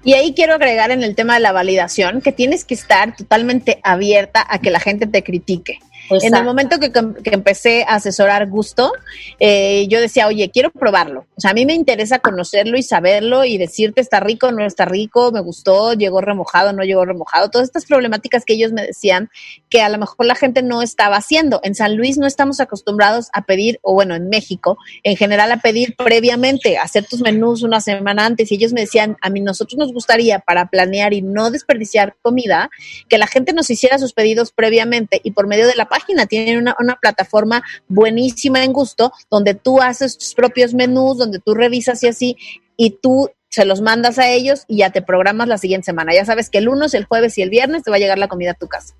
Y 0.03 0.13
ahí 0.13 0.33
quiero 0.33 0.55
agregar 0.55 0.91
en 0.91 1.03
el 1.03 1.15
tema 1.15 1.35
de 1.35 1.41
la 1.41 1.51
validación 1.51 2.21
que 2.21 2.31
tienes 2.31 2.65
que 2.65 2.73
estar 2.73 3.15
totalmente 3.15 3.79
abierta 3.83 4.45
a 4.49 4.59
que 4.59 4.71
la 4.71 4.79
gente 4.79 5.07
te 5.07 5.23
critique. 5.23 5.79
En 6.09 6.35
el 6.35 6.43
momento 6.43 6.79
que, 6.79 6.91
empecé 7.31 7.83
a 7.83 7.95
asesorar 7.95 8.49
gusto, 8.49 8.91
eh, 9.39 9.87
yo 9.87 10.01
decía, 10.01 10.27
oye, 10.27 10.49
quiero 10.49 10.71
probarlo. 10.71 11.25
O 11.37 11.41
sea, 11.41 11.51
a 11.51 11.53
mí 11.53 11.65
me 11.65 11.73
interesa 11.73 12.19
conocerlo 12.19 12.77
y 12.77 12.83
saberlo 12.83 13.45
y 13.45 13.57
decirte 13.57 14.01
está 14.01 14.19
rico, 14.19 14.51
no 14.51 14.65
está 14.65 14.85
rico, 14.85 15.31
me 15.31 15.41
gustó, 15.41 15.93
llegó 15.93 16.21
remojado, 16.21 16.73
no 16.73 16.83
llegó 16.83 17.05
remojado. 17.05 17.49
Todas 17.49 17.67
estas 17.67 17.85
problemáticas 17.85 18.45
que 18.45 18.53
ellos 18.53 18.71
me 18.71 18.85
decían 18.85 19.29
que 19.69 19.81
a 19.81 19.89
lo 19.89 19.97
mejor 19.97 20.25
la 20.25 20.35
gente 20.35 20.61
no 20.63 20.81
estaba 20.81 21.17
haciendo. 21.17 21.59
En 21.63 21.75
San 21.75 21.95
Luis 21.95 22.17
no 22.17 22.27
estamos 22.27 22.59
acostumbrados 22.59 23.29
a 23.33 23.45
pedir, 23.45 23.79
o 23.81 23.93
bueno, 23.93 24.15
en 24.15 24.29
México, 24.29 24.77
en 25.03 25.15
general 25.15 25.51
a 25.51 25.57
pedir 25.57 25.95
previamente, 25.95 26.77
hacer 26.77 27.05
tus 27.05 27.21
menús 27.21 27.63
una 27.63 27.81
semana 27.81 28.25
antes. 28.25 28.51
Y 28.51 28.55
ellos 28.55 28.73
me 28.73 28.81
decían, 28.81 29.17
a 29.21 29.29
mí 29.29 29.39
nosotros 29.39 29.77
nos 29.77 29.93
gustaría 29.93 30.39
para 30.39 30.69
planear 30.69 31.13
y 31.13 31.21
no 31.21 31.51
desperdiciar 31.51 32.15
comida, 32.21 32.69
que 33.07 33.17
la 33.17 33.27
gente 33.27 33.53
nos 33.53 33.69
hiciera 33.69 33.97
sus 33.97 34.13
pedidos 34.13 34.51
previamente 34.51 35.21
y 35.23 35.31
por 35.31 35.47
medio 35.47 35.67
de 35.67 35.75
la 35.75 35.87
página. 35.91 36.25
Tienen 36.25 36.57
una, 36.57 36.75
una, 36.79 36.95
plataforma 36.95 37.61
buenísima 37.89 38.63
en 38.63 38.71
gusto 38.71 39.11
donde 39.29 39.53
tú 39.53 39.81
haces 39.81 40.17
tus 40.17 40.33
propios 40.33 40.73
menús, 40.73 41.17
donde 41.17 41.39
tú 41.39 41.53
revisas 41.53 42.01
y 42.03 42.07
así, 42.07 42.37
y 42.77 42.91
tú 43.01 43.29
se 43.49 43.65
los 43.65 43.81
mandas 43.81 44.17
a 44.17 44.29
ellos 44.29 44.63
y 44.67 44.77
ya 44.77 44.91
te 44.91 45.01
programas 45.01 45.47
la 45.49 45.57
siguiente 45.57 45.85
semana. 45.85 46.13
Ya 46.15 46.25
sabes 46.25 46.49
que 46.49 46.59
el 46.59 46.65
lunes, 46.65 46.93
el 46.93 47.05
jueves 47.05 47.37
y 47.37 47.41
el 47.41 47.49
viernes 47.49 47.83
te 47.83 47.91
va 47.91 47.97
a 47.97 47.99
llegar 47.99 48.17
la 48.17 48.29
comida 48.29 48.51
a 48.51 48.55
tu 48.55 48.67
casa. 48.67 48.95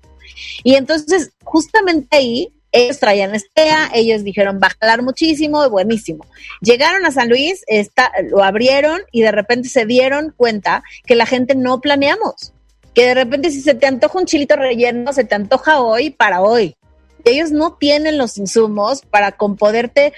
Y 0.62 0.74
entonces, 0.74 1.32
justamente 1.42 2.16
ahí, 2.16 2.52
ellos 2.70 2.98
traían 2.98 3.34
estea, 3.34 3.90
ellos 3.94 4.24
dijeron 4.24 4.60
va 4.62 4.68
a 4.68 4.76
jalar 4.78 5.02
muchísimo, 5.02 5.68
buenísimo. 5.70 6.26
Llegaron 6.60 7.04
a 7.06 7.10
San 7.10 7.28
Luis, 7.28 7.64
está, 7.66 8.12
lo 8.30 8.42
abrieron 8.42 9.00
y 9.10 9.22
de 9.22 9.32
repente 9.32 9.68
se 9.68 9.86
dieron 9.86 10.34
cuenta 10.36 10.84
que 11.06 11.14
la 11.14 11.26
gente 11.26 11.54
no 11.54 11.80
planeamos 11.80 12.52
que 12.94 13.06
de 13.06 13.14
repente 13.14 13.50
si 13.50 13.62
se 13.62 13.74
te 13.74 13.86
antoja 13.86 14.18
un 14.18 14.26
chilito 14.26 14.54
relleno, 14.56 15.14
se 15.14 15.24
te 15.24 15.34
antoja 15.34 15.80
hoy 15.80 16.10
para 16.10 16.42
hoy 16.42 16.76
ellos 17.24 17.52
no 17.52 17.74
tienen 17.74 18.18
los 18.18 18.38
insumos 18.38 19.02
para 19.02 19.32
con 19.32 19.56
poderte 19.56 20.12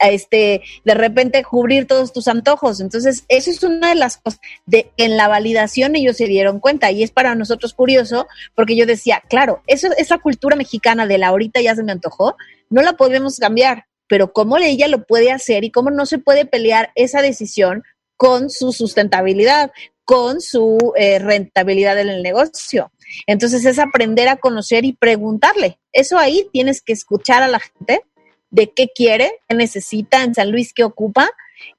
este 0.00 0.62
de 0.84 0.94
repente 0.94 1.44
cubrir 1.44 1.86
todos 1.86 2.12
tus 2.12 2.28
antojos. 2.28 2.80
Entonces, 2.80 3.24
eso 3.28 3.50
es 3.50 3.62
una 3.62 3.90
de 3.90 3.94
las 3.94 4.16
cosas 4.16 4.40
de 4.66 4.90
en 4.96 5.16
la 5.16 5.28
validación 5.28 5.96
ellos 5.96 6.16
se 6.16 6.26
dieron 6.26 6.60
cuenta 6.60 6.90
y 6.90 7.02
es 7.02 7.10
para 7.10 7.34
nosotros 7.34 7.74
curioso 7.74 8.26
porque 8.54 8.76
yo 8.76 8.86
decía, 8.86 9.22
claro, 9.28 9.62
eso 9.66 9.88
esa 9.96 10.18
cultura 10.18 10.56
mexicana 10.56 11.06
de 11.06 11.18
la 11.18 11.28
ahorita 11.28 11.60
ya 11.60 11.74
se 11.74 11.84
me 11.84 11.92
antojó, 11.92 12.36
no 12.70 12.82
la 12.82 12.94
podemos 12.94 13.38
cambiar, 13.38 13.86
pero 14.08 14.32
cómo 14.32 14.56
ella 14.58 14.88
lo 14.88 15.04
puede 15.04 15.30
hacer 15.30 15.64
y 15.64 15.70
cómo 15.70 15.90
no 15.90 16.06
se 16.06 16.18
puede 16.18 16.44
pelear 16.44 16.90
esa 16.94 17.22
decisión 17.22 17.82
con 18.16 18.50
su 18.50 18.72
sustentabilidad, 18.72 19.72
con 20.12 20.42
su 20.42 20.92
eh, 20.94 21.18
rentabilidad 21.18 21.98
en 21.98 22.10
el 22.10 22.22
negocio. 22.22 22.92
Entonces 23.26 23.64
es 23.64 23.78
aprender 23.78 24.28
a 24.28 24.36
conocer 24.36 24.84
y 24.84 24.92
preguntarle. 24.92 25.78
Eso 25.90 26.18
ahí 26.18 26.46
tienes 26.52 26.82
que 26.82 26.92
escuchar 26.92 27.42
a 27.42 27.48
la 27.48 27.60
gente 27.60 28.02
de 28.50 28.70
qué 28.70 28.90
quiere, 28.94 29.32
qué 29.48 29.56
necesita 29.56 30.22
en 30.22 30.34
San 30.34 30.50
Luis, 30.50 30.74
qué 30.74 30.84
ocupa 30.84 31.30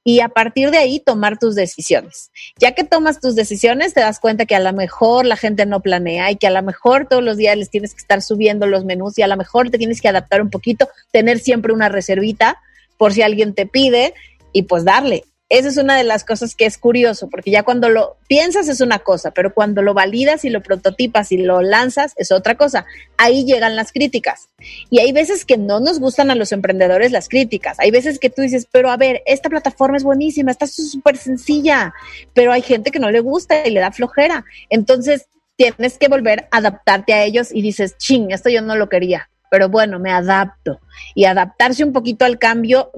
y 0.04 0.22
a 0.22 0.30
partir 0.30 0.72
de 0.72 0.80
ahí 0.80 1.00
tomar 1.00 1.38
tus 1.38 1.54
decisiones. 1.54 2.32
Ya 2.58 2.72
que 2.72 2.84
tomas 2.84 3.20
tus 3.20 3.36
decisiones, 3.36 3.94
te 3.94 4.00
das 4.00 4.20
cuenta 4.20 4.48
que 4.48 4.56
a 4.56 4.60
lo 4.60 4.74
mejor 4.74 5.28
la 5.28 5.38
gente 5.38 5.68
no 5.68 5.82
planea 5.82 6.32
y 6.32 6.36
que 6.36 6.48
a 6.48 6.52
lo 6.52 6.64
mejor 6.64 7.06
todos 7.08 7.24
los 7.24 7.38
días 7.38 7.56
les 7.56 7.70
tienes 7.70 7.94
que 7.94 8.02
estar 8.02 8.24
subiendo 8.24 8.66
los 8.66 8.84
menús 8.84 9.16
y 9.20 9.22
a 9.22 9.28
lo 9.28 9.38
mejor 9.38 9.70
te 9.70 9.78
tienes 9.78 10.02
que 10.02 10.10
adaptar 10.10 10.42
un 10.42 10.50
poquito, 10.50 10.90
tener 11.12 11.38
siempre 11.38 11.72
una 11.72 11.88
reservita 11.88 12.60
por 12.98 13.14
si 13.14 13.22
alguien 13.22 13.54
te 13.54 13.68
pide 13.68 14.16
y 14.54 14.64
pues 14.64 14.86
darle. 14.86 15.24
Esa 15.54 15.68
es 15.68 15.78
una 15.78 15.96
de 15.96 16.04
las 16.04 16.24
cosas 16.24 16.56
que 16.56 16.66
es 16.66 16.80
curioso, 16.80 17.30
porque 17.30 17.52
ya 17.52 17.62
cuando 17.62 17.88
lo 17.88 18.18
piensas 18.28 18.68
es 18.70 18.82
una 18.82 18.98
cosa, 18.98 19.30
pero 19.30 19.54
cuando 19.54 19.84
lo 19.84 19.94
validas 19.94 20.46
y 20.46 20.50
lo 20.50 20.64
prototipas 20.64 21.32
y 21.32 21.38
lo 21.38 21.62
lanzas 21.62 22.14
es 22.16 22.32
otra 22.32 22.56
cosa. 22.56 22.88
Ahí 23.18 23.46
llegan 23.46 23.76
las 23.76 23.92
críticas. 23.92 24.50
Y 24.90 24.98
hay 24.98 25.12
veces 25.12 25.46
que 25.46 25.60
no 25.60 25.80
nos 25.80 26.00
gustan 26.00 26.32
a 26.32 26.36
los 26.36 26.54
emprendedores 26.54 27.12
las 27.12 27.30
críticas. 27.30 27.80
Hay 27.80 27.92
veces 27.92 28.18
que 28.18 28.32
tú 28.32 28.42
dices, 28.42 28.68
pero 28.72 28.90
a 28.90 28.98
ver, 28.98 29.22
esta 29.28 29.48
plataforma 29.48 29.96
es 29.96 30.04
buenísima, 30.04 30.50
está 30.50 30.66
súper 30.66 31.18
sencilla, 31.18 31.94
pero 32.34 32.52
hay 32.52 32.64
gente 32.64 32.90
que 32.90 32.98
no 32.98 33.12
le 33.12 33.20
gusta 33.20 33.68
y 33.68 33.70
le 33.70 33.80
da 33.80 33.92
flojera. 33.92 34.46
Entonces, 34.72 35.28
tienes 35.56 36.00
que 36.00 36.08
volver 36.08 36.48
a 36.50 36.58
adaptarte 36.58 37.14
a 37.14 37.26
ellos 37.26 37.50
y 37.54 37.62
dices, 37.62 37.96
ching, 38.00 38.32
esto 38.32 38.50
yo 38.50 38.64
no 38.64 38.76
lo 38.76 38.90
quería 38.90 39.30
pero 39.52 39.70
bueno, 39.70 40.00
me 40.00 40.10
adapto. 40.10 40.80
Y 41.14 41.26
adaptarse 41.26 41.84
un 41.84 41.94
poquito 41.94 42.26
al 42.26 42.40
cambio 42.40 42.90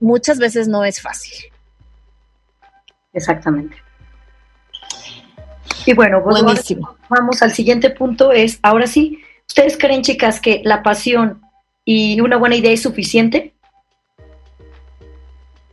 muchas 0.00 0.40
veces 0.40 0.66
no 0.66 0.84
es 0.84 1.00
fácil. 1.00 1.52
Exactamente. 3.12 3.76
Y 5.86 5.94
bueno, 5.94 6.22
pues 6.22 6.42
Buenísimo. 6.42 6.96
Vamos, 7.08 7.42
al 7.42 7.52
siguiente 7.52 7.90
punto, 7.90 8.32
es, 8.32 8.58
ahora 8.62 8.86
sí, 8.86 9.20
¿ustedes 9.48 9.76
creen, 9.78 10.02
chicas, 10.02 10.40
que 10.40 10.62
la 10.64 10.82
pasión 10.82 11.40
y 11.84 12.20
una 12.20 12.36
buena 12.36 12.56
idea 12.56 12.72
es 12.72 12.82
suficiente? 12.82 13.54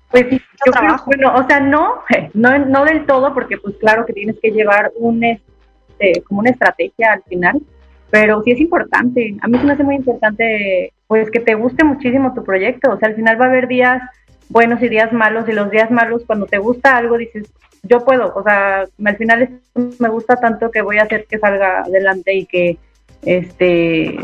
Pues 0.10 0.26
sí, 0.30 0.42
yo 0.66 0.72
creo, 0.72 0.96
bueno, 1.06 1.36
o 1.36 1.46
sea, 1.46 1.60
no, 1.60 2.02
no, 2.34 2.58
no 2.60 2.86
del 2.86 3.06
todo, 3.06 3.34
porque 3.34 3.58
pues 3.58 3.76
claro 3.78 4.06
que 4.06 4.14
tienes 4.14 4.38
que 4.42 4.52
llevar 4.52 4.92
un, 4.96 5.24
este, 5.24 6.22
como 6.24 6.40
una 6.40 6.52
estrategia 6.52 7.14
al 7.14 7.24
final, 7.24 7.62
pero 8.10 8.42
sí 8.44 8.52
es 8.52 8.60
importante. 8.60 9.36
A 9.42 9.48
mí 9.48 9.58
se 9.58 9.66
me 9.66 9.74
hace 9.74 9.84
muy 9.84 9.96
importante, 9.96 10.94
pues 11.08 11.30
que 11.30 11.42
te 11.42 11.56
guste 11.56 11.84
muchísimo 11.84 12.34
tu 12.34 12.44
proyecto. 12.44 12.92
O 12.92 12.98
sea, 12.98 13.10
al 13.10 13.16
final 13.16 13.40
va 13.40 13.46
a 13.46 13.50
haber 13.50 13.68
días 13.68 14.02
buenos 14.50 14.82
y 14.82 14.90
días 14.90 15.12
malos 15.14 15.48
y 15.48 15.54
los 15.54 15.70
días 15.72 15.92
malos 15.92 16.24
cuando 16.26 16.46
te 16.46 16.58
gusta 16.58 16.98
algo 16.98 17.18
dices 17.18 17.50
yo 17.84 18.04
puedo, 18.04 18.34
o 18.36 18.44
sea, 18.44 18.86
al 19.06 19.18
final 19.18 19.62
me 20.00 20.10
gusta 20.10 20.36
tanto 20.36 20.72
que 20.72 20.82
voy 20.82 20.98
a 20.98 21.04
hacer 21.04 21.26
que 21.26 21.40
salga 21.40 21.82
adelante 21.82 22.34
y 22.34 22.46
que 22.46 22.78
este 23.24 24.18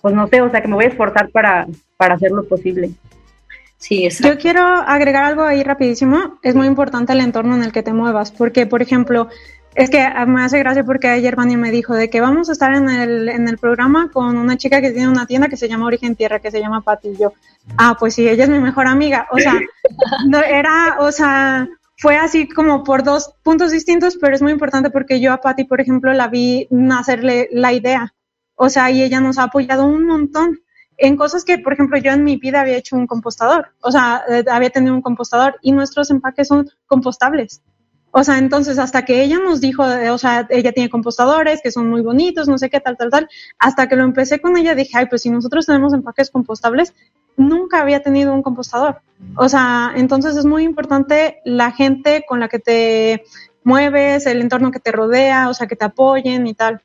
pues 0.00 0.14
no 0.14 0.28
sé, 0.28 0.40
o 0.40 0.50
sea, 0.50 0.60
que 0.60 0.68
me 0.68 0.74
voy 0.74 0.84
a 0.84 0.88
esforzar 0.88 1.30
para 1.30 1.66
para 1.96 2.14
hacer 2.14 2.30
lo 2.30 2.46
posible. 2.46 2.90
Sí, 3.78 4.04
exacto. 4.04 4.34
Yo 4.34 4.40
quiero 4.40 4.62
agregar 4.62 5.24
algo 5.24 5.42
ahí 5.42 5.62
rapidísimo. 5.62 6.38
Es 6.42 6.54
muy 6.54 6.66
importante 6.66 7.12
el 7.12 7.20
entorno 7.20 7.54
en 7.54 7.62
el 7.62 7.72
que 7.72 7.84
te 7.84 7.92
muevas, 7.92 8.32
porque, 8.32 8.66
por 8.66 8.82
ejemplo, 8.82 9.28
es 9.78 9.90
que 9.90 10.04
me 10.26 10.42
hace 10.42 10.58
gracia 10.58 10.82
porque 10.82 11.06
ayer 11.06 11.36
Vania 11.36 11.56
me 11.56 11.70
dijo 11.70 11.94
de 11.94 12.10
que 12.10 12.20
vamos 12.20 12.48
a 12.48 12.52
estar 12.52 12.74
en 12.74 12.88
el, 12.90 13.28
en 13.28 13.46
el 13.46 13.58
programa 13.58 14.10
con 14.10 14.36
una 14.36 14.56
chica 14.56 14.80
que 14.80 14.90
tiene 14.90 15.08
una 15.08 15.24
tienda 15.24 15.46
que 15.46 15.56
se 15.56 15.68
llama 15.68 15.86
Origen 15.86 16.16
Tierra, 16.16 16.40
que 16.40 16.50
se 16.50 16.58
llama 16.58 16.80
Pati. 16.80 17.10
Y 17.10 17.16
yo, 17.16 17.32
ah, 17.76 17.96
pues 17.96 18.16
sí, 18.16 18.28
ella 18.28 18.42
es 18.42 18.50
mi 18.50 18.58
mejor 18.58 18.88
amiga. 18.88 19.28
O 19.30 19.38
sea, 19.38 19.54
no, 20.26 20.42
era, 20.42 20.96
o 20.98 21.12
sea, 21.12 21.68
fue 21.96 22.16
así 22.16 22.48
como 22.48 22.82
por 22.82 23.04
dos 23.04 23.32
puntos 23.44 23.70
distintos, 23.70 24.18
pero 24.20 24.34
es 24.34 24.42
muy 24.42 24.50
importante 24.50 24.90
porque 24.90 25.20
yo 25.20 25.32
a 25.32 25.40
Pati, 25.40 25.62
por 25.62 25.80
ejemplo, 25.80 26.12
la 26.12 26.26
vi 26.26 26.66
nacerle 26.72 27.48
la 27.52 27.72
idea. 27.72 28.12
O 28.56 28.70
sea, 28.70 28.90
y 28.90 29.04
ella 29.04 29.20
nos 29.20 29.38
ha 29.38 29.44
apoyado 29.44 29.86
un 29.86 30.04
montón 30.06 30.58
en 30.96 31.16
cosas 31.16 31.44
que, 31.44 31.56
por 31.58 31.74
ejemplo, 31.74 31.98
yo 31.98 32.10
en 32.10 32.24
mi 32.24 32.36
vida 32.36 32.62
había 32.62 32.78
hecho 32.78 32.96
un 32.96 33.06
compostador. 33.06 33.68
O 33.80 33.92
sea, 33.92 34.24
eh, 34.28 34.44
había 34.50 34.70
tenido 34.70 34.92
un 34.92 35.02
compostador 35.02 35.54
y 35.62 35.70
nuestros 35.70 36.10
empaques 36.10 36.48
son 36.48 36.68
compostables. 36.88 37.62
O 38.10 38.24
sea, 38.24 38.38
entonces 38.38 38.78
hasta 38.78 39.04
que 39.04 39.22
ella 39.22 39.38
nos 39.38 39.60
dijo, 39.60 39.84
o 39.84 40.18
sea, 40.18 40.46
ella 40.50 40.72
tiene 40.72 40.88
compostadores 40.88 41.60
que 41.62 41.70
son 41.70 41.90
muy 41.90 42.00
bonitos, 42.00 42.48
no 42.48 42.56
sé 42.56 42.70
qué, 42.70 42.80
tal, 42.80 42.96
tal, 42.96 43.10
tal, 43.10 43.28
hasta 43.58 43.88
que 43.88 43.96
lo 43.96 44.04
empecé 44.04 44.40
con 44.40 44.56
ella 44.56 44.74
dije, 44.74 44.96
ay, 44.96 45.06
pues 45.06 45.22
si 45.22 45.30
nosotros 45.30 45.66
tenemos 45.66 45.92
empaques 45.92 46.30
compostables, 46.30 46.94
nunca 47.36 47.80
había 47.80 48.02
tenido 48.02 48.32
un 48.32 48.42
compostador. 48.42 49.00
O 49.36 49.48
sea, 49.48 49.92
entonces 49.94 50.36
es 50.36 50.46
muy 50.46 50.64
importante 50.64 51.40
la 51.44 51.70
gente 51.72 52.24
con 52.26 52.40
la 52.40 52.48
que 52.48 52.58
te 52.58 53.24
mueves, 53.62 54.26
el 54.26 54.40
entorno 54.40 54.70
que 54.70 54.80
te 54.80 54.92
rodea, 54.92 55.48
o 55.50 55.54
sea, 55.54 55.66
que 55.66 55.76
te 55.76 55.84
apoyen 55.84 56.46
y 56.46 56.54
tal. 56.54 56.80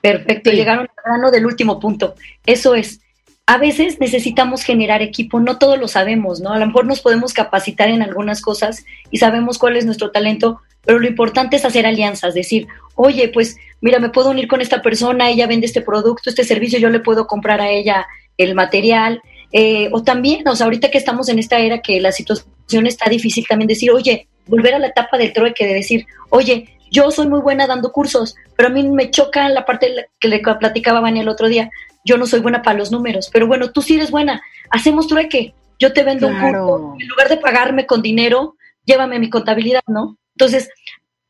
Perfecto, 0.00 0.50
llegaron 0.50 0.86
al 0.86 1.04
grano 1.04 1.30
del 1.30 1.46
último 1.46 1.78
punto. 1.78 2.14
Eso 2.44 2.74
es, 2.74 3.00
a 3.48 3.58
veces 3.58 4.00
necesitamos 4.00 4.62
generar 4.62 5.02
equipo, 5.02 5.38
no 5.38 5.56
todo 5.56 5.76
lo 5.76 5.86
sabemos, 5.86 6.40
¿no? 6.40 6.52
A 6.52 6.58
lo 6.58 6.66
mejor 6.66 6.84
nos 6.84 7.00
podemos 7.00 7.32
capacitar 7.32 7.88
en 7.88 8.02
algunas 8.02 8.40
cosas 8.40 8.84
y 9.12 9.18
sabemos 9.18 9.58
cuál 9.58 9.76
es 9.76 9.86
nuestro 9.86 10.10
talento, 10.10 10.60
pero 10.84 10.98
lo 10.98 11.06
importante 11.06 11.54
es 11.54 11.64
hacer 11.64 11.86
alianzas, 11.86 12.34
decir, 12.34 12.66
oye, 12.96 13.28
pues 13.28 13.56
mira, 13.80 14.00
me 14.00 14.10
puedo 14.10 14.30
unir 14.30 14.48
con 14.48 14.60
esta 14.60 14.82
persona, 14.82 15.30
ella 15.30 15.46
vende 15.46 15.66
este 15.66 15.80
producto, 15.80 16.28
este 16.28 16.42
servicio, 16.42 16.80
yo 16.80 16.90
le 16.90 16.98
puedo 16.98 17.28
comprar 17.28 17.60
a 17.60 17.70
ella 17.70 18.06
el 18.36 18.56
material, 18.56 19.22
eh, 19.52 19.90
o 19.92 20.02
también, 20.02 20.46
o 20.48 20.56
sea, 20.56 20.64
ahorita 20.64 20.90
que 20.90 20.98
estamos 20.98 21.28
en 21.28 21.38
esta 21.38 21.60
era 21.60 21.78
que 21.80 22.00
la 22.00 22.10
situación 22.10 22.86
está 22.86 23.08
difícil, 23.08 23.46
también 23.48 23.68
decir, 23.68 23.92
oye, 23.92 24.26
volver 24.46 24.74
a 24.74 24.80
la 24.80 24.88
etapa 24.88 25.18
del 25.18 25.32
trueque, 25.32 25.66
de 25.66 25.74
decir, 25.74 26.06
oye, 26.30 26.76
yo 26.90 27.10
soy 27.12 27.28
muy 27.28 27.40
buena 27.40 27.66
dando 27.66 27.92
cursos, 27.92 28.34
pero 28.56 28.68
a 28.68 28.72
mí 28.72 28.88
me 28.88 29.10
choca 29.10 29.48
la 29.48 29.64
parte 29.64 30.08
que 30.18 30.28
le 30.28 30.40
platicaba 30.40 31.00
Vania 31.00 31.22
el 31.22 31.28
otro 31.28 31.48
día, 31.48 31.70
yo 32.06 32.16
no 32.16 32.26
soy 32.26 32.40
buena 32.40 32.62
para 32.62 32.78
los 32.78 32.90
números, 32.90 33.28
pero 33.32 33.46
bueno, 33.46 33.70
tú 33.72 33.82
sí 33.82 33.96
eres 33.96 34.10
buena, 34.10 34.40
hacemos 34.70 35.08
trueque, 35.08 35.54
yo 35.78 35.92
te 35.92 36.04
vendo 36.04 36.28
un 36.28 36.40
curso, 36.40 36.94
en 36.98 37.08
lugar 37.08 37.28
de 37.28 37.36
pagarme 37.36 37.84
con 37.84 38.00
dinero, 38.00 38.56
llévame 38.84 39.18
mi 39.18 39.28
contabilidad, 39.28 39.82
¿no? 39.88 40.16
Entonces, 40.34 40.70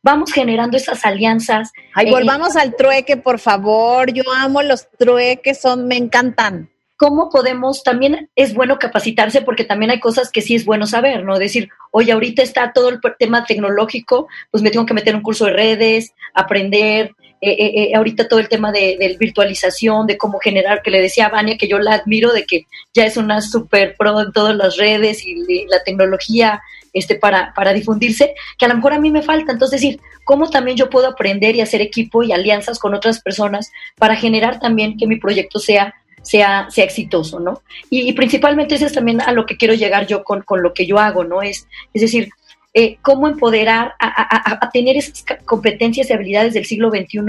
vamos 0.02 0.32
generando 0.32 0.76
esas 0.76 1.04
alianzas. 1.04 1.72
Ay, 1.94 2.10
volvamos 2.10 2.54
al 2.54 2.76
trueque, 2.76 3.16
por 3.16 3.40
favor, 3.40 4.12
yo 4.12 4.22
amo 4.36 4.62
los 4.62 4.88
trueques, 4.90 5.60
son, 5.60 5.88
me 5.88 5.96
encantan. 5.96 6.70
¿Cómo 6.96 7.28
podemos? 7.28 7.82
También 7.82 8.30
es 8.36 8.54
bueno 8.54 8.78
capacitarse 8.78 9.42
porque 9.42 9.64
también 9.64 9.90
hay 9.90 10.00
cosas 10.00 10.30
que 10.30 10.40
sí 10.40 10.54
es 10.54 10.64
bueno 10.64 10.86
saber, 10.86 11.24
¿no? 11.24 11.38
Decir, 11.38 11.68
oye, 11.90 12.12
ahorita 12.12 12.42
está 12.42 12.72
todo 12.72 12.88
el 12.88 13.00
tema 13.18 13.44
tecnológico, 13.44 14.28
pues 14.50 14.62
me 14.62 14.70
tengo 14.70 14.86
que 14.86 14.94
meter 14.94 15.14
un 15.14 15.22
curso 15.22 15.46
de 15.46 15.52
redes, 15.52 16.14
aprender, 16.32 17.14
eh, 17.40 17.50
eh, 17.50 17.72
eh, 17.74 17.94
ahorita 17.94 18.28
todo 18.28 18.40
el 18.40 18.48
tema 18.48 18.72
de, 18.72 19.16
virtualización, 19.20 20.06
de 20.06 20.16
cómo 20.16 20.38
generar, 20.38 20.82
que 20.82 20.90
le 20.90 21.02
decía 21.02 21.26
a 21.26 21.30
Vania 21.30 21.58
que 21.58 21.68
yo 21.68 21.78
la 21.78 21.94
admiro, 21.94 22.32
de 22.32 22.46
que 22.46 22.66
ya 22.94 23.04
es 23.04 23.16
una 23.16 23.42
super 23.42 23.94
pro 23.98 24.20
en 24.20 24.32
todas 24.32 24.56
las 24.56 24.76
redes 24.76 25.24
y, 25.24 25.66
la 25.68 25.82
tecnología 25.84 26.62
este, 26.92 27.16
para, 27.16 27.52
para 27.54 27.74
difundirse, 27.74 28.34
que 28.58 28.64
a 28.64 28.68
lo 28.68 28.76
mejor 28.76 28.94
a 28.94 29.00
mí 29.00 29.10
me 29.10 29.22
falta. 29.22 29.52
Entonces, 29.52 29.82
decir, 29.82 30.00
cómo 30.24 30.48
también 30.48 30.76
yo 30.76 30.88
puedo 30.88 31.08
aprender 31.08 31.54
y 31.56 31.60
hacer 31.60 31.82
equipo 31.82 32.22
y 32.22 32.32
alianzas 32.32 32.78
con 32.78 32.94
otras 32.94 33.20
personas 33.20 33.70
para 33.96 34.16
generar 34.16 34.58
también 34.58 34.96
que 34.96 35.06
mi 35.06 35.16
proyecto 35.16 35.58
sea 35.58 35.94
sea, 36.22 36.66
sea 36.70 36.84
exitoso, 36.84 37.38
¿no? 37.38 37.62
Y, 37.88 38.12
principalmente 38.14 38.74
eso 38.74 38.86
es 38.86 38.92
también 38.92 39.20
a 39.20 39.30
lo 39.32 39.46
que 39.46 39.56
quiero 39.56 39.74
llegar 39.74 40.08
yo 40.08 40.24
con, 40.24 40.42
con 40.42 40.60
lo 40.60 40.74
que 40.74 40.84
yo 40.84 40.98
hago, 40.98 41.22
¿no? 41.22 41.40
Es, 41.40 41.68
es 41.94 42.02
decir, 42.02 42.30
eh, 42.78 42.98
cómo 43.00 43.26
empoderar 43.26 43.94
a, 43.98 44.68
tener 44.70 44.98
esas 44.98 45.24
competencias 45.46 46.10
y 46.10 46.12
habilidades 46.12 46.52
del 46.52 46.66
siglo 46.66 46.90
XXI 46.90 47.20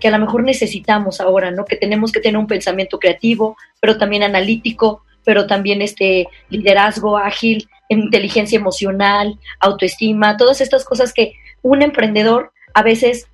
que 0.00 0.08
a 0.08 0.10
lo 0.10 0.18
mejor 0.18 0.42
necesitamos 0.44 1.20
ahora, 1.20 1.50
¿no? 1.50 1.66
Que 1.66 1.76
tenemos 1.76 2.10
que 2.10 2.20
tener 2.20 2.38
un 2.38 2.46
pensamiento 2.46 2.98
creativo, 2.98 3.54
pero 3.80 3.98
también 3.98 4.22
analítico, 4.22 5.02
pero 5.22 5.46
también 5.46 5.82
este 5.82 6.26
liderazgo 6.48 7.18
ágil, 7.18 7.68
inteligencia 7.90 8.56
emocional, 8.58 9.38
autoestima, 9.60 10.38
todas 10.38 10.62
estas 10.62 10.86
cosas 10.86 11.12
que 11.12 11.34
un 11.60 11.82
emprendedor 11.82 12.52
a 12.72 12.82
veces 12.82 13.26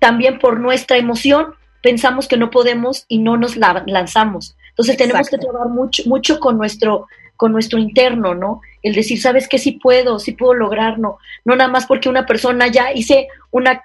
también 0.00 0.40
por 0.40 0.58
nuestra 0.58 0.96
emoción 0.96 1.54
pensamos 1.84 2.26
que 2.26 2.36
no 2.36 2.50
podemos 2.50 3.04
y 3.06 3.18
no 3.18 3.36
nos 3.36 3.56
lanzamos. 3.56 4.56
Entonces 4.70 4.96
tenemos 4.96 5.28
que 5.28 5.38
trabajar 5.38 5.68
mucho, 5.68 6.02
mucho 6.06 6.40
con 6.40 6.58
nuestro 6.58 7.06
con 7.42 7.50
nuestro 7.50 7.80
interno, 7.80 8.36
¿no? 8.36 8.60
El 8.84 8.94
decir, 8.94 9.20
¿sabes 9.20 9.48
qué? 9.48 9.58
Sí 9.58 9.72
puedo, 9.72 10.20
sí 10.20 10.30
puedo 10.30 10.54
lograrlo. 10.54 11.18
No 11.44 11.56
nada 11.56 11.68
más 11.68 11.86
porque 11.86 12.08
una 12.08 12.24
persona 12.24 12.68
ya 12.68 12.92
hice 12.92 13.26
una 13.50 13.82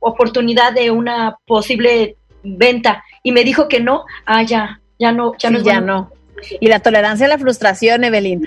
oportunidad 0.00 0.72
de 0.72 0.90
una 0.90 1.36
posible 1.46 2.16
venta 2.42 3.04
y 3.22 3.30
me 3.30 3.44
dijo 3.44 3.68
que 3.68 3.78
no, 3.78 4.06
ah, 4.26 4.42
ya, 4.42 4.80
ya 4.98 5.12
no, 5.12 5.34
ya 5.38 5.50
no. 5.50 5.60
ya 5.60 5.80
no. 5.80 6.10
Y 6.58 6.66
la 6.66 6.80
tolerancia 6.80 7.26
a 7.26 7.28
la 7.28 7.38
frustración, 7.38 8.02
Evelyn. 8.02 8.44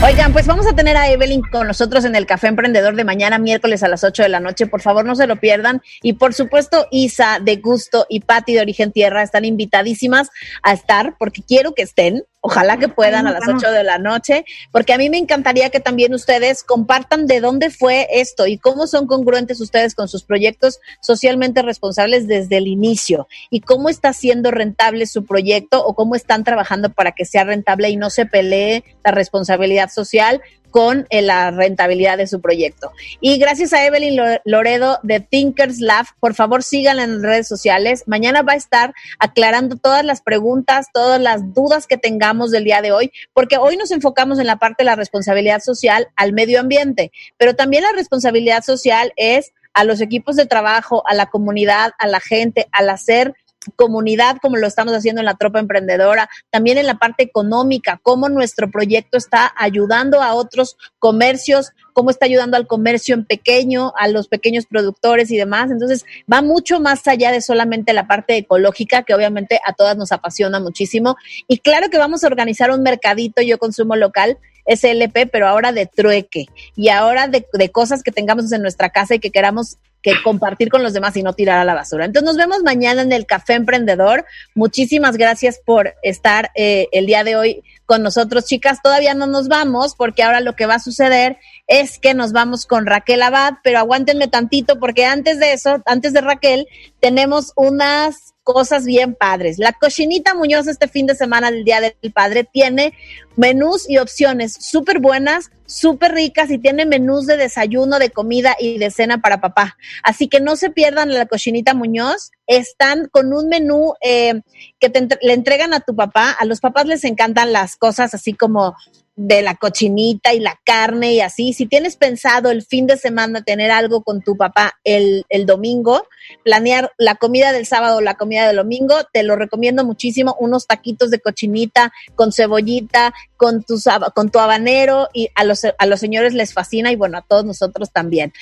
Oigan, 0.00 0.32
pues 0.32 0.46
vamos 0.46 0.64
a 0.68 0.76
tener 0.76 0.96
a 0.96 1.10
Evelyn 1.10 1.42
con 1.42 1.66
nosotros 1.66 2.04
en 2.04 2.14
el 2.14 2.24
Café 2.24 2.46
Emprendedor 2.46 2.94
de 2.94 3.02
mañana, 3.02 3.36
miércoles 3.40 3.82
a 3.82 3.88
las 3.88 4.04
8 4.04 4.22
de 4.22 4.28
la 4.28 4.38
noche. 4.38 4.68
Por 4.68 4.80
favor, 4.80 5.04
no 5.04 5.16
se 5.16 5.26
lo 5.26 5.40
pierdan. 5.40 5.82
Y 6.02 6.12
por 6.12 6.34
supuesto, 6.34 6.86
Isa 6.92 7.40
de 7.42 7.56
Gusto 7.56 8.06
y 8.08 8.20
Patti 8.20 8.54
de 8.54 8.60
Origen 8.60 8.92
Tierra 8.92 9.24
están 9.24 9.44
invitadísimas 9.44 10.30
a 10.62 10.72
estar, 10.72 11.16
porque 11.18 11.42
quiero 11.42 11.74
que 11.74 11.82
estén, 11.82 12.22
Ojalá 12.40 12.76
que 12.78 12.88
puedan 12.88 13.26
a 13.26 13.32
las 13.32 13.48
8 13.48 13.72
de 13.72 13.82
la 13.82 13.98
noche, 13.98 14.44
porque 14.70 14.92
a 14.92 14.98
mí 14.98 15.10
me 15.10 15.18
encantaría 15.18 15.70
que 15.70 15.80
también 15.80 16.14
ustedes 16.14 16.62
compartan 16.62 17.26
de 17.26 17.40
dónde 17.40 17.68
fue 17.68 18.06
esto 18.12 18.46
y 18.46 18.58
cómo 18.58 18.86
son 18.86 19.08
congruentes 19.08 19.60
ustedes 19.60 19.96
con 19.96 20.06
sus 20.06 20.22
proyectos 20.22 20.78
socialmente 21.00 21.62
responsables 21.62 22.28
desde 22.28 22.58
el 22.58 22.68
inicio 22.68 23.26
y 23.50 23.60
cómo 23.60 23.88
está 23.88 24.12
siendo 24.12 24.52
rentable 24.52 25.06
su 25.06 25.24
proyecto 25.26 25.84
o 25.84 25.94
cómo 25.94 26.14
están 26.14 26.44
trabajando 26.44 26.90
para 26.90 27.10
que 27.10 27.24
sea 27.24 27.42
rentable 27.42 27.90
y 27.90 27.96
no 27.96 28.08
se 28.08 28.24
pelee 28.24 28.84
la 29.04 29.10
responsabilidad 29.10 29.90
social 29.90 30.40
con 30.70 31.06
eh, 31.10 31.22
la 31.22 31.50
rentabilidad 31.50 32.18
de 32.18 32.26
su 32.26 32.40
proyecto. 32.40 32.92
Y 33.20 33.38
gracias 33.38 33.72
a 33.72 33.84
Evelyn 33.84 34.20
Loredo 34.44 34.98
de 35.02 35.20
Thinkers 35.20 35.80
Lab, 35.80 36.06
por 36.20 36.34
favor 36.34 36.62
síganla 36.62 37.04
en 37.04 37.22
redes 37.22 37.48
sociales. 37.48 38.04
Mañana 38.06 38.42
va 38.42 38.52
a 38.52 38.56
estar 38.56 38.94
aclarando 39.18 39.76
todas 39.76 40.04
las 40.04 40.22
preguntas, 40.22 40.86
todas 40.92 41.20
las 41.20 41.54
dudas 41.54 41.86
que 41.86 41.96
tengamos 41.96 42.50
del 42.50 42.64
día 42.64 42.82
de 42.82 42.92
hoy, 42.92 43.12
porque 43.32 43.56
hoy 43.56 43.76
nos 43.76 43.90
enfocamos 43.90 44.38
en 44.38 44.46
la 44.46 44.56
parte 44.56 44.82
de 44.82 44.86
la 44.86 44.96
responsabilidad 44.96 45.60
social 45.60 46.08
al 46.16 46.32
medio 46.32 46.60
ambiente, 46.60 47.12
pero 47.36 47.54
también 47.54 47.82
la 47.82 47.92
responsabilidad 47.92 48.62
social 48.62 49.12
es 49.16 49.52
a 49.74 49.84
los 49.84 50.00
equipos 50.00 50.36
de 50.36 50.46
trabajo, 50.46 51.02
a 51.06 51.14
la 51.14 51.26
comunidad, 51.26 51.92
a 51.98 52.06
la 52.06 52.20
gente, 52.20 52.66
al 52.72 52.90
hacer 52.90 53.34
comunidad 53.76 54.38
como 54.40 54.56
lo 54.56 54.66
estamos 54.66 54.94
haciendo 54.94 55.20
en 55.20 55.26
la 55.26 55.34
tropa 55.34 55.58
emprendedora, 55.58 56.28
también 56.50 56.78
en 56.78 56.86
la 56.86 56.98
parte 56.98 57.22
económica, 57.22 58.00
cómo 58.02 58.28
nuestro 58.28 58.70
proyecto 58.70 59.18
está 59.18 59.52
ayudando 59.56 60.22
a 60.22 60.34
otros 60.34 60.76
comercios, 60.98 61.72
cómo 61.92 62.10
está 62.10 62.26
ayudando 62.26 62.56
al 62.56 62.66
comercio 62.66 63.14
en 63.14 63.24
pequeño, 63.24 63.92
a 63.96 64.08
los 64.08 64.28
pequeños 64.28 64.66
productores 64.66 65.30
y 65.30 65.36
demás. 65.36 65.70
Entonces, 65.70 66.04
va 66.32 66.42
mucho 66.42 66.80
más 66.80 67.06
allá 67.08 67.32
de 67.32 67.40
solamente 67.40 67.92
la 67.92 68.06
parte 68.06 68.36
ecológica, 68.36 69.02
que 69.02 69.14
obviamente 69.14 69.60
a 69.66 69.72
todas 69.72 69.96
nos 69.96 70.12
apasiona 70.12 70.60
muchísimo. 70.60 71.16
Y 71.48 71.58
claro 71.58 71.90
que 71.90 71.98
vamos 71.98 72.22
a 72.24 72.28
organizar 72.28 72.70
un 72.70 72.82
mercadito 72.82 73.42
yo 73.42 73.58
consumo 73.58 73.96
local 73.96 74.38
SLP, 74.68 75.30
pero 75.32 75.48
ahora 75.48 75.72
de 75.72 75.86
trueque 75.86 76.46
y 76.76 76.90
ahora 76.90 77.26
de, 77.26 77.44
cosas 77.70 78.02
que 78.02 78.12
tengamos 78.12 78.52
en 78.52 78.62
nuestra 78.62 78.90
casa 78.90 79.14
y 79.14 79.18
que 79.18 79.30
queramos 79.30 79.78
compartir 80.22 80.68
con 80.68 80.82
los 80.82 80.92
demás 80.92 81.16
y 81.16 81.22
no 81.22 81.32
tirar 81.32 81.58
a 81.58 81.64
la 81.64 81.74
basura. 81.74 82.04
Entonces 82.04 82.26
nos 82.26 82.36
vemos 82.36 82.62
mañana 82.62 83.02
en 83.02 83.12
el 83.12 83.26
Café 83.26 83.54
Emprendedor. 83.54 84.24
Muchísimas 84.54 85.16
gracias 85.16 85.60
por 85.64 85.94
estar 86.02 86.50
eh, 86.54 86.88
el 86.92 87.06
día 87.06 87.24
de 87.24 87.36
hoy 87.36 87.62
con 87.86 88.02
nosotros, 88.02 88.44
chicas. 88.44 88.80
Todavía 88.82 89.14
no 89.14 89.26
nos 89.26 89.48
vamos 89.48 89.94
porque 89.96 90.22
ahora 90.22 90.40
lo 90.40 90.54
que 90.54 90.66
va 90.66 90.74
a 90.74 90.80
suceder 90.80 91.38
es 91.68 91.98
que 91.98 92.14
nos 92.14 92.32
vamos 92.32 92.66
con 92.66 92.86
Raquel 92.86 93.22
Abad, 93.22 93.54
pero 93.62 93.78
aguántenme 93.78 94.26
tantito 94.26 94.80
porque 94.80 95.04
antes 95.04 95.38
de 95.38 95.52
eso, 95.52 95.82
antes 95.84 96.14
de 96.14 96.22
Raquel, 96.22 96.66
tenemos 96.98 97.52
unas 97.56 98.34
cosas 98.42 98.86
bien 98.86 99.14
padres. 99.14 99.58
La 99.58 99.74
cochinita 99.74 100.34
Muñoz 100.34 100.66
este 100.66 100.88
fin 100.88 101.04
de 101.04 101.14
semana 101.14 101.50
del 101.50 101.64
Día 101.64 101.82
del 101.82 102.12
Padre 102.14 102.48
tiene 102.50 102.94
menús 103.36 103.88
y 103.88 103.98
opciones 103.98 104.56
súper 104.58 105.00
buenas, 105.00 105.50
súper 105.66 106.12
ricas 106.12 106.50
y 106.50 106.56
tiene 106.56 106.86
menús 106.86 107.26
de 107.26 107.36
desayuno, 107.36 107.98
de 107.98 108.08
comida 108.08 108.56
y 108.58 108.78
de 108.78 108.90
cena 108.90 109.20
para 109.20 109.42
papá. 109.42 109.76
Así 110.02 110.28
que 110.28 110.40
no 110.40 110.56
se 110.56 110.70
pierdan 110.70 111.12
la 111.12 111.26
cochinita 111.26 111.74
Muñoz. 111.74 112.30
Están 112.46 113.08
con 113.10 113.34
un 113.34 113.50
menú 113.50 113.92
eh, 114.00 114.40
que 114.80 114.90
le 115.20 115.34
entregan 115.34 115.74
a 115.74 115.80
tu 115.80 115.94
papá. 115.94 116.30
A 116.30 116.46
los 116.46 116.60
papás 116.60 116.86
les 116.86 117.04
encantan 117.04 117.52
las 117.52 117.76
cosas 117.76 118.14
así 118.14 118.32
como 118.32 118.74
de 119.18 119.42
la 119.42 119.56
cochinita 119.56 120.32
y 120.32 120.38
la 120.38 120.60
carne 120.64 121.14
y 121.14 121.20
así. 121.20 121.52
Si 121.52 121.66
tienes 121.66 121.96
pensado 121.96 122.52
el 122.52 122.62
fin 122.62 122.86
de 122.86 122.96
semana 122.96 123.42
tener 123.42 123.72
algo 123.72 124.04
con 124.04 124.22
tu 124.22 124.36
papá 124.36 124.78
el, 124.84 125.26
el 125.28 125.44
domingo, 125.44 126.06
planear 126.44 126.92
la 126.98 127.16
comida 127.16 127.52
del 127.52 127.66
sábado 127.66 127.96
o 127.96 128.00
la 128.00 128.14
comida 128.14 128.46
del 128.46 128.56
domingo, 128.56 128.94
te 129.12 129.24
lo 129.24 129.34
recomiendo 129.34 129.84
muchísimo. 129.84 130.36
Unos 130.38 130.68
taquitos 130.68 131.10
de 131.10 131.18
cochinita 131.18 131.92
con 132.14 132.32
cebollita, 132.32 133.12
con 133.36 133.64
tu, 133.64 133.80
con 134.14 134.30
tu 134.30 134.38
habanero 134.38 135.08
y 135.12 135.30
a 135.34 135.42
los, 135.42 135.64
a 135.64 135.86
los 135.86 135.98
señores 135.98 136.32
les 136.32 136.52
fascina 136.52 136.92
y 136.92 136.96
bueno, 136.96 137.18
a 137.18 137.22
todos 137.22 137.44
nosotros 137.44 137.90
también. 137.90 138.32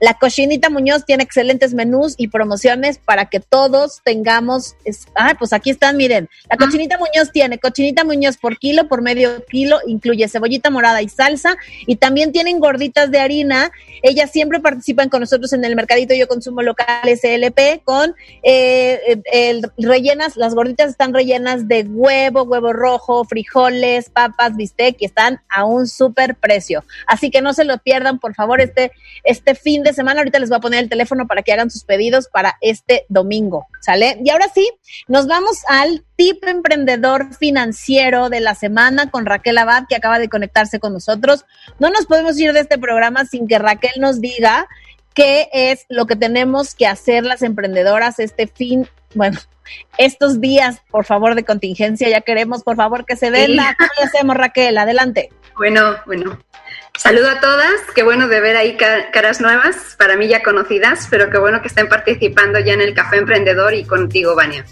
La 0.00 0.14
cochinita 0.14 0.68
Muñoz 0.68 1.04
tiene 1.04 1.22
excelentes 1.22 1.74
menús 1.74 2.14
y 2.18 2.28
promociones 2.28 2.98
para 2.98 3.26
que 3.26 3.38
todos 3.38 4.00
tengamos. 4.04 4.74
ah, 5.14 5.36
pues 5.38 5.52
aquí 5.52 5.70
están, 5.70 5.96
miren. 5.96 6.28
La 6.50 6.56
cochinita 6.56 6.98
Muñoz 6.98 7.30
tiene 7.32 7.58
cochinita 7.58 8.02
Muñoz 8.02 8.36
por 8.36 8.58
kilo, 8.58 8.88
por 8.88 9.00
medio 9.00 9.44
kilo, 9.46 9.78
incluye 9.86 10.23
cebollita 10.28 10.70
morada 10.70 11.02
y 11.02 11.08
salsa 11.08 11.56
y 11.86 11.96
también 11.96 12.32
tienen 12.32 12.58
gorditas 12.58 13.10
de 13.10 13.20
harina. 13.20 13.70
Ellas 14.02 14.30
siempre 14.30 14.60
participan 14.60 15.08
con 15.08 15.20
nosotros 15.20 15.52
en 15.52 15.64
el 15.64 15.76
mercadito 15.76 16.14
Yo 16.14 16.28
Consumo 16.28 16.62
Local 16.62 16.86
SLP 17.04 17.82
con 17.84 18.14
eh, 18.42 19.20
el, 19.32 19.70
rellenas, 19.78 20.36
las 20.36 20.54
gorditas 20.54 20.90
están 20.90 21.14
rellenas 21.14 21.68
de 21.68 21.82
huevo, 21.82 22.42
huevo 22.42 22.72
rojo, 22.72 23.24
frijoles, 23.24 24.10
papas 24.10 24.56
bistec 24.56 24.96
y 25.00 25.06
están 25.06 25.40
a 25.48 25.64
un 25.64 25.86
súper 25.86 26.36
precio. 26.36 26.84
Así 27.06 27.30
que 27.30 27.40
no 27.40 27.52
se 27.52 27.64
lo 27.64 27.78
pierdan, 27.78 28.18
por 28.18 28.34
favor, 28.34 28.60
este, 28.60 28.92
este 29.22 29.54
fin 29.54 29.82
de 29.82 29.92
semana. 29.92 30.20
Ahorita 30.20 30.38
les 30.38 30.48
voy 30.48 30.58
a 30.58 30.60
poner 30.60 30.80
el 30.82 30.88
teléfono 30.88 31.26
para 31.26 31.42
que 31.42 31.52
hagan 31.52 31.70
sus 31.70 31.84
pedidos 31.84 32.28
para 32.28 32.56
este 32.60 33.06
domingo. 33.08 33.66
¿Sale? 33.80 34.18
Y 34.24 34.30
ahora 34.30 34.46
sí, 34.54 34.70
nos 35.08 35.26
vamos 35.26 35.58
al 35.68 36.04
tip 36.16 36.44
emprendedor 36.44 37.34
financiero 37.34 38.28
de 38.28 38.40
la 38.40 38.54
semana 38.54 39.10
con 39.10 39.26
Raquel 39.26 39.58
Abad, 39.58 39.84
que 39.88 39.96
acaba 39.96 40.18
de 40.18 40.28
conectarse 40.28 40.80
con 40.80 40.92
nosotros. 40.92 41.44
No 41.78 41.90
nos 41.90 42.06
podemos 42.06 42.38
ir 42.38 42.52
de 42.52 42.60
este 42.60 42.78
programa 42.78 43.24
sin 43.24 43.48
que 43.48 43.58
Raquel 43.58 44.00
nos 44.00 44.20
diga 44.20 44.68
qué 45.14 45.48
es 45.52 45.86
lo 45.88 46.06
que 46.06 46.16
tenemos 46.16 46.74
que 46.74 46.86
hacer 46.86 47.24
las 47.24 47.42
emprendedoras 47.42 48.18
este 48.18 48.46
fin, 48.46 48.88
bueno, 49.14 49.38
estos 49.96 50.40
días, 50.40 50.82
por 50.90 51.04
favor, 51.04 51.34
de 51.34 51.44
contingencia. 51.44 52.08
Ya 52.08 52.20
queremos, 52.20 52.62
por 52.62 52.76
favor, 52.76 53.06
que 53.06 53.16
se 53.16 53.30
den 53.30 53.56
la. 53.56 53.76
¿Cómo 53.78 54.08
hacemos, 54.08 54.36
Raquel? 54.36 54.76
Adelante. 54.76 55.30
Bueno, 55.56 55.96
bueno. 56.06 56.38
Saludo 56.96 57.28
a 57.28 57.40
todas, 57.40 57.72
qué 57.94 58.04
bueno 58.04 58.28
de 58.28 58.40
ver 58.40 58.56
ahí 58.56 58.76
caras 58.76 59.40
nuevas, 59.40 59.96
para 59.98 60.16
mí 60.16 60.28
ya 60.28 60.42
conocidas, 60.44 61.08
pero 61.10 61.28
qué 61.28 61.38
bueno 61.38 61.60
que 61.60 61.66
estén 61.66 61.88
participando 61.88 62.60
ya 62.60 62.72
en 62.72 62.80
el 62.80 62.94
Café 62.94 63.16
Emprendedor 63.16 63.74
y 63.74 63.84
contigo, 63.84 64.36
Vania. 64.36 64.64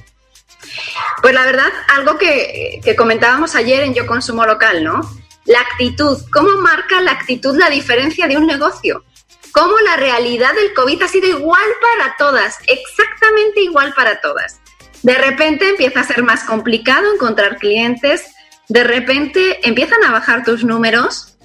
Pues 1.20 1.34
la 1.34 1.44
verdad, 1.44 1.72
algo 1.88 2.18
que, 2.18 2.80
que 2.84 2.96
comentábamos 2.96 3.54
ayer 3.54 3.82
en 3.82 3.94
Yo 3.94 4.06
Consumo 4.06 4.44
Local, 4.46 4.82
¿no? 4.84 5.00
La 5.44 5.60
actitud, 5.60 6.18
¿cómo 6.32 6.56
marca 6.60 7.00
la 7.00 7.12
actitud 7.12 7.56
la 7.56 7.70
diferencia 7.70 8.28
de 8.28 8.36
un 8.36 8.46
negocio? 8.46 9.04
¿Cómo 9.52 9.78
la 9.80 9.96
realidad 9.96 10.54
del 10.54 10.72
COVID 10.72 11.02
ha 11.02 11.08
sido 11.08 11.28
igual 11.28 11.68
para 11.80 12.16
todas, 12.16 12.58
exactamente 12.66 13.60
igual 13.60 13.92
para 13.94 14.20
todas? 14.20 14.60
De 15.02 15.14
repente 15.14 15.68
empieza 15.68 16.00
a 16.00 16.04
ser 16.04 16.22
más 16.22 16.44
complicado 16.44 17.12
encontrar 17.12 17.58
clientes, 17.58 18.24
de 18.68 18.84
repente 18.84 19.58
empiezan 19.68 20.02
a 20.04 20.12
bajar 20.12 20.44
tus 20.44 20.64
números, 20.64 21.36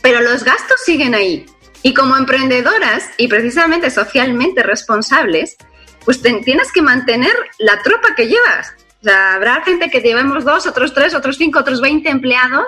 pero 0.00 0.22
los 0.22 0.44
gastos 0.44 0.80
siguen 0.84 1.14
ahí. 1.14 1.44
Y 1.82 1.94
como 1.94 2.16
emprendedoras 2.16 3.10
y 3.18 3.26
precisamente 3.28 3.90
socialmente 3.90 4.62
responsables, 4.62 5.56
pues 6.04 6.20
tienes 6.22 6.72
que 6.72 6.82
mantener 6.82 7.34
la 7.58 7.82
tropa 7.82 8.14
que 8.14 8.28
llevas. 8.28 8.74
Habrá 9.04 9.62
gente 9.62 9.90
que 9.90 10.00
llevemos 10.00 10.44
dos, 10.44 10.66
otros 10.66 10.94
tres, 10.94 11.14
otros 11.14 11.36
cinco, 11.36 11.58
otros 11.58 11.80
veinte 11.80 12.08
empleados, 12.08 12.66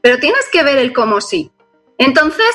pero 0.00 0.18
tienes 0.18 0.48
que 0.52 0.62
ver 0.62 0.78
el 0.78 0.92
cómo 0.92 1.20
sí. 1.20 1.50
Entonces, 1.98 2.54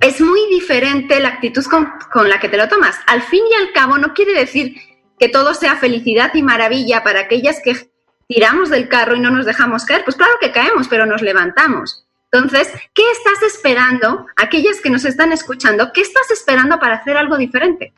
es 0.00 0.20
muy 0.20 0.40
diferente 0.50 1.20
la 1.20 1.28
actitud 1.28 1.64
con, 1.64 1.92
con 2.12 2.28
la 2.28 2.38
que 2.38 2.48
te 2.48 2.56
lo 2.56 2.68
tomas. 2.68 2.96
Al 3.06 3.22
fin 3.22 3.42
y 3.50 3.54
al 3.54 3.72
cabo, 3.72 3.98
no 3.98 4.14
quiere 4.14 4.34
decir 4.34 4.76
que 5.18 5.28
todo 5.28 5.54
sea 5.54 5.76
felicidad 5.76 6.32
y 6.34 6.42
maravilla 6.42 7.02
para 7.02 7.20
aquellas 7.20 7.60
que 7.62 7.90
tiramos 8.28 8.70
del 8.70 8.88
carro 8.88 9.16
y 9.16 9.20
no 9.20 9.30
nos 9.30 9.46
dejamos 9.46 9.84
caer. 9.84 10.04
Pues 10.04 10.16
claro 10.16 10.32
que 10.40 10.52
caemos, 10.52 10.88
pero 10.88 11.06
nos 11.06 11.22
levantamos. 11.22 12.06
Entonces, 12.30 12.72
¿qué 12.94 13.02
estás 13.12 13.42
esperando? 13.42 14.26
Aquellas 14.36 14.80
que 14.80 14.90
nos 14.90 15.04
están 15.04 15.32
escuchando, 15.32 15.92
¿qué 15.92 16.00
estás 16.00 16.30
esperando 16.30 16.78
para 16.78 16.96
hacer 16.96 17.16
algo 17.16 17.36
diferente? 17.36 17.92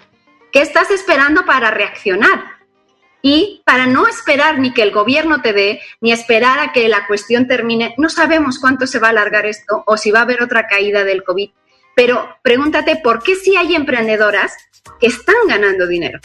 ¿Qué 0.54 0.62
estás 0.62 0.90
esperando 0.90 1.44
para 1.44 1.70
reaccionar? 1.70 2.42
Y 3.20 3.62
para 3.66 3.86
no 3.86 4.06
esperar 4.08 4.58
ni 4.58 4.72
que 4.72 4.82
el 4.82 4.90
gobierno 4.90 5.42
te 5.42 5.52
dé, 5.52 5.82
ni 6.00 6.12
esperar 6.12 6.58
a 6.60 6.72
que 6.72 6.88
la 6.88 7.06
cuestión 7.06 7.46
termine, 7.46 7.94
no 7.98 8.08
sabemos 8.08 8.58
cuánto 8.58 8.86
se 8.86 8.98
va 8.98 9.08
a 9.08 9.10
alargar 9.10 9.44
esto 9.44 9.84
o 9.86 9.98
si 9.98 10.10
va 10.10 10.20
a 10.20 10.22
haber 10.22 10.42
otra 10.42 10.66
caída 10.66 11.04
del 11.04 11.24
COVID. 11.24 11.50
Pero 11.94 12.38
pregúntate 12.42 12.96
por 12.96 13.22
qué 13.22 13.34
si 13.34 13.56
hay 13.56 13.74
emprendedoras 13.74 14.56
que 14.98 15.08
están 15.08 15.36
ganando 15.46 15.86
dinero 15.86 16.20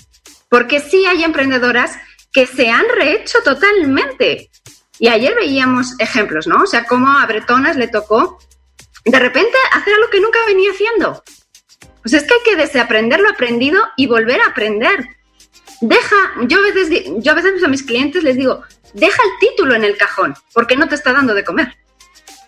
porque 0.49 0.79
sí 0.79 1.05
hay 1.05 1.23
emprendedoras 1.23 1.97
que 2.33 2.45
se 2.45 2.69
han 2.69 2.85
rehecho 2.89 3.37
totalmente. 3.43 4.49
Y 4.97 5.07
ayer 5.07 5.33
veíamos 5.35 5.95
ejemplos, 5.99 6.47
¿no? 6.47 6.63
O 6.63 6.67
sea, 6.67 6.85
cómo 6.85 7.07
a 7.07 7.25
Bretonas 7.25 7.77
le 7.77 7.87
tocó 7.87 8.39
de 9.05 9.19
repente 9.19 9.57
hacer 9.71 9.93
algo 9.93 10.09
que 10.09 10.19
nunca 10.19 10.39
venía 10.45 10.71
haciendo. 10.71 11.23
Pues 12.01 12.13
es 12.13 12.23
que 12.23 12.33
hay 12.33 12.39
que 12.45 12.55
desaprender 12.55 13.19
lo 13.19 13.29
aprendido 13.29 13.81
y 13.97 14.07
volver 14.07 14.41
a 14.41 14.47
aprender. 14.47 15.05
Deja, 15.81 16.15
yo 16.47 16.59
a 16.59 16.61
veces, 16.61 16.89
yo 17.17 17.31
a, 17.31 17.35
veces 17.35 17.63
a 17.63 17.67
mis 17.67 17.83
clientes 17.83 18.23
les 18.23 18.35
digo, 18.35 18.63
deja 18.93 19.21
el 19.23 19.47
título 19.49 19.75
en 19.75 19.83
el 19.83 19.97
cajón, 19.97 20.35
porque 20.53 20.75
no 20.75 20.87
te 20.87 20.95
está 20.95 21.13
dando 21.13 21.33
de 21.33 21.43
comer. 21.43 21.77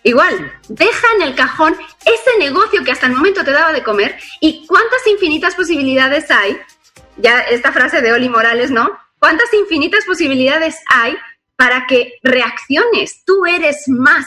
Igual, 0.04 0.52
deja 0.68 1.06
en 1.16 1.22
el 1.22 1.34
cajón 1.34 1.76
ese 2.04 2.38
negocio 2.38 2.82
que 2.84 2.92
hasta 2.92 3.06
el 3.06 3.12
momento 3.12 3.44
te 3.44 3.52
daba 3.52 3.72
de 3.72 3.84
comer 3.84 4.18
y 4.40 4.66
cuántas 4.66 5.06
infinitas 5.06 5.54
posibilidades 5.54 6.30
hay 6.30 6.58
ya 7.18 7.40
esta 7.40 7.72
frase 7.72 8.00
de 8.00 8.12
Oli 8.12 8.28
Morales, 8.28 8.70
¿no? 8.70 8.98
¿Cuántas 9.18 9.52
infinitas 9.54 10.04
posibilidades 10.04 10.76
hay 10.88 11.16
para 11.62 11.86
que 11.86 12.14
reacciones. 12.24 13.22
Tú 13.24 13.46
eres 13.46 13.84
más 13.86 14.26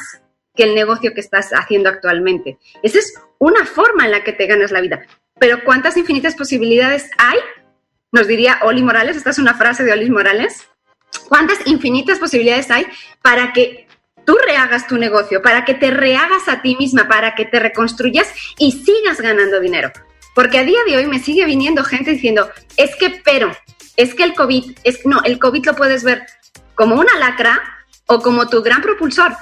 que 0.55 0.63
el 0.63 0.75
negocio 0.75 1.13
que 1.13 1.21
estás 1.21 1.51
haciendo 1.51 1.89
actualmente. 1.89 2.57
Esa 2.81 2.99
es 2.99 3.13
una 3.39 3.65
forma 3.65 4.05
en 4.05 4.11
la 4.11 4.23
que 4.23 4.33
te 4.33 4.47
ganas 4.47 4.71
la 4.71 4.81
vida. 4.81 5.05
Pero 5.39 5.63
¿cuántas 5.63 5.97
infinitas 5.97 6.35
posibilidades 6.35 7.09
hay? 7.17 7.39
Nos 8.11 8.27
diría 8.27 8.59
Oli 8.63 8.81
Morales, 8.81 9.17
esta 9.17 9.31
es 9.31 9.39
una 9.39 9.55
frase 9.55 9.83
de 9.83 9.91
Oli 9.91 10.09
Morales. 10.09 10.67
¿Cuántas 11.27 11.65
infinitas 11.67 12.19
posibilidades 12.19 12.71
hay 12.71 12.85
para 13.21 13.51
que 13.51 13.87
tú 14.25 14.37
rehagas 14.45 14.87
tu 14.87 14.97
negocio, 14.97 15.41
para 15.41 15.65
que 15.65 15.73
te 15.73 15.91
rehagas 15.91 16.47
a 16.47 16.61
ti 16.61 16.75
misma, 16.77 17.07
para 17.07 17.35
que 17.35 17.45
te 17.45 17.59
reconstruyas 17.59 18.31
y 18.57 18.71
sigas 18.71 19.19
ganando 19.19 19.59
dinero? 19.59 19.91
Porque 20.33 20.59
a 20.59 20.63
día 20.63 20.79
de 20.87 20.97
hoy 20.97 21.07
me 21.07 21.19
sigue 21.19 21.45
viniendo 21.45 21.83
gente 21.83 22.11
diciendo, 22.11 22.49
es 22.77 22.95
que, 22.95 23.21
pero, 23.23 23.51
es 23.95 24.13
que 24.13 24.23
el 24.23 24.33
COVID, 24.33 24.77
es, 24.83 25.05
no, 25.05 25.21
el 25.23 25.39
COVID 25.39 25.65
lo 25.65 25.75
puedes 25.75 26.03
ver 26.03 26.25
como 26.75 26.95
una 26.95 27.17
lacra 27.17 27.61
o 28.05 28.21
como 28.21 28.47
tu 28.47 28.61
gran 28.61 28.81
propulsor. 28.81 29.35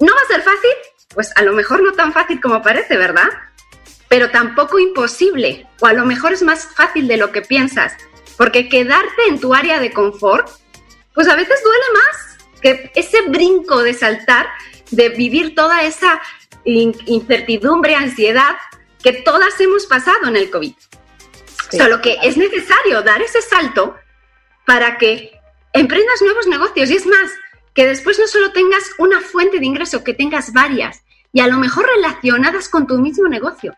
¿No 0.00 0.14
va 0.14 0.20
a 0.22 0.26
ser 0.26 0.42
fácil? 0.42 0.70
Pues 1.14 1.32
a 1.36 1.42
lo 1.42 1.52
mejor 1.52 1.82
no 1.82 1.92
tan 1.92 2.12
fácil 2.12 2.40
como 2.40 2.62
parece, 2.62 2.96
¿verdad? 2.96 3.28
Pero 4.08 4.30
tampoco 4.30 4.78
imposible, 4.78 5.66
o 5.80 5.86
a 5.86 5.92
lo 5.92 6.04
mejor 6.04 6.32
es 6.32 6.42
más 6.42 6.66
fácil 6.74 7.06
de 7.06 7.16
lo 7.16 7.30
que 7.32 7.42
piensas, 7.42 7.94
porque 8.36 8.68
quedarte 8.68 9.28
en 9.28 9.38
tu 9.38 9.54
área 9.54 9.78
de 9.78 9.92
confort, 9.92 10.48
pues 11.14 11.28
a 11.28 11.36
veces 11.36 11.62
duele 11.62 11.84
más 11.92 12.38
que 12.60 12.90
ese 12.94 13.22
brinco 13.28 13.82
de 13.82 13.94
saltar, 13.94 14.48
de 14.90 15.10
vivir 15.10 15.54
toda 15.54 15.82
esa 15.82 16.20
incertidumbre, 16.64 17.94
ansiedad 17.94 18.56
que 19.02 19.12
todas 19.12 19.58
hemos 19.60 19.86
pasado 19.86 20.26
en 20.28 20.36
el 20.36 20.50
COVID. 20.50 20.74
Solo 21.70 22.00
que 22.00 22.18
es 22.22 22.36
necesario 22.36 23.02
dar 23.02 23.22
ese 23.22 23.40
salto 23.42 23.96
para 24.66 24.98
que 24.98 25.38
emprendas 25.72 26.20
nuevos 26.22 26.46
negocios. 26.46 26.90
Y 26.90 26.96
es 26.96 27.06
más, 27.06 27.30
que 27.74 27.86
después 27.86 28.18
no 28.18 28.26
solo 28.26 28.52
tengas 28.52 28.82
una 28.98 29.20
fuente 29.20 29.58
de 29.58 29.66
ingreso, 29.66 30.04
que 30.04 30.14
tengas 30.14 30.52
varias 30.52 31.02
y 31.32 31.40
a 31.40 31.46
lo 31.46 31.58
mejor 31.58 31.86
relacionadas 31.86 32.68
con 32.68 32.86
tu 32.86 32.98
mismo 32.98 33.28
negocio. 33.28 33.74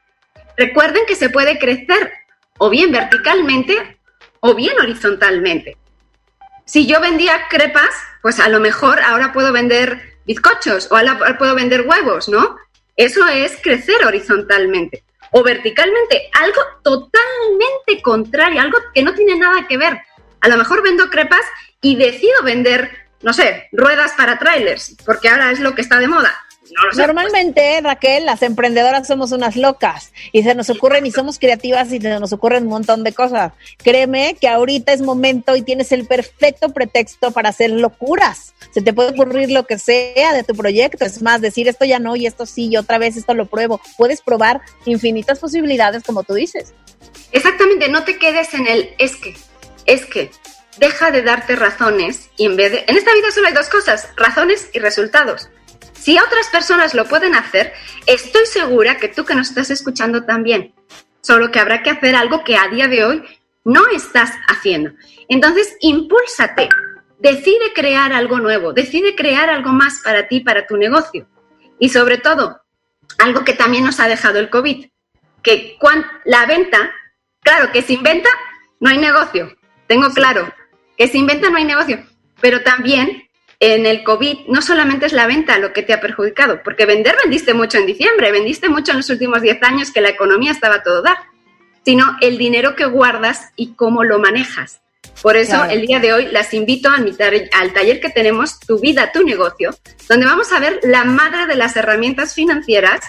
Recuerden 0.56 1.04
que 1.06 1.16
se 1.16 1.30
puede 1.30 1.58
crecer 1.58 2.12
o 2.58 2.70
bien 2.70 2.92
verticalmente 2.92 3.98
o 4.40 4.54
bien 4.54 4.78
horizontalmente. 4.80 5.76
Si 6.64 6.86
yo 6.86 7.00
vendía 7.00 7.48
crepas, 7.50 7.94
pues 8.22 8.40
a 8.40 8.48
lo 8.48 8.60
mejor 8.60 9.00
ahora 9.00 9.32
puedo 9.32 9.52
vender 9.52 10.18
bizcochos 10.24 10.90
o 10.90 10.96
ahora 10.96 11.36
puedo 11.38 11.54
vender 11.54 11.82
huevos, 11.86 12.28
¿no? 12.28 12.56
Eso 12.96 13.26
es 13.26 13.58
crecer 13.62 14.04
horizontalmente 14.06 15.04
o 15.32 15.42
verticalmente, 15.42 16.30
algo 16.34 16.60
totalmente 16.82 18.02
contrario, 18.02 18.60
algo 18.60 18.78
que 18.94 19.02
no 19.02 19.14
tiene 19.14 19.36
nada 19.36 19.66
que 19.66 19.78
ver. 19.78 19.98
A 20.40 20.48
lo 20.48 20.56
mejor 20.56 20.82
vendo 20.82 21.08
crepas 21.08 21.44
y 21.80 21.96
decido 21.96 22.42
vender, 22.42 22.90
no 23.22 23.32
sé, 23.32 23.68
ruedas 23.72 24.12
para 24.16 24.38
trailers, 24.38 24.96
porque 25.04 25.28
ahora 25.28 25.50
es 25.50 25.60
lo 25.60 25.74
que 25.74 25.82
está 25.82 25.98
de 25.98 26.08
moda. 26.08 26.34
Normalmente, 26.96 27.80
Raquel, 27.82 28.24
las 28.24 28.42
emprendedoras 28.42 29.06
somos 29.06 29.32
unas 29.32 29.56
locas 29.56 30.12
y 30.32 30.42
se 30.42 30.54
nos 30.54 30.70
ocurren 30.70 31.04
y 31.04 31.10
somos 31.10 31.38
creativas 31.38 31.92
y 31.92 32.00
se 32.00 32.20
nos 32.20 32.32
ocurren 32.32 32.64
un 32.64 32.70
montón 32.70 33.04
de 33.04 33.12
cosas. 33.12 33.52
Créeme 33.78 34.36
que 34.40 34.48
ahorita 34.48 34.92
es 34.92 35.02
momento 35.02 35.54
y 35.56 35.62
tienes 35.62 35.92
el 35.92 36.06
perfecto 36.06 36.70
pretexto 36.70 37.30
para 37.32 37.50
hacer 37.50 37.70
locuras. 37.70 38.54
Se 38.70 38.80
te 38.80 38.92
puede 38.92 39.10
ocurrir 39.10 39.50
lo 39.50 39.66
que 39.66 39.78
sea 39.78 40.32
de 40.32 40.44
tu 40.44 40.54
proyecto. 40.54 41.04
Es 41.04 41.20
más, 41.20 41.40
decir 41.40 41.68
esto 41.68 41.84
ya 41.84 41.98
no 41.98 42.16
y 42.16 42.26
esto 42.26 42.46
sí 42.46 42.68
y 42.68 42.76
otra 42.76 42.98
vez 42.98 43.16
esto 43.16 43.34
lo 43.34 43.46
pruebo. 43.46 43.80
Puedes 43.98 44.22
probar 44.22 44.60
infinitas 44.86 45.38
posibilidades 45.38 46.02
como 46.04 46.22
tú 46.22 46.34
dices. 46.34 46.72
Exactamente, 47.32 47.88
no 47.88 48.04
te 48.04 48.18
quedes 48.18 48.54
en 48.54 48.66
el 48.66 48.94
es 48.98 49.16
que, 49.16 49.34
es 49.86 50.06
que. 50.06 50.30
Deja 50.78 51.10
de 51.10 51.22
darte 51.22 51.56
razones 51.56 52.30
y 52.36 52.46
en 52.46 52.56
vez 52.56 52.72
de... 52.72 52.84
En 52.88 52.96
esta 52.96 53.14
vida 53.14 53.30
solo 53.30 53.48
hay 53.48 53.54
dos 53.54 53.68
cosas, 53.68 54.08
razones 54.16 54.70
y 54.72 54.78
resultados. 54.78 55.50
Si 55.92 56.18
otras 56.18 56.48
personas 56.48 56.94
lo 56.94 57.04
pueden 57.04 57.34
hacer, 57.34 57.72
estoy 58.06 58.46
segura 58.46 58.96
que 58.96 59.08
tú 59.08 59.24
que 59.24 59.34
nos 59.34 59.50
estás 59.50 59.70
escuchando 59.70 60.24
también. 60.24 60.74
Solo 61.20 61.50
que 61.50 61.60
habrá 61.60 61.82
que 61.82 61.90
hacer 61.90 62.16
algo 62.16 62.42
que 62.42 62.56
a 62.56 62.68
día 62.68 62.88
de 62.88 63.04
hoy 63.04 63.22
no 63.64 63.86
estás 63.88 64.32
haciendo. 64.48 64.90
Entonces, 65.28 65.76
impúlsate. 65.80 66.68
Decide 67.20 67.72
crear 67.72 68.12
algo 68.12 68.38
nuevo, 68.38 68.72
decide 68.72 69.14
crear 69.14 69.48
algo 69.48 69.70
más 69.70 70.00
para 70.02 70.26
ti, 70.26 70.40
para 70.40 70.66
tu 70.66 70.76
negocio. 70.76 71.28
Y 71.78 71.90
sobre 71.90 72.18
todo, 72.18 72.62
algo 73.18 73.44
que 73.44 73.52
también 73.52 73.84
nos 73.84 74.00
ha 74.00 74.08
dejado 74.08 74.40
el 74.40 74.50
COVID, 74.50 74.86
que 75.42 75.78
la 76.24 76.46
venta, 76.46 76.92
claro, 77.40 77.70
que 77.70 77.82
sin 77.82 78.02
venta 78.02 78.28
no 78.80 78.90
hay 78.90 78.98
negocio, 78.98 79.56
tengo 79.86 80.10
claro, 80.10 80.52
que 80.96 81.08
sin 81.08 81.26
venta 81.26 81.50
no 81.50 81.56
hay 81.56 81.64
negocio, 81.64 82.04
pero 82.40 82.62
también 82.62 83.28
en 83.60 83.86
el 83.86 84.02
COVID 84.02 84.48
no 84.48 84.60
solamente 84.60 85.06
es 85.06 85.12
la 85.12 85.26
venta 85.26 85.58
lo 85.58 85.72
que 85.72 85.82
te 85.82 85.92
ha 85.92 86.00
perjudicado, 86.00 86.62
porque 86.64 86.84
vender 86.84 87.14
vendiste 87.22 87.54
mucho 87.54 87.78
en 87.78 87.86
diciembre, 87.86 88.32
vendiste 88.32 88.68
mucho 88.68 88.90
en 88.90 88.98
los 88.98 89.10
últimos 89.10 89.40
10 89.40 89.62
años 89.62 89.92
que 89.92 90.00
la 90.00 90.08
economía 90.08 90.50
estaba 90.50 90.76
a 90.76 90.82
todo 90.82 91.00
dar, 91.00 91.16
sino 91.84 92.16
el 92.20 92.38
dinero 92.38 92.74
que 92.74 92.86
guardas 92.86 93.50
y 93.54 93.74
cómo 93.74 94.02
lo 94.02 94.18
manejas. 94.18 94.80
Por 95.20 95.36
eso 95.36 95.64
el 95.64 95.86
día 95.86 96.00
de 96.00 96.12
hoy 96.12 96.26
las 96.26 96.52
invito 96.54 96.90
a 96.90 96.98
invitar 96.98 97.32
al 97.52 97.72
taller 97.72 98.00
que 98.00 98.10
tenemos, 98.10 98.58
Tu 98.58 98.80
vida, 98.80 99.12
tu 99.12 99.22
negocio, 99.22 99.74
donde 100.08 100.26
vamos 100.26 100.52
a 100.52 100.58
ver 100.58 100.80
la 100.82 101.04
madre 101.04 101.46
de 101.46 101.54
las 101.54 101.76
herramientas 101.76 102.34
financieras 102.34 103.00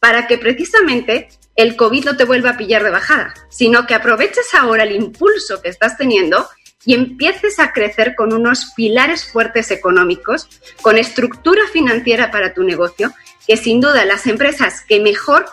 para 0.00 0.26
que 0.26 0.38
precisamente 0.38 1.28
el 1.54 1.76
COVID 1.76 2.04
no 2.06 2.16
te 2.16 2.24
vuelva 2.24 2.50
a 2.50 2.56
pillar 2.56 2.82
de 2.82 2.90
bajada, 2.90 3.34
sino 3.50 3.86
que 3.86 3.94
aproveches 3.94 4.54
ahora 4.54 4.82
el 4.82 4.92
impulso 4.92 5.60
que 5.62 5.68
estás 5.68 5.96
teniendo 5.96 6.48
y 6.84 6.94
empieces 6.94 7.58
a 7.58 7.72
crecer 7.72 8.14
con 8.14 8.32
unos 8.32 8.72
pilares 8.74 9.30
fuertes 9.30 9.70
económicos, 9.70 10.48
con 10.82 10.96
estructura 10.96 11.62
financiera 11.72 12.30
para 12.30 12.54
tu 12.54 12.62
negocio, 12.62 13.12
que 13.46 13.56
sin 13.56 13.80
duda 13.80 14.04
las 14.04 14.26
empresas 14.26 14.82
que 14.82 15.00
mejor 15.00 15.46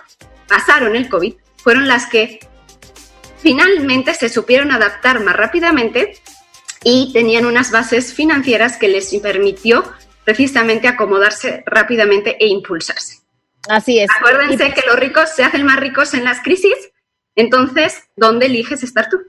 pasaron 0.47 0.95
el 0.95 1.09
COVID 1.09 1.35
fueron 1.57 1.87
las 1.87 2.05
que 2.07 2.39
finalmente 3.37 4.13
se 4.13 4.29
supieron 4.29 4.71
adaptar 4.71 5.19
más 5.23 5.35
rápidamente 5.35 6.17
y 6.83 7.11
tenían 7.11 7.45
unas 7.45 7.71
bases 7.71 8.13
financieras 8.13 8.77
que 8.77 8.87
les 8.87 9.13
permitió 9.15 9.83
precisamente 10.23 10.87
acomodarse 10.87 11.63
rápidamente 11.65 12.37
e 12.39 12.47
impulsarse. 12.47 13.21
Así 13.69 13.99
es. 13.99 14.09
Acuérdense 14.17 14.73
que 14.73 14.83
los 14.87 14.97
ricos 14.97 15.29
se 15.35 15.43
hacen 15.43 15.65
más 15.65 15.79
ricos 15.79 16.13
en 16.13 16.23
las 16.23 16.41
crisis, 16.41 16.75
entonces, 17.35 18.03
¿dónde 18.15 18.47
eliges 18.47 18.83
estar 18.83 19.09
tú? 19.09 19.19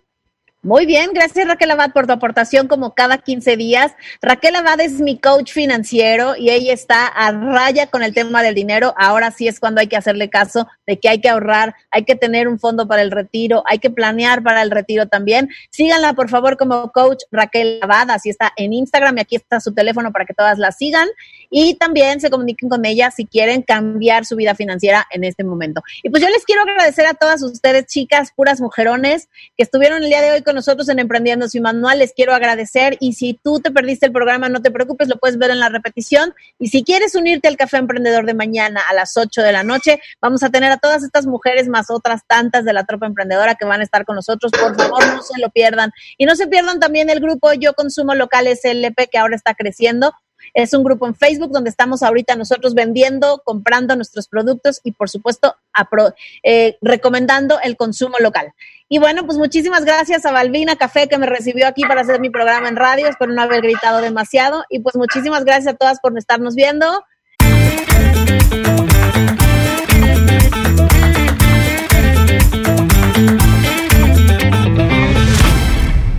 Muy 0.62 0.86
bien, 0.86 1.12
gracias 1.14 1.46
Raquel 1.46 1.70
Abad 1.70 1.92
por 1.92 2.08
tu 2.08 2.12
aportación 2.12 2.66
como 2.66 2.92
cada 2.92 3.18
15 3.18 3.56
días. 3.56 3.92
Raquel 4.20 4.56
Abad 4.56 4.80
es 4.80 5.00
mi 5.00 5.16
coach 5.16 5.52
financiero 5.52 6.34
y 6.36 6.50
ella 6.50 6.72
está 6.72 7.06
a 7.06 7.30
raya 7.30 7.86
con 7.86 8.02
el 8.02 8.12
tema 8.12 8.42
del 8.42 8.56
dinero. 8.56 8.92
Ahora 8.98 9.30
sí 9.30 9.46
es 9.46 9.60
cuando 9.60 9.80
hay 9.80 9.86
que 9.86 9.96
hacerle 9.96 10.28
caso 10.30 10.66
de 10.84 10.98
que 10.98 11.08
hay 11.08 11.20
que 11.20 11.28
ahorrar, 11.28 11.76
hay 11.92 12.04
que 12.04 12.16
tener 12.16 12.48
un 12.48 12.58
fondo 12.58 12.88
para 12.88 13.02
el 13.02 13.12
retiro, 13.12 13.62
hay 13.66 13.78
que 13.78 13.88
planear 13.88 14.42
para 14.42 14.62
el 14.62 14.72
retiro 14.72 15.06
también. 15.06 15.48
Síganla 15.70 16.14
por 16.14 16.28
favor 16.28 16.56
como 16.56 16.90
coach 16.90 17.22
Raquel 17.30 17.78
Abad, 17.80 18.10
así 18.10 18.28
está 18.28 18.52
en 18.56 18.72
Instagram 18.72 19.16
y 19.18 19.20
aquí 19.20 19.36
está 19.36 19.60
su 19.60 19.72
teléfono 19.72 20.10
para 20.10 20.24
que 20.24 20.34
todas 20.34 20.58
la 20.58 20.72
sigan 20.72 21.06
y 21.50 21.74
también 21.74 22.20
se 22.20 22.30
comuniquen 22.30 22.68
con 22.68 22.84
ella 22.84 23.12
si 23.12 23.26
quieren 23.26 23.62
cambiar 23.62 24.26
su 24.26 24.34
vida 24.34 24.56
financiera 24.56 25.06
en 25.12 25.22
este 25.22 25.44
momento. 25.44 25.82
Y 26.02 26.10
pues 26.10 26.20
yo 26.20 26.28
les 26.28 26.44
quiero 26.44 26.62
agradecer 26.62 27.06
a 27.06 27.14
todas 27.14 27.42
ustedes, 27.42 27.86
chicas, 27.86 28.32
puras 28.34 28.60
mujerones, 28.60 29.28
que 29.56 29.62
estuvieron 29.62 30.02
el 30.02 30.08
día 30.08 30.20
de 30.20 30.32
hoy 30.32 30.42
con 30.48 30.54
nosotros 30.54 30.88
en 30.88 30.98
Emprendiendo 30.98 31.46
Sin 31.46 31.62
Manual. 31.62 31.98
Les 31.98 32.14
quiero 32.14 32.32
agradecer 32.32 32.96
y 33.00 33.12
si 33.12 33.34
tú 33.34 33.60
te 33.60 33.70
perdiste 33.70 34.06
el 34.06 34.12
programa, 34.12 34.48
no 34.48 34.62
te 34.62 34.70
preocupes, 34.70 35.06
lo 35.06 35.18
puedes 35.18 35.36
ver 35.36 35.50
en 35.50 35.60
la 35.60 35.68
repetición. 35.68 36.32
Y 36.58 36.68
si 36.68 36.84
quieres 36.84 37.14
unirte 37.14 37.48
al 37.48 37.58
Café 37.58 37.76
Emprendedor 37.76 38.24
de 38.24 38.32
mañana 38.32 38.80
a 38.88 38.94
las 38.94 39.14
8 39.18 39.42
de 39.42 39.52
la 39.52 39.62
noche, 39.62 40.00
vamos 40.22 40.42
a 40.42 40.48
tener 40.48 40.72
a 40.72 40.78
todas 40.78 41.02
estas 41.02 41.26
mujeres 41.26 41.68
más 41.68 41.90
otras 41.90 42.22
tantas 42.26 42.64
de 42.64 42.72
la 42.72 42.84
tropa 42.84 43.04
emprendedora 43.04 43.56
que 43.56 43.66
van 43.66 43.82
a 43.82 43.84
estar 43.84 44.06
con 44.06 44.16
nosotros. 44.16 44.50
Por 44.52 44.74
favor, 44.74 45.06
no 45.06 45.22
se 45.22 45.38
lo 45.38 45.50
pierdan. 45.50 45.92
Y 46.16 46.24
no 46.24 46.34
se 46.34 46.46
pierdan 46.46 46.80
también 46.80 47.10
el 47.10 47.20
grupo 47.20 47.52
Yo 47.52 47.74
Consumo 47.74 48.14
Local 48.14 48.46
SLP 48.46 49.10
que 49.10 49.18
ahora 49.18 49.36
está 49.36 49.52
creciendo 49.52 50.14
es 50.54 50.72
un 50.74 50.84
grupo 50.84 51.06
en 51.06 51.14
Facebook 51.14 51.52
donde 51.52 51.70
estamos 51.70 52.02
ahorita 52.02 52.36
nosotros 52.36 52.74
vendiendo, 52.74 53.42
comprando 53.44 53.96
nuestros 53.96 54.28
productos 54.28 54.80
y 54.84 54.92
por 54.92 55.08
supuesto 55.08 55.56
eh, 56.42 56.76
recomendando 56.80 57.58
el 57.62 57.76
consumo 57.76 58.16
local. 58.20 58.52
Y 58.90 58.98
bueno, 58.98 59.26
pues 59.26 59.36
muchísimas 59.36 59.84
gracias 59.84 60.24
a 60.24 60.32
Balbina 60.32 60.76
Café 60.76 61.08
que 61.08 61.18
me 61.18 61.26
recibió 61.26 61.66
aquí 61.66 61.82
para 61.82 62.00
hacer 62.00 62.20
mi 62.20 62.30
programa 62.30 62.68
en 62.68 62.76
radio. 62.76 63.06
Espero 63.06 63.32
no 63.32 63.42
haber 63.42 63.60
gritado 63.60 64.00
demasiado. 64.00 64.64
Y 64.70 64.78
pues 64.80 64.96
muchísimas 64.96 65.44
gracias 65.44 65.74
a 65.74 65.76
todas 65.76 66.00
por 66.00 66.16
estarnos 66.16 66.54
viendo. 66.54 67.04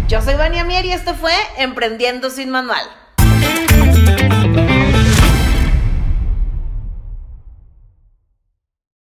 Yo 0.07 0.21
soy 0.21 0.35
Vania 0.35 0.63
Mier 0.63 0.85
y 0.85 0.91
esto 0.91 1.15
fue 1.15 1.33
Emprendiendo 1.57 2.29
sin 2.29 2.49
Manual. 2.49 2.83
Thank 3.67 4.69
you. 4.69 4.78